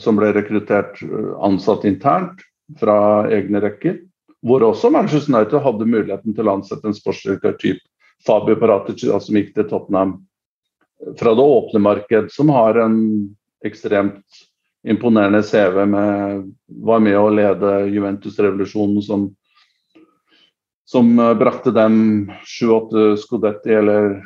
[0.00, 2.44] som ble rekruttert eh, ansatt internt
[2.80, 3.98] fra egne rekker.
[4.46, 7.84] Hvor også Manchester United hadde muligheten til å ansette en sportsdirektør type
[8.24, 10.18] Fabio Paratici, som gikk til Tottenham
[11.16, 12.96] fra det åpne marked, som har en
[13.64, 14.40] ekstremt
[14.88, 16.48] imponerende CV med
[16.84, 19.28] Var med å lede Juventus-revolusjonen som
[20.90, 24.16] som eh, brakte dem sju-åtte Scudetti eller,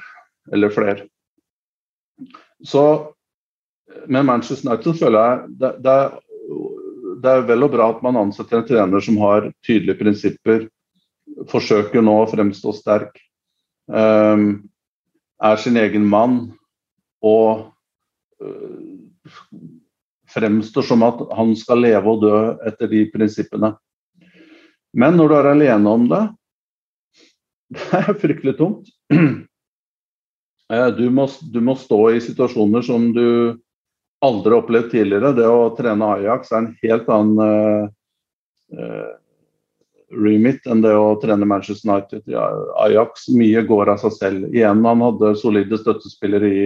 [0.53, 1.07] eller flere.
[2.64, 3.14] Så
[4.07, 5.97] med Manchester United føler jeg det, det,
[7.22, 10.66] det, er vel og bra at man ansetter en trener som har tydelige prinsipper,
[11.51, 13.16] forsøker nå å fremstå sterk,
[13.88, 14.64] um,
[15.45, 16.38] er sin egen mann
[17.24, 17.70] og
[18.45, 19.32] uh,
[20.34, 22.36] fremstår som at han skal leve og dø
[22.68, 23.74] etter de prinsippene.
[24.95, 26.22] Men når du er alene om det,
[27.74, 28.90] det er fryktelig tungt.
[30.73, 33.27] Eh, du må, du må, stå i situasjoner som du
[34.25, 35.35] aldri har opplevd tidligere.
[35.37, 37.91] Det å trene Ajax er en helt annen
[38.73, 39.11] uh,
[40.15, 42.23] remit enn det å trene Manchester United.
[42.33, 42.47] Ja,
[42.87, 44.47] Ajax mye går av seg selv.
[44.55, 46.65] Igjen, han hadde solide støttespillere i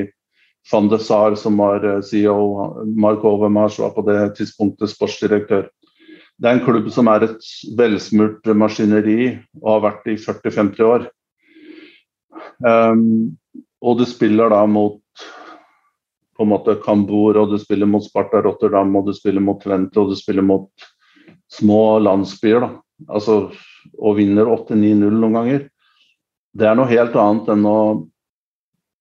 [0.71, 2.87] van de Saar, som var CEO.
[2.95, 5.67] Mark Overmars var på det tidspunktet sportsdirektør.
[6.39, 10.85] Det er en klubb som er et velsmurt maskineri og har vært det i 40-50
[10.87, 11.09] år.
[12.63, 13.35] Um,
[13.83, 15.01] og du spiller da mot
[16.39, 19.99] på en måte Kambur, og du spiller mot Sparta Rotterdam, og du spiller mot Tvente,
[19.99, 20.71] og du spiller mot
[21.51, 22.63] små landsbyer.
[22.63, 22.71] da.
[23.09, 23.41] Altså,
[23.99, 25.67] og vinner 8-9-0 noen ganger.
[26.55, 27.81] Det er noe helt annet enn å,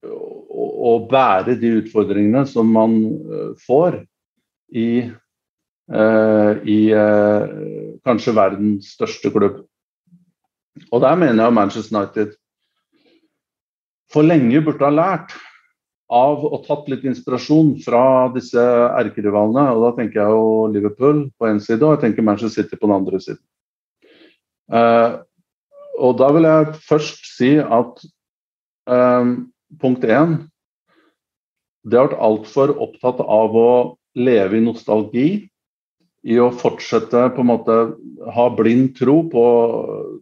[0.08, 4.02] å, bære de utfordringene som man uh, får
[4.74, 4.90] i
[5.88, 7.44] Eh, i eh,
[8.04, 9.62] kanskje verdens største klubb.
[10.92, 12.34] Og der mener jeg Manchester United
[14.14, 15.36] for lenge burde ha lært
[16.08, 18.02] av og tatt litt inspirasjon fra
[18.36, 18.62] disse
[19.02, 19.66] erkerivalene.
[19.76, 22.88] Og da tenker jeg jo Liverpool på én side, og jeg tenker Manchester City på
[22.88, 23.44] den andre siden.
[24.72, 25.24] Uh,
[25.98, 28.02] og da vil jeg først si at
[28.92, 29.48] um,
[29.80, 30.42] punkt én
[31.88, 33.70] Det har vært altfor opptatt av å
[34.20, 35.30] leve i nostalgi
[36.28, 37.76] i å fortsette på en måte
[38.36, 39.44] ha blind tro på,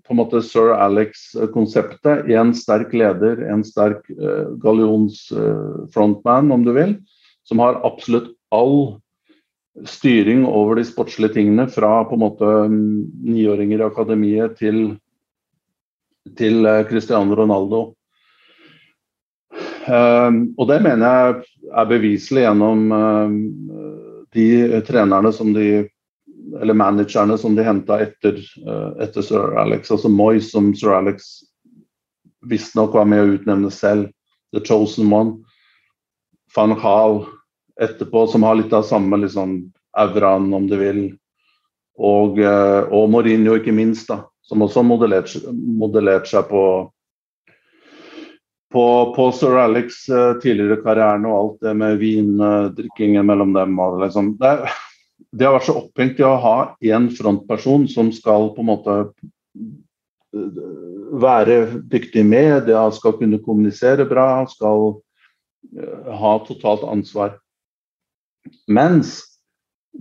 [0.06, 2.28] på en måte sir Alex-konseptet.
[2.30, 6.94] En sterk leder, en sterk uh, gallionsfrontman, uh, om du vil,
[7.48, 9.00] som har absolutt all
[9.90, 14.94] styring over de sportslige tingene fra på en måte niåringer i akademiet til,
[16.38, 17.88] til uh, Cristiano Ronaldo.
[19.86, 21.34] Og det mener jeg
[21.78, 22.80] er beviselig gjennom
[24.34, 24.46] de
[24.88, 25.86] trenerne som de
[26.62, 29.92] eller managerne som de henta etter, uh, etter, sir Alex.
[29.92, 31.24] Altså Moyes, som sir Alex
[32.46, 34.10] visstnok var med å utnevne selv.
[34.54, 35.38] The Chosen One.
[36.56, 37.26] Van Gaal
[37.82, 39.58] etterpå, som har litt av samme liksom,
[39.98, 41.06] auraen, om du vil.
[41.98, 46.66] Og, uh, og Mourinho, ikke minst, da, som også har modellert, seg på
[48.76, 50.02] på, på sir Alex
[50.44, 53.78] tidligere karrieren og alt det med vindrikkingen mellom dem.
[54.02, 54.34] Liksom.
[54.42, 54.52] det,
[55.36, 58.98] det har vært så opphengt i å ha én frontperson som skal på en måte
[59.04, 60.60] eh,
[61.26, 61.58] være
[61.92, 65.02] dyktig i media, skal kunne kommunisere bra, skal
[65.76, 67.36] eh, ha totalt ansvar.
[68.72, 69.18] Mens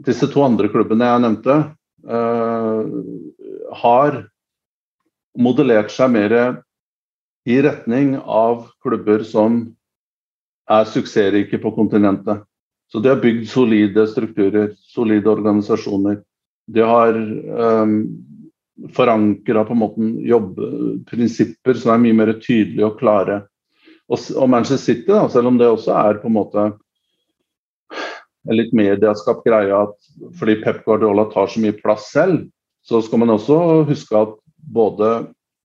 [0.07, 1.55] disse to andre klubbene jeg nevnte,
[2.05, 2.80] uh,
[3.80, 4.18] har
[5.39, 6.35] modellert seg mer
[7.49, 9.62] i retning av klubber som
[10.70, 12.43] er suksessrike på kontinentet.
[12.95, 16.20] Så de har bygd solide strukturer, solide organisasjoner.
[16.70, 17.97] De har um, ehm,
[18.95, 23.40] forankra på en måte jobbprinsipper som er mye mer tydelige og klare.
[24.07, 26.68] Og, og Manchester City, da, selv om det også er på en måte
[28.47, 29.99] en litt medieskapt greie at
[30.38, 32.45] fordi Pep Guardiola tar så mye plass selv,
[32.86, 33.59] så skal man også
[33.90, 34.38] huske at
[34.70, 35.12] både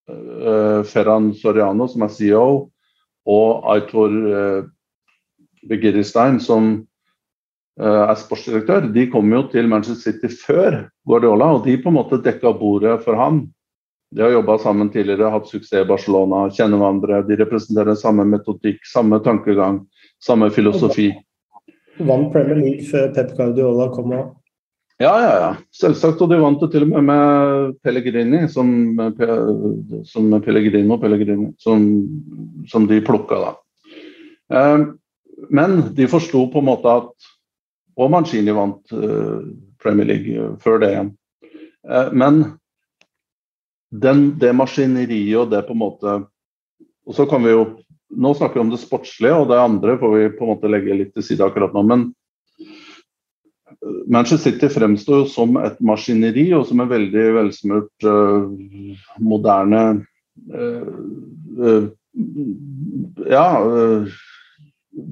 [0.09, 2.51] uh, Ferran Soriano, som er CEO,
[3.29, 4.69] og Aitor uh,
[5.69, 6.88] Begiristein, som Eh,
[7.79, 12.19] er sportsdirektør, de kom jo til Manchester City før Guardiola, og de på en måte
[12.23, 13.45] dekka bordet for ham.
[14.15, 17.21] De har jobba sammen tidligere, hatt suksess i Barcelona, kjenner hverandre.
[17.27, 19.83] De representerer samme metodikk, samme tankegang,
[20.23, 21.11] samme filosofi.
[21.99, 24.27] Vant Premier League før Pep Guardiola kom òg?
[24.99, 25.49] Ja, ja, ja.
[25.71, 26.19] Selvsagt.
[26.25, 28.71] Og de vant det til og med med Pellegrini, som,
[30.09, 31.85] som Pellegrino, Pellegrini, som,
[32.67, 33.53] som de plukka da.
[34.51, 34.87] Eh,
[35.55, 37.29] men de forsto på en måte at
[37.99, 39.43] og Mancini vant uh,
[39.81, 41.11] Premier League uh, før det igjen.
[41.87, 42.41] Uh, men
[43.89, 46.11] den, det maskineriet og det på en måte
[47.09, 47.63] Og så kan vi jo
[48.21, 50.95] Nå snakker vi om det sportslige, og det andre får vi på en måte legge
[50.97, 51.83] litt til side akkurat nå.
[51.85, 52.07] Men
[54.09, 58.07] Manchester City fremstår jo som et maskineri og som en veldig velsmurt,
[59.21, 59.83] moderne
[63.29, 63.45] ja,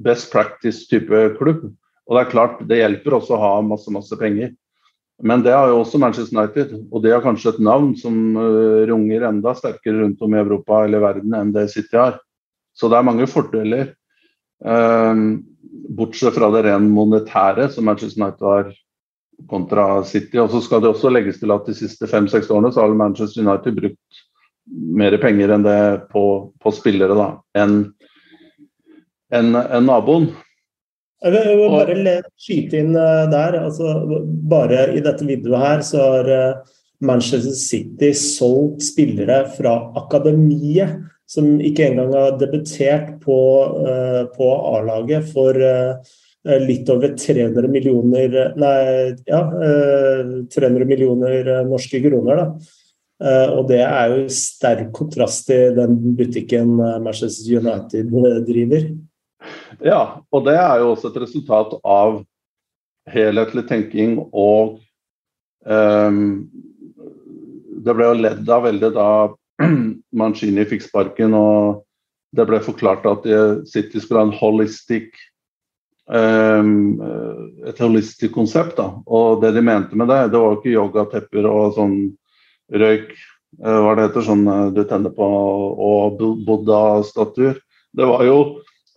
[0.08, 1.68] best practice-type klubb.
[2.08, 4.54] Og det er klart, det hjelper også å ha masse, masse penger.
[5.22, 8.86] Men det har jo også Manchester United, og det har kanskje et navn som uh,
[8.88, 12.20] runger enda sterkere rundt om i Europa eller verden enn det City har.
[12.78, 13.90] Så det er mange fordeler.
[14.64, 15.42] Uh,
[15.98, 18.72] bortsett fra det ren monetære som Manchester United har
[19.50, 20.38] kontra City.
[20.38, 23.44] Og så skal det også legges til at de siste fem-seks årene så har Manchester
[23.44, 24.24] United brukt
[24.68, 25.80] mer penger enn det
[26.12, 26.22] på,
[26.60, 27.78] på spillere da, enn
[29.34, 30.30] en, en naboen.
[31.18, 33.58] Jeg vil, jeg vil bare skyte inn eh, der.
[33.64, 33.94] altså
[34.50, 40.98] Bare i dette videoet her så har eh, Manchester City solgt spillere fra akademiet
[41.28, 43.36] som ikke engang har debutert på,
[43.84, 45.52] uh, på A-laget for
[46.64, 48.78] litt over 300 millioner Nei,
[49.28, 52.40] ja, uh, 300 millioner norske kroner.
[52.40, 52.48] da.
[53.58, 58.08] og det er jo sterk kontrast til den butikken Manchester United
[58.48, 58.88] driver.
[59.84, 62.22] Ja, og det er jo også et resultat av
[63.08, 64.80] helhetlig tenking og
[65.64, 66.48] um,
[67.78, 69.10] Det ble jo ledd av veldig da
[70.20, 71.84] Mancini fikk sparken og
[72.36, 73.24] det ble forklart at
[73.70, 75.14] City skulle ha en holistic
[76.08, 77.00] um,
[77.64, 78.76] et holistisk konsept.
[78.76, 81.96] da, Og det de mente med det, det var jo ikke yogatepper og sånn
[82.68, 83.12] røyk
[83.64, 85.28] eh, hva det heter, sånn eh, du tenner på,
[85.88, 87.58] og buddha-statuer.
[87.96, 88.38] Det var jo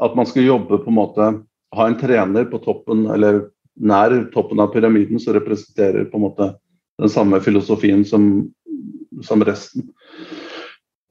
[0.02, 1.32] at man skal jobbe på en måte
[1.72, 3.46] Ha en trener på toppen, eller
[3.80, 6.48] nær toppen av pyramiden, som representerer på en måte
[7.00, 8.26] den samme filosofien som,
[9.24, 9.86] som resten.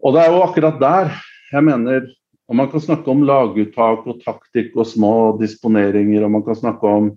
[0.05, 1.15] Og det er jo akkurat der
[1.49, 2.05] jeg mener
[2.51, 6.83] og Man kan snakke om laguttak og taktikk og små disponeringer, og man kan snakke
[6.83, 7.13] om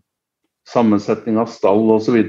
[0.70, 2.20] sammensetning av stall osv.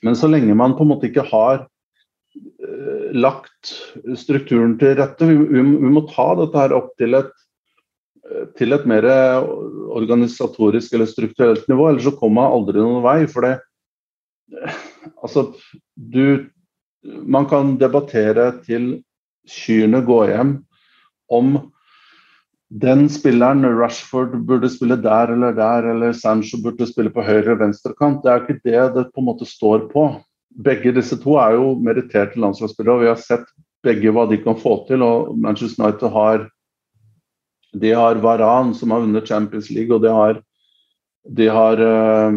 [0.00, 3.74] Men så lenge man på en måte ikke har eh, lagt
[4.16, 7.34] strukturen til rette, vi, vi, må ta dette her opp til et
[8.58, 9.06] til et mer
[9.94, 13.18] organisatorisk eller strukturelt nivå, ellers så kommer man aldri noen vei.
[13.30, 13.58] For det
[15.22, 15.52] Altså,
[15.96, 16.48] du
[17.04, 19.04] Man kan debattere til
[19.48, 20.54] kyrne går hjem
[21.30, 21.58] om
[22.68, 27.60] den spilleren, Rashford, burde spille der eller der, eller Sancho burde spille på høyre eller
[27.62, 27.94] venstre.
[27.96, 30.08] Det er ikke det det på en måte står på.
[30.64, 33.46] Begge disse to er jo meritterte landslagsspillere, og vi har sett
[33.84, 35.02] begge hva de kan få til.
[35.02, 36.48] og Manchester United har
[37.72, 40.42] de har Varan, som har vunnet Champions League, og de har,
[41.28, 42.32] de har uh,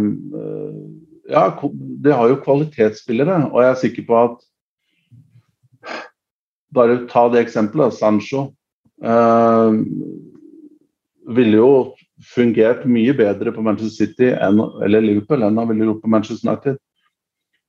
[1.32, 1.46] Ja,
[2.04, 4.42] de har jo kvalitetsspillere, og jeg er sikker på at
[6.72, 7.92] Bare ta det eksempelet.
[7.92, 8.46] Sancho
[9.04, 9.74] eh,
[11.36, 11.72] ville jo
[12.32, 16.48] fungert mye bedre på Manchester City enn, eller Liverpool enn han ville gjort på Manchester
[16.48, 16.78] United.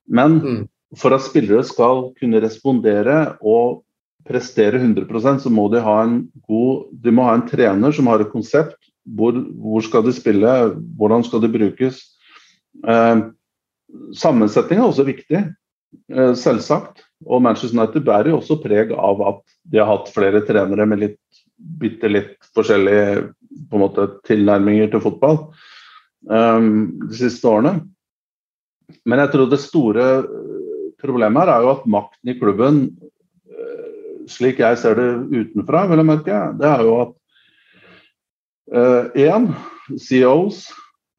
[0.06, 0.60] Men mm.
[0.98, 3.82] for at spillere skal kunne respondere og
[4.28, 6.18] prestere 100% så må de ha en
[6.48, 8.76] god De må ha en trener som har et konsept.
[9.02, 10.50] Hvor, hvor skal de spille,
[10.98, 11.98] hvordan skal de brukes?
[12.86, 13.24] Eh,
[14.14, 15.40] sammensetning er også viktig,
[16.12, 17.02] eh, selvsagt.
[17.26, 19.42] Og Manchester United bærer jo også preg av at
[19.72, 21.18] de har hatt flere trenere med litt
[21.62, 23.28] bitte litt forskjellige
[23.70, 25.36] på en måte, tilnærminger til fotball
[26.30, 26.70] eh,
[27.02, 27.80] de siste årene.
[29.08, 30.06] Men jeg tror det store
[31.02, 32.82] problemet her er jo at makten i klubben
[34.32, 37.18] slik jeg ser det utenfra, vil jeg merke, det er jo at
[38.72, 40.64] én, uh, CEOs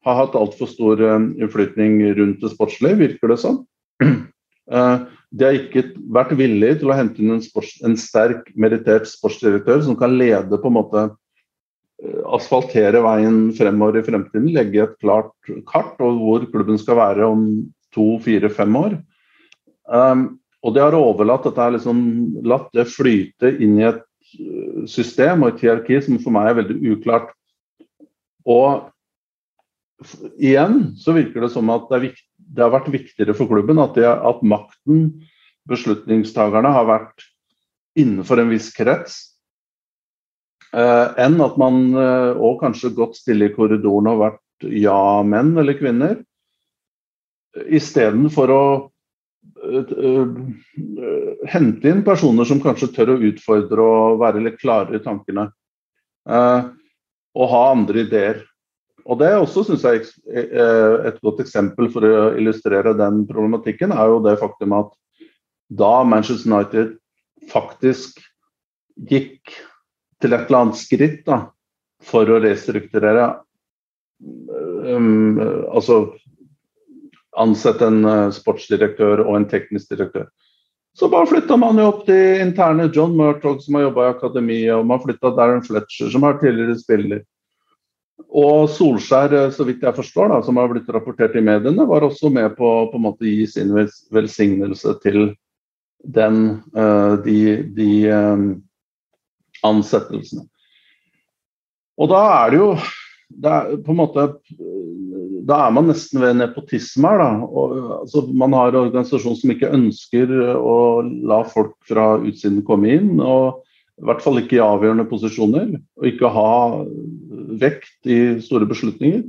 [0.04, 3.60] har hatt altfor stor uh, innflytning rundt det sportslige, virker det som.
[4.02, 5.04] Uh,
[5.34, 9.82] de har ikke vært villige til å hente inn en, sports, en, sterk, merittert sportsdirektør
[9.86, 11.08] som kan lede på en måte
[12.34, 15.32] asfaltere veien fremover i fremtiden, legge et klart
[15.70, 17.44] kart over hvor klubben skal være om
[17.94, 18.96] to, fire, fem år.
[19.88, 20.26] Um,
[20.64, 22.00] og de har overlatt dette liksom,
[22.48, 24.00] latt det flyte inn i et
[24.40, 27.34] øh, system og et hierarki som for meg er veldig uklart.
[28.48, 28.88] Og
[30.40, 33.96] igjen så virker det som at det, vikt, det har vært viktigere for klubben at,
[33.98, 35.06] de, at makten,
[35.68, 37.28] beslutningstagerne, har vært
[38.00, 39.20] innenfor en viss krets.
[40.74, 45.76] Eh, enn at man eh, og kanskje gått stille i korridoren og vært ja-menn eller
[45.76, 46.16] -kvinner.
[47.54, 48.64] Istedenfor å
[51.50, 55.48] hente inn personer som kanskje tør å utfordre og være litt klarere i tankene.
[56.28, 56.72] Uh,
[57.34, 58.42] og ha andre ideer.
[59.04, 64.22] Og Det også synes jeg et godt eksempel for å illustrere den problematikken, er jo
[64.24, 64.94] det faktum at
[65.68, 66.94] da Manchester United
[67.50, 68.22] faktisk
[69.10, 69.52] gikk
[70.22, 71.40] til et eller annet skritt da,
[72.04, 73.26] for å restrukturere
[74.24, 76.14] um, altså
[77.40, 80.26] ansette en eh, sportsdirektør og en teknisk direktør.
[80.94, 84.74] Så bare flytta man jo opp til interne John Murtog, som har jobba i akademiet,
[84.76, 87.24] og man flytta Darren Fletcher, som har tidligere spiller.
[88.30, 92.06] Og Solskjær, eh, så vidt jeg forstår, da, som har blitt rapportert i mediene, var
[92.06, 93.74] også med på å gi sin
[94.14, 95.34] velsignelse til
[96.04, 97.38] den, eh, de,
[97.74, 97.90] de
[99.64, 100.46] ansettelsene.
[101.94, 102.74] Og da er det jo
[103.34, 104.26] det er på en måte
[105.44, 107.20] Da er man nesten ved nepotisme her.
[107.20, 107.30] Da.
[107.44, 112.96] Og, altså, man har en organisasjon som ikke ønsker å la folk fra utsiden komme
[112.98, 113.14] inn.
[113.20, 113.62] og
[113.94, 116.54] i hvert fall ikke i avgjørende posisjoner, og ikke ha
[117.60, 119.20] vekt i store beslutninger.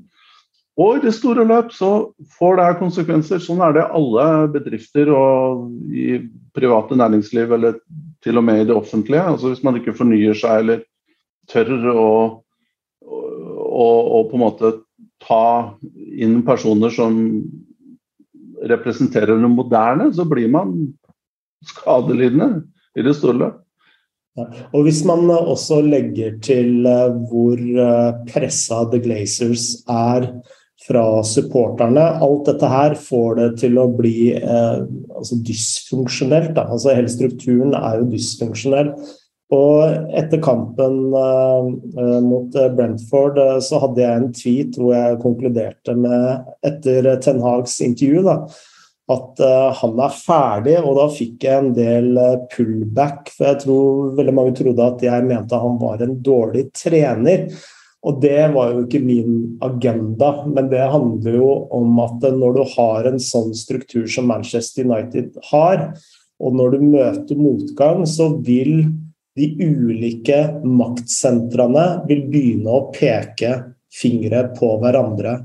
[0.82, 1.91] Og i det store løp så
[2.39, 3.43] får det konsekvenser.
[3.43, 6.18] Sånn er det alle bedrifter og i
[6.57, 7.78] private næringsliv, eller
[8.26, 9.22] til og med i det offentlige.
[9.22, 10.82] Altså Hvis man ikke fornyer seg eller
[11.51, 12.09] tør å
[13.76, 14.72] å, å på en måte
[15.26, 15.78] ta
[16.15, 17.19] inn personer som
[18.65, 20.73] representerer det moderne, så blir man
[21.65, 22.65] skadelidende
[22.97, 23.53] i det store.
[24.36, 24.49] Ja.
[24.76, 30.28] Og Hvis man også legger til eh, hvor eh, pressa The Glazers er
[30.86, 34.82] fra supporterne Alt dette her får det til å bli eh,
[35.15, 36.59] altså dysfunksjonelt.
[36.59, 38.91] Altså Hele strukturen er jo dysfunksjonell.
[39.53, 45.19] Og etter kampen uh, mot eh, Brentford uh, så hadde jeg en tweet hvor jeg
[45.21, 48.39] konkluderte med, etter Ten Hags intervju, da,
[49.13, 50.75] at uh, han er ferdig.
[50.81, 52.17] Og da fikk jeg en del
[52.55, 57.45] pullback, for jeg tror veldig mange trodde at jeg mente han var en dårlig trener.
[58.05, 62.65] Og det var jo ikke min agenda, men det handler jo om at når du
[62.76, 65.91] har en sånn struktur som Manchester United har,
[66.41, 68.89] og når du møter motgang, så vil
[69.36, 73.52] de ulike maktsentrene vil begynne å peke
[73.95, 75.38] fingre på hverandre.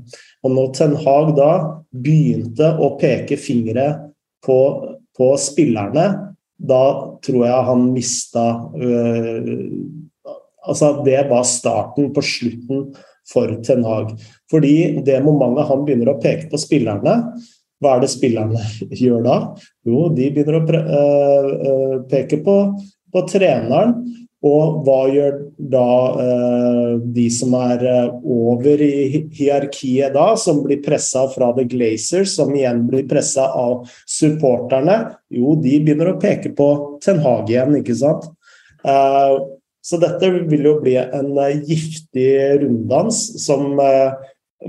[0.43, 1.51] Og når Ten Hag da
[1.91, 3.87] begynte å peke fingre
[4.45, 4.59] på,
[5.17, 6.07] på spillerne,
[6.61, 6.83] da
[7.25, 8.45] tror jeg han mista
[8.75, 9.57] øh,
[10.61, 12.83] Altså, det var starten på slutten
[13.25, 14.11] for Ten Hag.
[14.51, 17.15] Fordi det momentet han begynner å peke på spillerne,
[17.81, 18.61] hva er det spillerne
[19.01, 19.37] gjør da?
[19.89, 22.57] Jo, de begynner å øh, øh, peke på
[23.13, 23.95] på treneren.
[24.41, 25.35] Og hva gjør
[25.69, 25.87] da
[26.23, 32.33] eh, de som er eh, over i hierarkiet da, som blir pressa fra The Glazers,
[32.39, 34.97] som igjen blir pressa av supporterne?
[35.29, 36.71] Jo, de begynner å peke på
[37.05, 38.31] Ten Hag igjen, ikke sant.
[38.81, 39.35] Eh,
[39.81, 44.13] så dette vil jo bli en eh, giftig runddans som eh,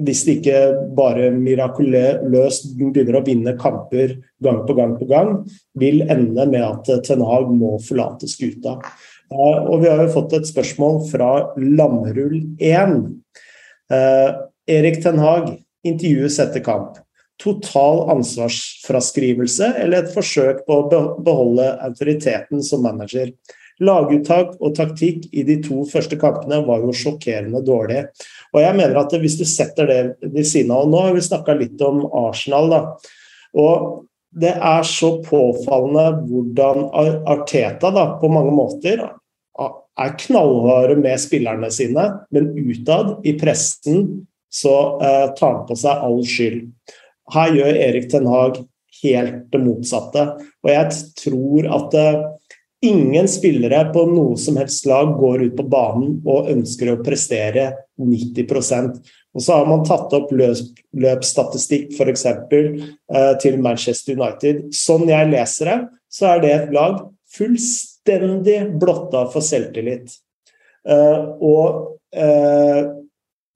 [0.00, 0.58] hvis de ikke
[0.96, 5.34] bare mirakuløst begynner å vinne kamper gang på gang på gang,
[5.78, 8.78] vil ende med at Ten Hag må forlate skuta.
[9.32, 12.98] Eh, og vi har jo fått et spørsmål fra Lammerull 1.
[13.92, 14.28] Eh,
[14.72, 15.54] Erik Ten Hag
[15.84, 17.00] intervjues etter kamp.
[17.42, 23.32] Total ansvarsfraskrivelse eller et forsøk på å beholde autoriteten som manager?
[23.82, 28.04] Laguttak og taktikk i de to første kampene var jo sjokkerende dårlig.
[28.52, 31.24] Og jeg mener at Hvis du setter det ved siden av og Nå har vi
[31.24, 32.70] snakka litt om Arsenal.
[32.70, 32.80] da,
[33.54, 36.86] og Det er så påfallende hvordan
[37.28, 39.02] Arteta da, på mange måter
[40.00, 44.74] er knallharde med spillerne sine, men utad, i pressen, så
[45.04, 46.62] eh, tar han på seg all skyld.
[47.32, 48.62] Her gjør Erik Ten Hag
[49.02, 50.26] helt det motsatte.
[50.64, 52.22] Og jeg tror at eh,
[52.82, 57.68] Ingen spillere på noe som helst lag går ut på banen og ønsker å prestere
[58.02, 58.48] 90
[59.34, 62.26] Og så har man tatt opp løpsstatistikk f.eks.
[62.26, 64.64] Eh, til Manchester United.
[64.74, 65.78] Sånn jeg leser det,
[66.10, 66.98] så er det et lag
[67.36, 70.18] fullstendig blotta for selvtillit.
[70.82, 72.82] Eh, og eh,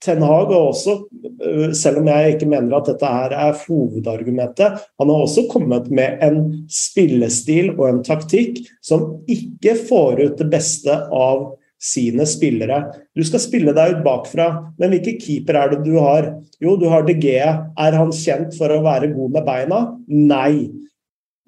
[0.07, 0.97] Ten Hag har også,
[1.43, 5.91] øh, selv om jeg ikke mener at dette her er hovedargumentet, han har også kommet
[5.91, 11.49] med en spillestil og en taktikk som ikke får ut det beste av
[11.83, 12.79] sine spillere.
[13.17, 16.31] Du skal spille deg ut bakfra, men hvilken keeper er det du har?
[16.63, 17.51] Jo, du har Gea.
[17.77, 19.81] Er han kjent for å være god med beina?
[20.07, 20.71] Nei.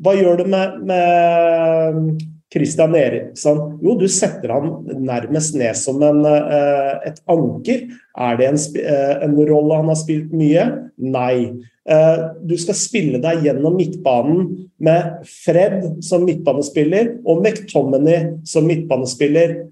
[0.02, 2.18] Hva gjør du med, med
[2.52, 4.70] Christian Eriksson Jo, du setter han
[5.04, 7.88] nærmest ned som en, eh, et anker.
[8.16, 10.64] Er det en, eh, en rolle han har spilt mye?
[10.98, 11.52] Nei.
[11.88, 19.68] Eh, du skal spille deg gjennom midtbanen med Fred som midtbanespiller og McTominay som midtbanespiller.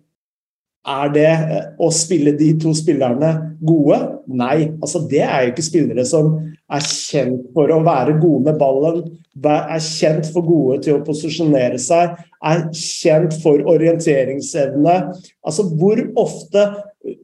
[0.86, 1.32] Er det
[1.82, 3.98] å spille de to spillerne gode?
[4.28, 4.70] Nei.
[4.80, 9.02] altså Det er jo ikke spillere som er kjent for å være gode med ballen,
[9.46, 12.16] er kjent for gode til å posisjonere seg,
[12.46, 14.96] er kjent for orienteringsevne.
[15.46, 16.64] Altså hvor ofte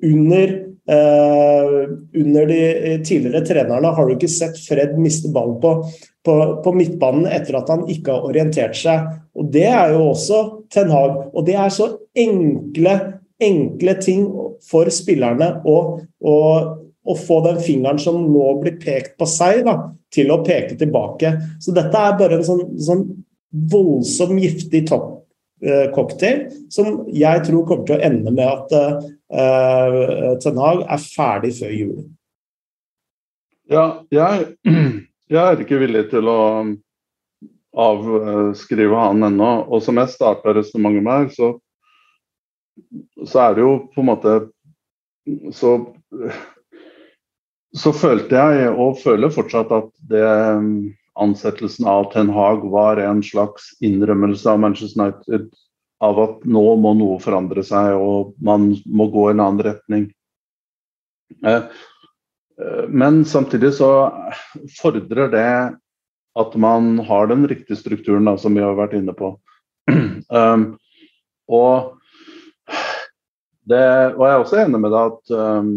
[0.04, 0.52] under,
[0.86, 1.78] eh,
[2.22, 5.74] under de tidligere trenerne har du ikke sett Fred miste ballen på,
[6.24, 9.08] på, på, midtbanen etter at han ikke har orientert seg?
[9.34, 11.32] Og Det er jo også Ten Hag.
[11.32, 12.98] Og det er så enkle,
[13.42, 14.28] enkle ting
[14.68, 15.76] for spillerne å,
[16.20, 16.36] å,
[17.02, 19.76] å få den fingeren som nå blir pekt på seg, da,
[20.14, 21.34] til å peke tilbake.
[21.62, 23.04] Så dette er bare en sånn, sånn
[23.72, 25.26] voldsom giftig topp
[25.64, 25.90] eh,
[26.72, 31.74] som jeg tror kommer til å ende med at uh, Ten Hag er ferdig før
[31.76, 31.98] jul.
[33.72, 34.46] Ja, jeg,
[35.32, 36.40] jeg, er ikke villig til å
[37.82, 39.52] avskrive han ennå.
[39.72, 41.52] Og som jeg starta resonnementet med her, så,
[43.24, 44.34] så er det jo på en måte
[45.54, 45.76] så
[47.76, 50.90] så følte jeg, og føler fortsatt, at det, um,
[51.20, 55.48] ansettelsen av Ten Hag var en slags innrømmelse av Manchester United
[56.02, 60.06] av at nå må noe forandre seg, og man må gå i en annen retning.
[61.46, 61.68] Eh,
[62.58, 63.92] eh, men samtidig så
[64.80, 65.52] fordrer det
[66.42, 69.36] at man har den riktige strukturen, da, som vi har vært inne på.
[70.32, 70.62] Um,
[71.52, 71.98] og,
[73.68, 73.82] det,
[74.14, 75.72] og jeg er også enig med deg at um,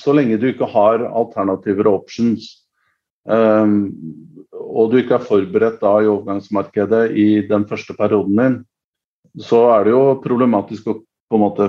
[0.00, 2.48] så lenge du ikke har alternativer og options,
[3.28, 3.92] um,
[4.56, 8.58] og du ikke er forberedt da i overgangsmarkedet i den første perioden din,
[9.40, 11.00] så er det jo problematisk å
[11.30, 11.68] på en måte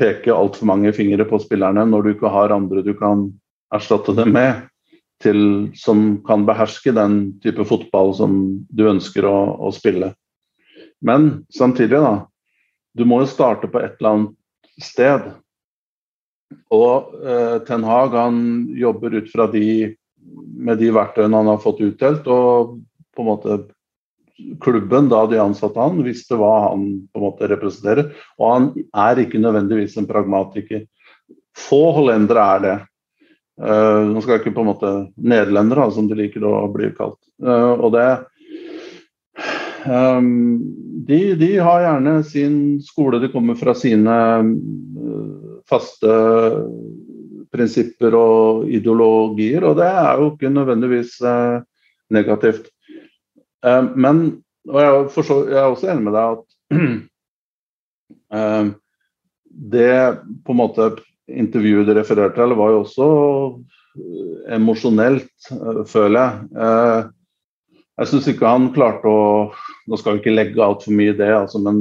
[0.00, 3.28] peke altfor mange fingre på spillerne når du ikke har andre du kan
[3.72, 4.66] erstatte dem med,
[5.20, 8.34] til, som kan beherske den type fotball som
[8.72, 10.14] du ønsker å, å spille.
[11.04, 12.26] Men samtidig, da.
[12.96, 15.28] Du må jo starte på et eller annet sted.
[16.70, 18.38] Og eh, Ten Hag han
[18.78, 19.96] jobber ut fra de
[20.60, 22.26] med de verktøyene han har fått utdelt.
[22.30, 22.78] Og
[23.16, 23.58] på en måte
[24.60, 28.12] klubben, da de ansatte han, visste hva han på en måte representerer.
[28.40, 28.70] Og han
[29.08, 30.86] er ikke nødvendigvis en pragmatiker.
[31.58, 32.78] Få hollendere er det.
[33.60, 34.90] Uh, nå skal jeg ikke på en måte
[35.20, 37.18] Nederlendere, som de liker å bli kalt.
[37.42, 38.06] Uh, og det
[39.84, 40.62] um,
[41.04, 42.54] de, de, har gjerne sin
[42.84, 46.14] skole, de kommer fra sine uh, faste
[47.50, 51.62] prinsipper og ideologier, og det er jo ikke nødvendigvis eh,
[52.14, 52.70] negativt.
[53.66, 56.44] Eh, men og jeg, forstår, jeg, er også enig med deg at
[58.38, 58.72] eh,
[59.74, 59.94] det
[60.44, 60.90] på en måte
[61.30, 63.08] intervjuet du refererte til, var jo også
[64.54, 65.30] emosjonelt,
[65.90, 67.08] føler jeg.
[68.00, 69.24] Jeg syns ikke han klarte å
[69.90, 71.80] Nå skal vi ikke legge altfor mye i det, altså, men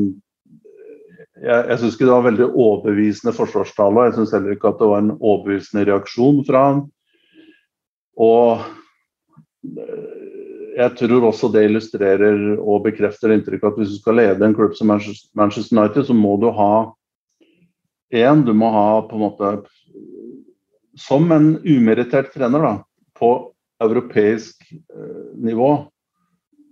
[1.40, 4.08] jeg, jeg syns ikke det var veldig overbevisende forsvarstale.
[4.08, 6.82] Jeg syns heller ikke at det var en overbevisende reaksjon fra han.
[8.20, 8.66] Og
[10.80, 14.76] jeg tror også det illustrerer og bekrefter inntrykket at hvis du skal lede en klubb
[14.78, 16.74] som Manchester United, så må du ha
[18.16, 19.52] én, du må ha på en måte
[21.00, 22.72] Som en umerittert trener da,
[23.16, 25.88] på europeisk eh, nivå.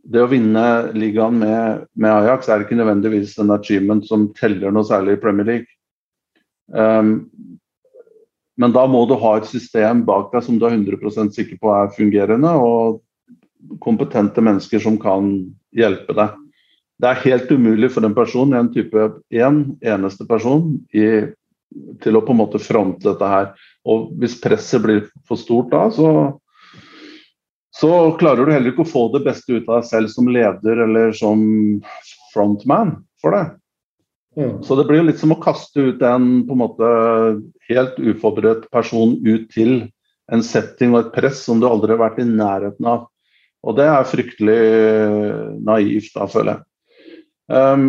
[0.07, 0.63] Det å vinne
[0.95, 5.49] ligaen med, med, Ajax er ikke nødvendigvis en achievement som teller noe særlig i Premier
[5.49, 5.73] League.
[6.71, 7.27] Um,
[8.57, 11.73] men da må du ha et system bak deg som du er 100% sikker på
[11.75, 13.03] er fungerende, og
[13.83, 15.29] kompetente mennesker som kan
[15.75, 16.35] hjelpe deg.
[16.97, 21.27] Det er helt umulig for en person, en type én, en, eneste person, i,
[22.01, 23.51] til å på en måte fronte dette her.
[23.85, 26.09] Og hvis presset blir for stort da, så,
[27.77, 30.83] så klarer du heller ikke å få det beste ut av deg selv som leder
[30.87, 31.41] eller som
[32.33, 33.43] frontman for det.
[34.37, 34.63] Mm.
[34.65, 36.89] Så det blir litt som å kaste ut en på en måte
[37.69, 39.87] helt uforberedt person ut til
[40.31, 43.07] en setting og et press som du aldri har vært i nærheten av.
[43.67, 44.59] Og det er fryktelig
[45.65, 46.63] naivt, da, føler jeg.
[47.47, 47.87] Um,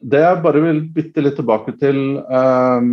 [0.00, 1.98] det jeg bare vil bytte litt tilbake til
[2.30, 2.92] um,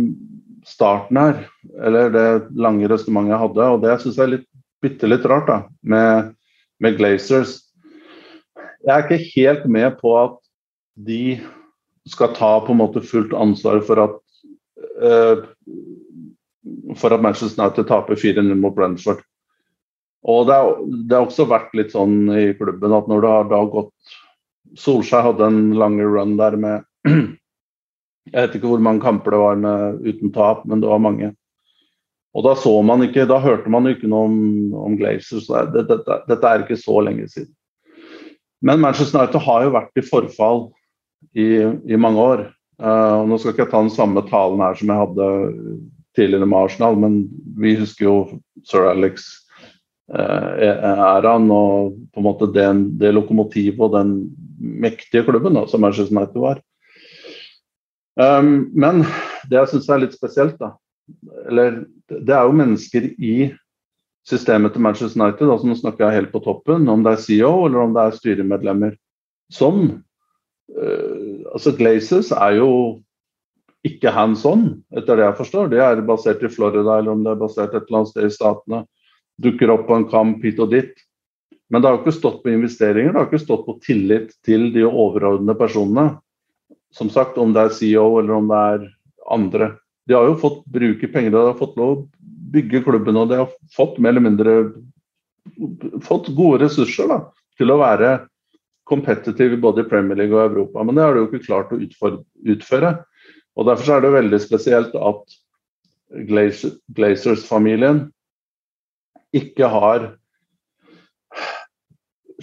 [0.66, 1.40] starten her,
[1.86, 2.26] eller det
[2.58, 4.46] lange resonnementet jeg hadde, og det jeg er litt,
[4.84, 6.32] bitte litt rart da, med,
[6.82, 7.58] med Glazers
[8.86, 10.36] Jeg er ikke helt med på at
[11.06, 11.38] de
[12.06, 14.20] skal ta på en måte fullt ansvar for at
[15.02, 15.46] uh,
[16.96, 19.22] for at Manchester United taper 4-0 mot Brentford.
[20.26, 20.56] Og det
[21.14, 23.92] har også vært litt sånn i klubben at når det har da gått
[24.76, 26.86] Solskjær hadde en lang run der med
[28.26, 31.28] Jeg vet ikke hvor mange kamper det var med, uten tap, men det var mange.
[32.36, 34.40] Og da så man ikke, da hørte man ikke noe om,
[34.76, 35.40] om Glazer.
[35.40, 37.54] Så det, det, det, dette er ikke så lenge siden.
[38.64, 40.66] Men Manchester United har jo vært i forfall
[41.36, 41.48] i,
[41.88, 42.44] i mange år.
[42.82, 45.28] Uh, nå skal ikke jeg ta den samme talen her som jeg hadde
[46.16, 47.18] tidligere med Arsenal, men
[47.60, 48.16] vi husker jo
[48.68, 49.30] Sir Alex
[50.06, 52.66] æraen uh, og på en måte det,
[53.00, 54.12] det lokomotivet og den
[54.60, 56.60] mektige klubben da, som Manchester United var.
[58.16, 59.04] Um, men
[59.48, 60.72] det jeg syns er litt spesielt, da
[61.50, 63.36] Eller det er jo mennesker i
[64.26, 67.52] systemet til Manchester United, altså nå snakker jeg helt på toppen, om det er CEO
[67.66, 68.96] eller om det er styremedlemmer,
[69.52, 72.70] som uh, Altså Glazes er jo
[73.86, 75.68] ikke hands on, etter det jeg forstår.
[75.70, 78.34] Det er basert i Florida, eller om det er basert et eller annet sted i
[78.34, 78.80] Statene.
[79.42, 80.90] Dukker opp på en kamp hit og dit.
[81.70, 84.84] Men det har ikke stått på investeringer, det har ikke stått på tillit til de
[84.86, 86.06] overordnede personene.
[86.94, 88.86] Som sagt, om det er CEO eller om det er
[89.34, 89.70] andre.
[90.06, 93.40] De har jo fått bruke penger, de har fått lov å bygge klubben og de
[93.42, 94.56] har fått mer eller mindre
[96.06, 97.20] fått gode ressurser da,
[97.58, 98.10] til å være
[98.86, 100.84] competitive både i Premier League og Europa.
[100.84, 101.80] Men det har de jo ikke klart å
[102.46, 102.92] utføre.
[103.56, 105.36] Og Derfor er det veldig spesielt at
[106.28, 108.04] Glazers-familien
[109.34, 110.10] ikke har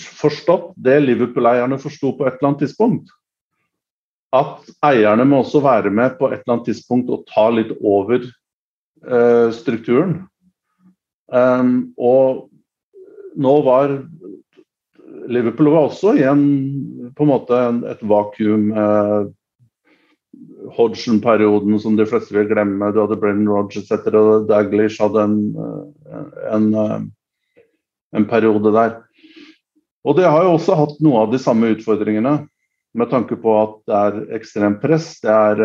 [0.04, 3.12] forstått det Liverpool-eierne forsto på et eller annet tidspunkt.
[4.34, 8.26] At eierne må også være med på et eller annet tidspunkt og ta litt over
[8.26, 10.24] uh, strukturen.
[11.34, 12.50] Um, og
[13.38, 13.94] nå var
[15.30, 16.44] Liverpool var også i en,
[17.16, 17.62] på en måte
[17.94, 18.70] et vakuum.
[18.74, 19.32] Uh,
[20.74, 22.92] Hodgson-perioden som de fleste vil glemme.
[22.94, 25.36] Du hadde Brennan Rogers etter og Daglish hadde en,
[26.50, 26.68] en,
[28.16, 28.96] en, periode der.
[30.08, 32.38] Og det har jo også hatt noe av de samme utfordringene,
[32.94, 35.16] med tanke på at det er ekstremt press.
[35.24, 35.64] Det er,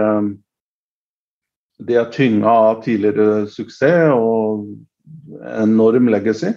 [1.88, 4.66] de er tynga av tidligere suksess og
[5.58, 6.54] enorm legacy.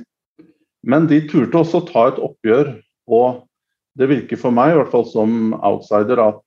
[0.81, 2.73] Men de turte også ta et oppgjør,
[3.11, 3.43] og
[3.99, 6.41] det virker for meg i hvert fall som outsider at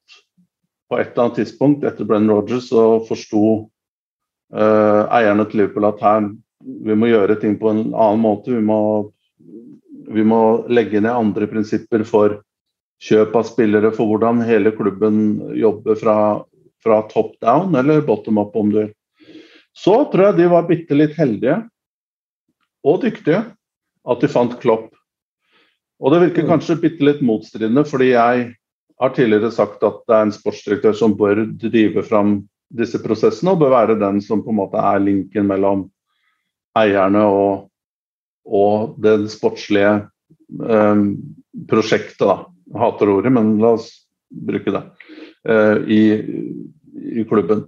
[0.90, 3.44] på et eller annet tidspunkt etter Brenn Rogers så forsto
[4.54, 6.28] uh, eierne til Liverpool at her,
[6.60, 8.52] vi må gjøre ting på en annen måte.
[8.54, 8.80] Vi må,
[10.12, 10.40] vi må
[10.72, 12.38] legge ned andre prinsipper for
[13.04, 15.18] kjøp av spillere, for hvordan hele klubben
[15.58, 16.16] jobber fra,
[16.84, 18.92] fra top down eller bottom up, om du vil.
[19.74, 21.58] Så tror jeg de var bitte litt heldige
[22.84, 23.42] og dyktige
[24.04, 24.92] at de fant Klopp.
[26.04, 26.50] Og det virker mm.
[26.52, 28.48] kanskje bitte litt motstridende, fordi jeg
[29.00, 32.36] har tidligere sagt at det er en sportsdirektør som bør drive fram
[32.74, 35.86] disse prosessene, og bør være den som på en måte er linken mellom
[36.78, 37.68] eierne og,
[38.44, 39.94] og det sportslige
[40.70, 41.04] eh,
[41.70, 42.26] prosjektet.
[42.26, 42.38] da.
[42.80, 43.90] Hater ordet, men la oss
[44.34, 44.82] bruke det.
[45.48, 46.02] Eh, i,
[47.20, 47.66] i, klubben.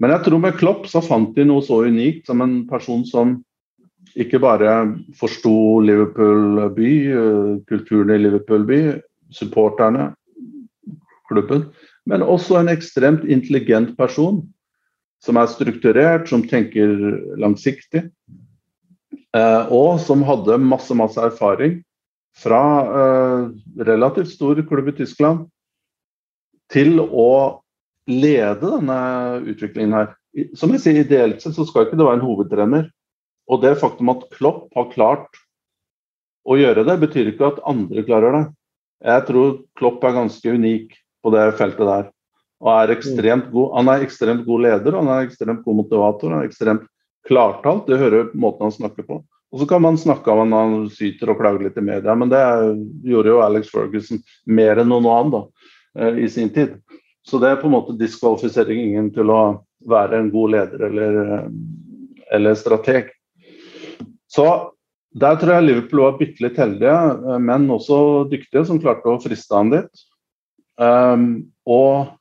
[0.00, 3.40] Men jeg tror med Klopp så fant de noe så unikt som en person som
[4.18, 4.70] ikke bare
[5.18, 8.80] forsto Liverpool by, eh, kulturen i Liverpool by,
[9.34, 10.12] supporterne,
[11.30, 11.68] klubben,
[12.06, 14.42] men også en ekstremt intelligent person.
[15.20, 16.88] Som er strukturert, som tenker
[17.36, 18.06] langsiktig.
[19.36, 21.82] Eh, og som hadde masse, masse erfaring
[22.36, 22.62] fra
[23.00, 23.48] eh,
[23.84, 25.48] relativt stor klubb i Tyskland
[26.70, 27.60] til å
[28.10, 29.00] lede denne
[29.50, 30.14] utviklingen her.
[30.54, 32.88] Som jeg sier, Ideelt sett så skal ikke det være en hovedtrener.
[33.50, 35.40] Og det faktum at Klopp har klart
[36.46, 38.44] å gjøre det, betyr ikke at andre klarer det.
[39.10, 40.94] Jeg tror Klopp er ganske unik
[41.24, 42.08] på det feltet der.
[42.60, 43.74] Og er ekstremt god.
[43.78, 46.32] Han er ekstremt god leder, han er ekstremt god motivator.
[46.32, 46.86] Han er ekstremt
[47.28, 47.86] klartalt.
[47.88, 49.20] Det hører måten han snakker på.
[49.50, 52.40] Og så kan man snakke om han syter og klager litt i media, men det
[53.10, 55.40] gjorde jo Alex Ferguson mer enn noen annen da,
[55.98, 56.76] eh, i sin tid.
[57.26, 59.40] Så det er på en måte diskvalifisering ingen til å
[59.90, 61.48] være en god leder eller, eh,
[62.36, 63.10] eller strateg.
[64.30, 64.46] Så
[65.10, 69.20] der tror jeg Liverpool var bitte litt heldige, eh, men også dyktige, som klarte å
[69.22, 70.06] friste han litt.
[70.80, 72.14] Um, og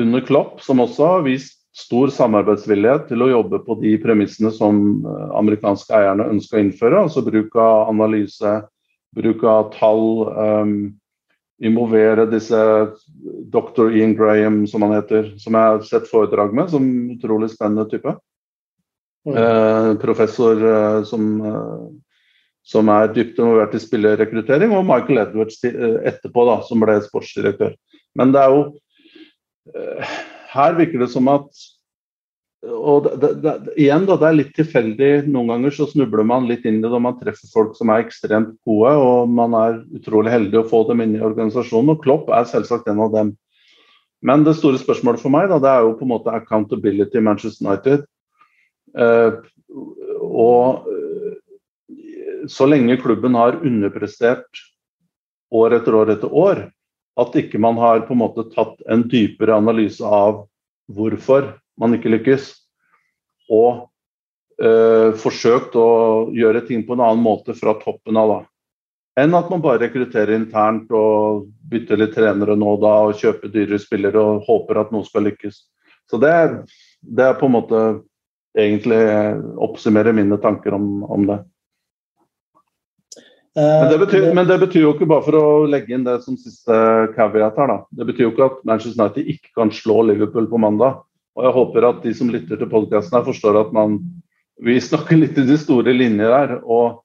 [0.00, 4.82] under Klopp, som også har vist stor samarbeidsvillighet til å jobbe på de premissene som
[5.02, 7.06] eh, amerikanske eierne ønsker å innføre.
[7.06, 8.58] Altså bruk av analyse,
[9.14, 10.06] bruk av tall.
[10.34, 10.76] Um,
[11.62, 12.60] involvere disse
[13.52, 13.90] dr.
[13.94, 18.16] Ian Graham, som han heter, som jeg har sett foredrag med, som utrolig spennende type.
[19.24, 19.36] Mm.
[19.40, 21.84] Eh, professor eh, som, eh,
[22.66, 27.76] som, er dypt involvert i spillerrekruttering, og Michael Edwards eh, etterpå, da, som ble sportsdirektør.
[28.18, 28.64] Men det er jo
[29.72, 30.18] eh,
[30.54, 31.64] Her virker det som at
[32.64, 35.10] og det, det, igjen da, det er litt tilfeldig.
[35.28, 38.04] Noen ganger så snubler man litt inn i det og man treffer folk som er
[38.06, 41.92] ekstremt gode, og man er utrolig heldig å få dem inn i organisasjonen.
[41.92, 43.34] Og Klopp er selvsagt en av dem.
[44.24, 47.68] Men det store spørsmålet for meg da, det er jo på en måte accountability Manchester
[47.68, 48.06] United.
[48.96, 49.36] Eh,
[50.24, 51.34] og eh,
[52.48, 54.64] så lenge klubben har underprestert
[55.54, 56.64] år etter år etter år,
[57.20, 60.44] at ikke man har på en måte tatt en dypere analyse av
[60.94, 62.48] hvorfor man ikke lykkes,
[63.52, 63.86] og
[64.62, 65.88] eh, forsøkt å
[66.34, 68.32] gjøre ting på en annen måte fra toppen av.
[68.32, 68.40] da.
[69.24, 73.52] Enn at man bare rekrutterer internt og bytter litt trenere nå og da og kjøper
[73.52, 75.60] dyrere spillere og håper at noe skal lykkes.
[76.10, 76.56] Så det er,
[77.00, 77.82] det er på en måte
[78.58, 79.00] egentlig
[79.62, 81.38] oppsummere mine tanker om, om det.
[83.54, 86.34] Men det, betyr, men det, betyr, jo ikke bare for å legge inn det som
[86.34, 86.74] siste
[87.14, 87.76] caveat her, da.
[87.94, 91.04] Det betyr jo ikke at Manchester United ikke kan slå Liverpool på mandag.
[91.38, 93.98] Og jeg håper at de som lytter til podkasten her, forstår at man
[94.62, 96.58] Vi snakker litt i de store linjer her.
[96.62, 97.00] Og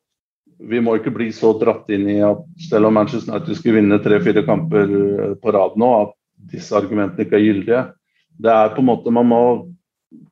[0.60, 4.02] vi må ikke bli så dratt inn i at selv om Manchester United skulle vinne
[4.04, 6.14] tre-fire kamper eh, på rad nå, at
[6.52, 7.82] disse argumentene ikke er gyldige.
[8.40, 9.42] Det er på en måte Man må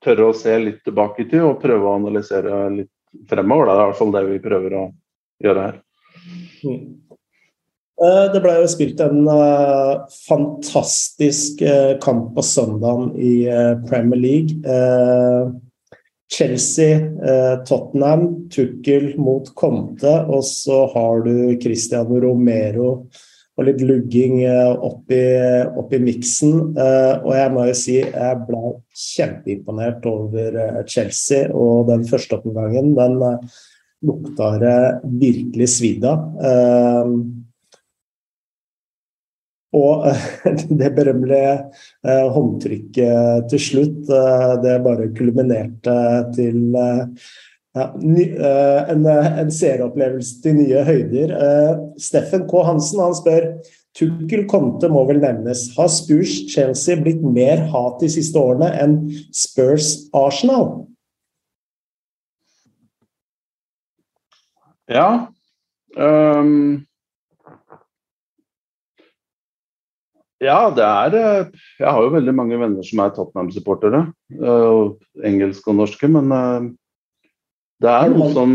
[0.04, 2.94] tørre å se litt tilbake i tid og prøve å analysere litt
[3.30, 3.70] fremover.
[3.70, 4.86] Det er i hvert fall det vi prøver å
[5.46, 5.82] gjøre her.
[6.64, 6.98] Mm.
[7.98, 13.48] Eh, det ble jo spilt en uh, fantastisk uh, kamp på søndagen i
[13.90, 14.60] Premier League.
[16.28, 17.00] Chelsea,
[17.64, 22.90] Tottenham, Tukkel mot Conte, og så har du Cristiano Romero
[23.56, 25.22] og litt lugging oppi,
[25.80, 26.76] oppi miksen.
[26.76, 28.74] Og jeg må jo si jeg ble
[29.06, 30.60] kjempeimponert over
[30.92, 33.18] Chelsea, og den første oppgangen den
[34.06, 34.78] lukta det
[35.22, 36.28] virkelig svidd av.
[39.76, 40.08] Og
[40.80, 41.54] det berømmelige
[42.08, 45.98] eh, håndtrykket til slutt, eh, det bare kulminerte
[46.38, 47.28] til eh,
[47.78, 51.36] ja, en, en seeropplevelse til nye høyder.
[52.02, 52.64] Steffen K.
[52.66, 53.52] Hansen han spør
[53.98, 55.68] Tukkel Conte må vel nevnes.
[55.78, 58.98] Har Spurs Chelsea blitt mer hat de siste årene enn
[59.36, 60.88] Spurs Arsenal?
[64.88, 65.32] Ja.
[65.96, 66.88] Um
[70.38, 71.46] Ja, det er eh,
[71.80, 74.04] Jeg har jo veldig mange venner som er Tottenham-supportere.
[74.38, 76.68] Eh, engelske og norske, men eh,
[77.82, 78.52] det er noe som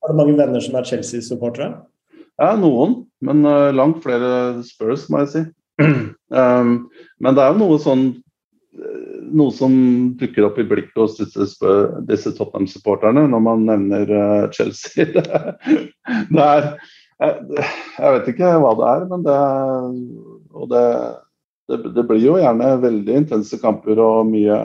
[0.00, 1.74] Har du mange venner som er Chelsea-supportere?
[2.40, 3.02] Ja, noen.
[3.24, 3.44] Men
[3.76, 5.42] langt flere Spurs, må jeg si.
[5.78, 6.72] Um,
[7.22, 8.02] men det er jo noe sånn
[9.32, 9.72] noe som
[10.20, 11.70] dukker opp i blikket hos disse,
[12.08, 14.12] disse Tottenham-supporterne når man nevner
[14.54, 15.08] Chelsea.
[16.34, 16.68] det er
[17.22, 17.64] jeg,
[17.98, 19.40] jeg vet ikke hva det er, men det
[20.54, 20.84] og det,
[21.70, 24.58] det, det, blir jo gjerne veldig intense kamper og mye,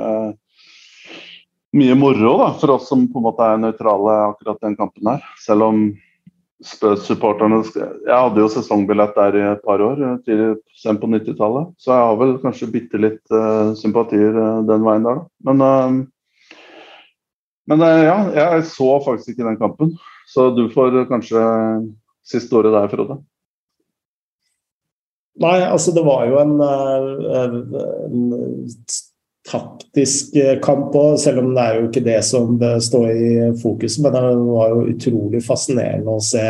[1.77, 5.25] mye moro da, for oss som på en måte er nøytrale akkurat den kampen her.
[5.41, 5.83] Selv om
[6.59, 11.69] Spurs-supporterne Jeg hadde jo sesongbillett der i et par år, tidlig sent på 90-tallet.
[11.79, 15.27] Så jeg har vel kanskje bitte litt uh, sympatier uh, den veien der, da.
[15.47, 16.59] Men, uh,
[17.69, 19.93] men ja, jeg så faktisk ikke den kampen.
[20.27, 21.39] Så du får kanskje
[22.27, 23.19] siste året der, Frode.
[25.39, 26.57] Nei, altså det var jo en,
[27.39, 28.33] en
[29.49, 33.31] taktisk kamp òg, selv om det er jo ikke det som står i
[33.61, 33.97] fokus.
[34.03, 36.45] Men det var jo utrolig fascinerende å se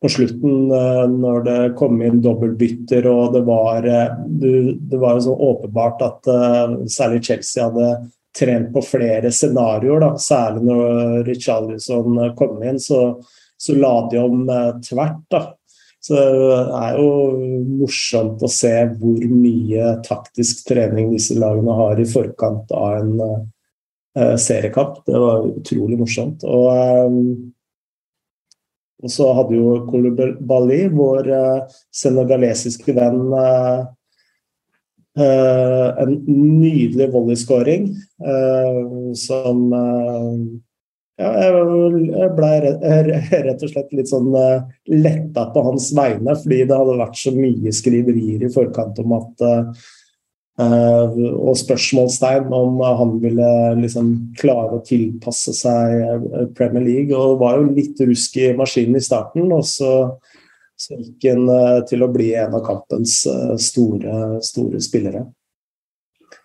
[0.00, 5.26] på slutten eh, når det kom inn dobbeltbytter og det var, eh, det var jo
[5.28, 7.90] så åpenbart at eh, særlig Chelsea hadde
[8.36, 10.06] trent på flere scenarioer.
[10.22, 13.18] Særlig når Richarlison kom inn, så,
[13.58, 14.44] så la de om
[14.86, 15.24] tvert.
[15.34, 15.42] da.
[16.00, 17.08] Så det er jo
[17.82, 24.36] morsomt å se hvor mye taktisk trening disse lagene har i forkant av en uh,
[24.40, 25.02] seriekamp.
[25.04, 26.46] Det var utrolig morsomt.
[26.48, 27.24] Og um,
[29.00, 33.22] og så hadde jo Kolubali, vår uh, senegalesiske venn,
[35.20, 37.88] en nydelig volleyskåring
[39.18, 39.64] som
[41.20, 44.30] ja, jeg ble rett og slett litt sånn
[44.88, 49.48] letta på hans vegne, fordi det hadde vært så mye skriverier i forkant om at
[50.60, 53.48] Eh, og spørsmålstegn om han ville
[53.78, 54.10] liksom
[54.40, 57.16] klare å tilpasse seg eh, Premier League.
[57.16, 59.92] Og det var jo litt rusk i maskinen i starten, og så,
[60.76, 63.22] så gikk han eh, til å bli en av kampens
[63.70, 65.24] store, store spillere.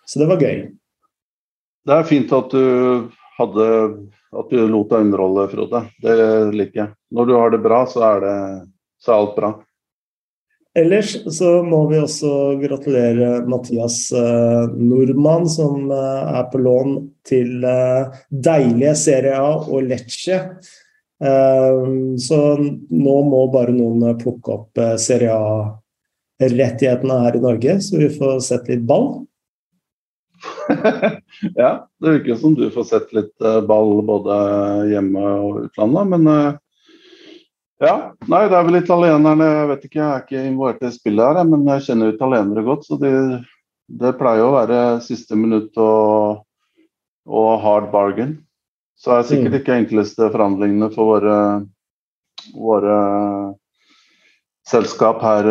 [0.06, 0.64] Så det var gøy.
[1.86, 3.68] Det er fint at du hadde
[4.36, 5.84] at du lot deg underholde, Frode.
[6.02, 6.16] Det
[6.56, 6.90] liker jeg.
[7.14, 8.36] Når du har det bra, så er, det,
[9.02, 9.52] så er alt bra.
[10.76, 12.30] Ellers så må vi også
[12.60, 19.88] gratulere Mathias eh, Nordmann, som eh, er på lån til eh, deilige Serie A og
[19.88, 20.42] Lecce.
[21.16, 28.42] Så nå må bare noen plukke opp Serie A-rettighetene her i Norge, så vi får
[28.44, 29.06] sett litt ball.
[31.62, 31.70] ja,
[32.02, 34.38] det virker som du får sett litt ball både
[34.90, 36.56] hjemme og utlandet, men
[37.82, 41.36] ja, nei, det er vel italienerne Jeg vet ikke, jeg er ikke involvert i spillet
[41.36, 42.86] her, men jeg kjenner italienere godt.
[42.88, 43.10] Så de,
[44.00, 46.46] det pleier å være siste minutt og,
[47.28, 48.38] og hard bargain.
[48.96, 49.58] Så er det sikkert mm.
[49.60, 51.36] ikke enkleste forhandlingene for våre,
[52.56, 52.96] våre
[54.66, 55.50] selskap her,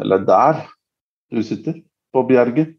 [0.00, 0.64] eller der
[1.28, 1.82] du sitter,
[2.16, 2.75] på Bjerget.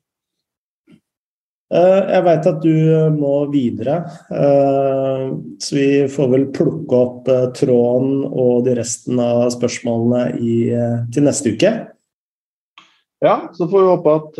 [1.67, 3.97] Eh, jeg veit at du eh, må videre,
[4.31, 5.23] eh,
[5.59, 7.27] så vi får vel plukke opp
[7.59, 10.55] tråden og de resten av spørsmålene i,
[11.11, 11.73] til neste uke.
[13.19, 14.35] Ja, så får vi håpe at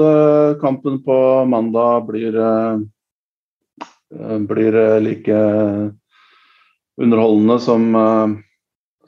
[0.62, 1.16] kampen på
[1.50, 2.36] mandag blir,
[4.46, 5.40] blir like
[7.02, 7.88] underholdende som,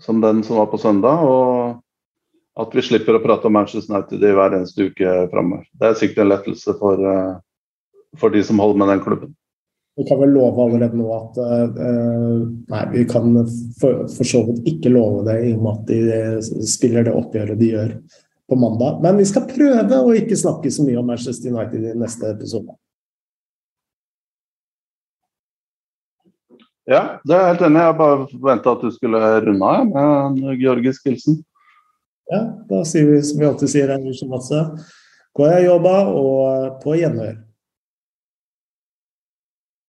[0.01, 1.21] som den som var på søndag.
[1.21, 5.69] Og at vi slipper å prate om Manchester United i hver eneste uke framover.
[5.77, 7.05] Det er sikkert en lettelse for
[8.17, 9.35] for de som holder med den klubben.
[9.99, 13.33] Vi kan vel love allerede nå at uh, Nei, vi kan
[13.81, 17.15] for, for, så vidt ikke love det i og med at de eh, spiller det
[17.19, 17.89] oppgjøret de gjør
[18.49, 19.01] på mandag.
[19.03, 22.77] Men vi skal prøve å ikke snakke så mye om Manchester United i neste episode.
[26.89, 27.83] Ja, det er jeg helt enig.
[27.83, 31.41] Jeg bare venta at du skulle runde av med georgisk hilsen.
[32.29, 32.41] Ja,
[32.71, 34.73] da sier vi som vi alltid sier her i
[35.37, 37.37] Gå jeg jobba, og på gjenhør.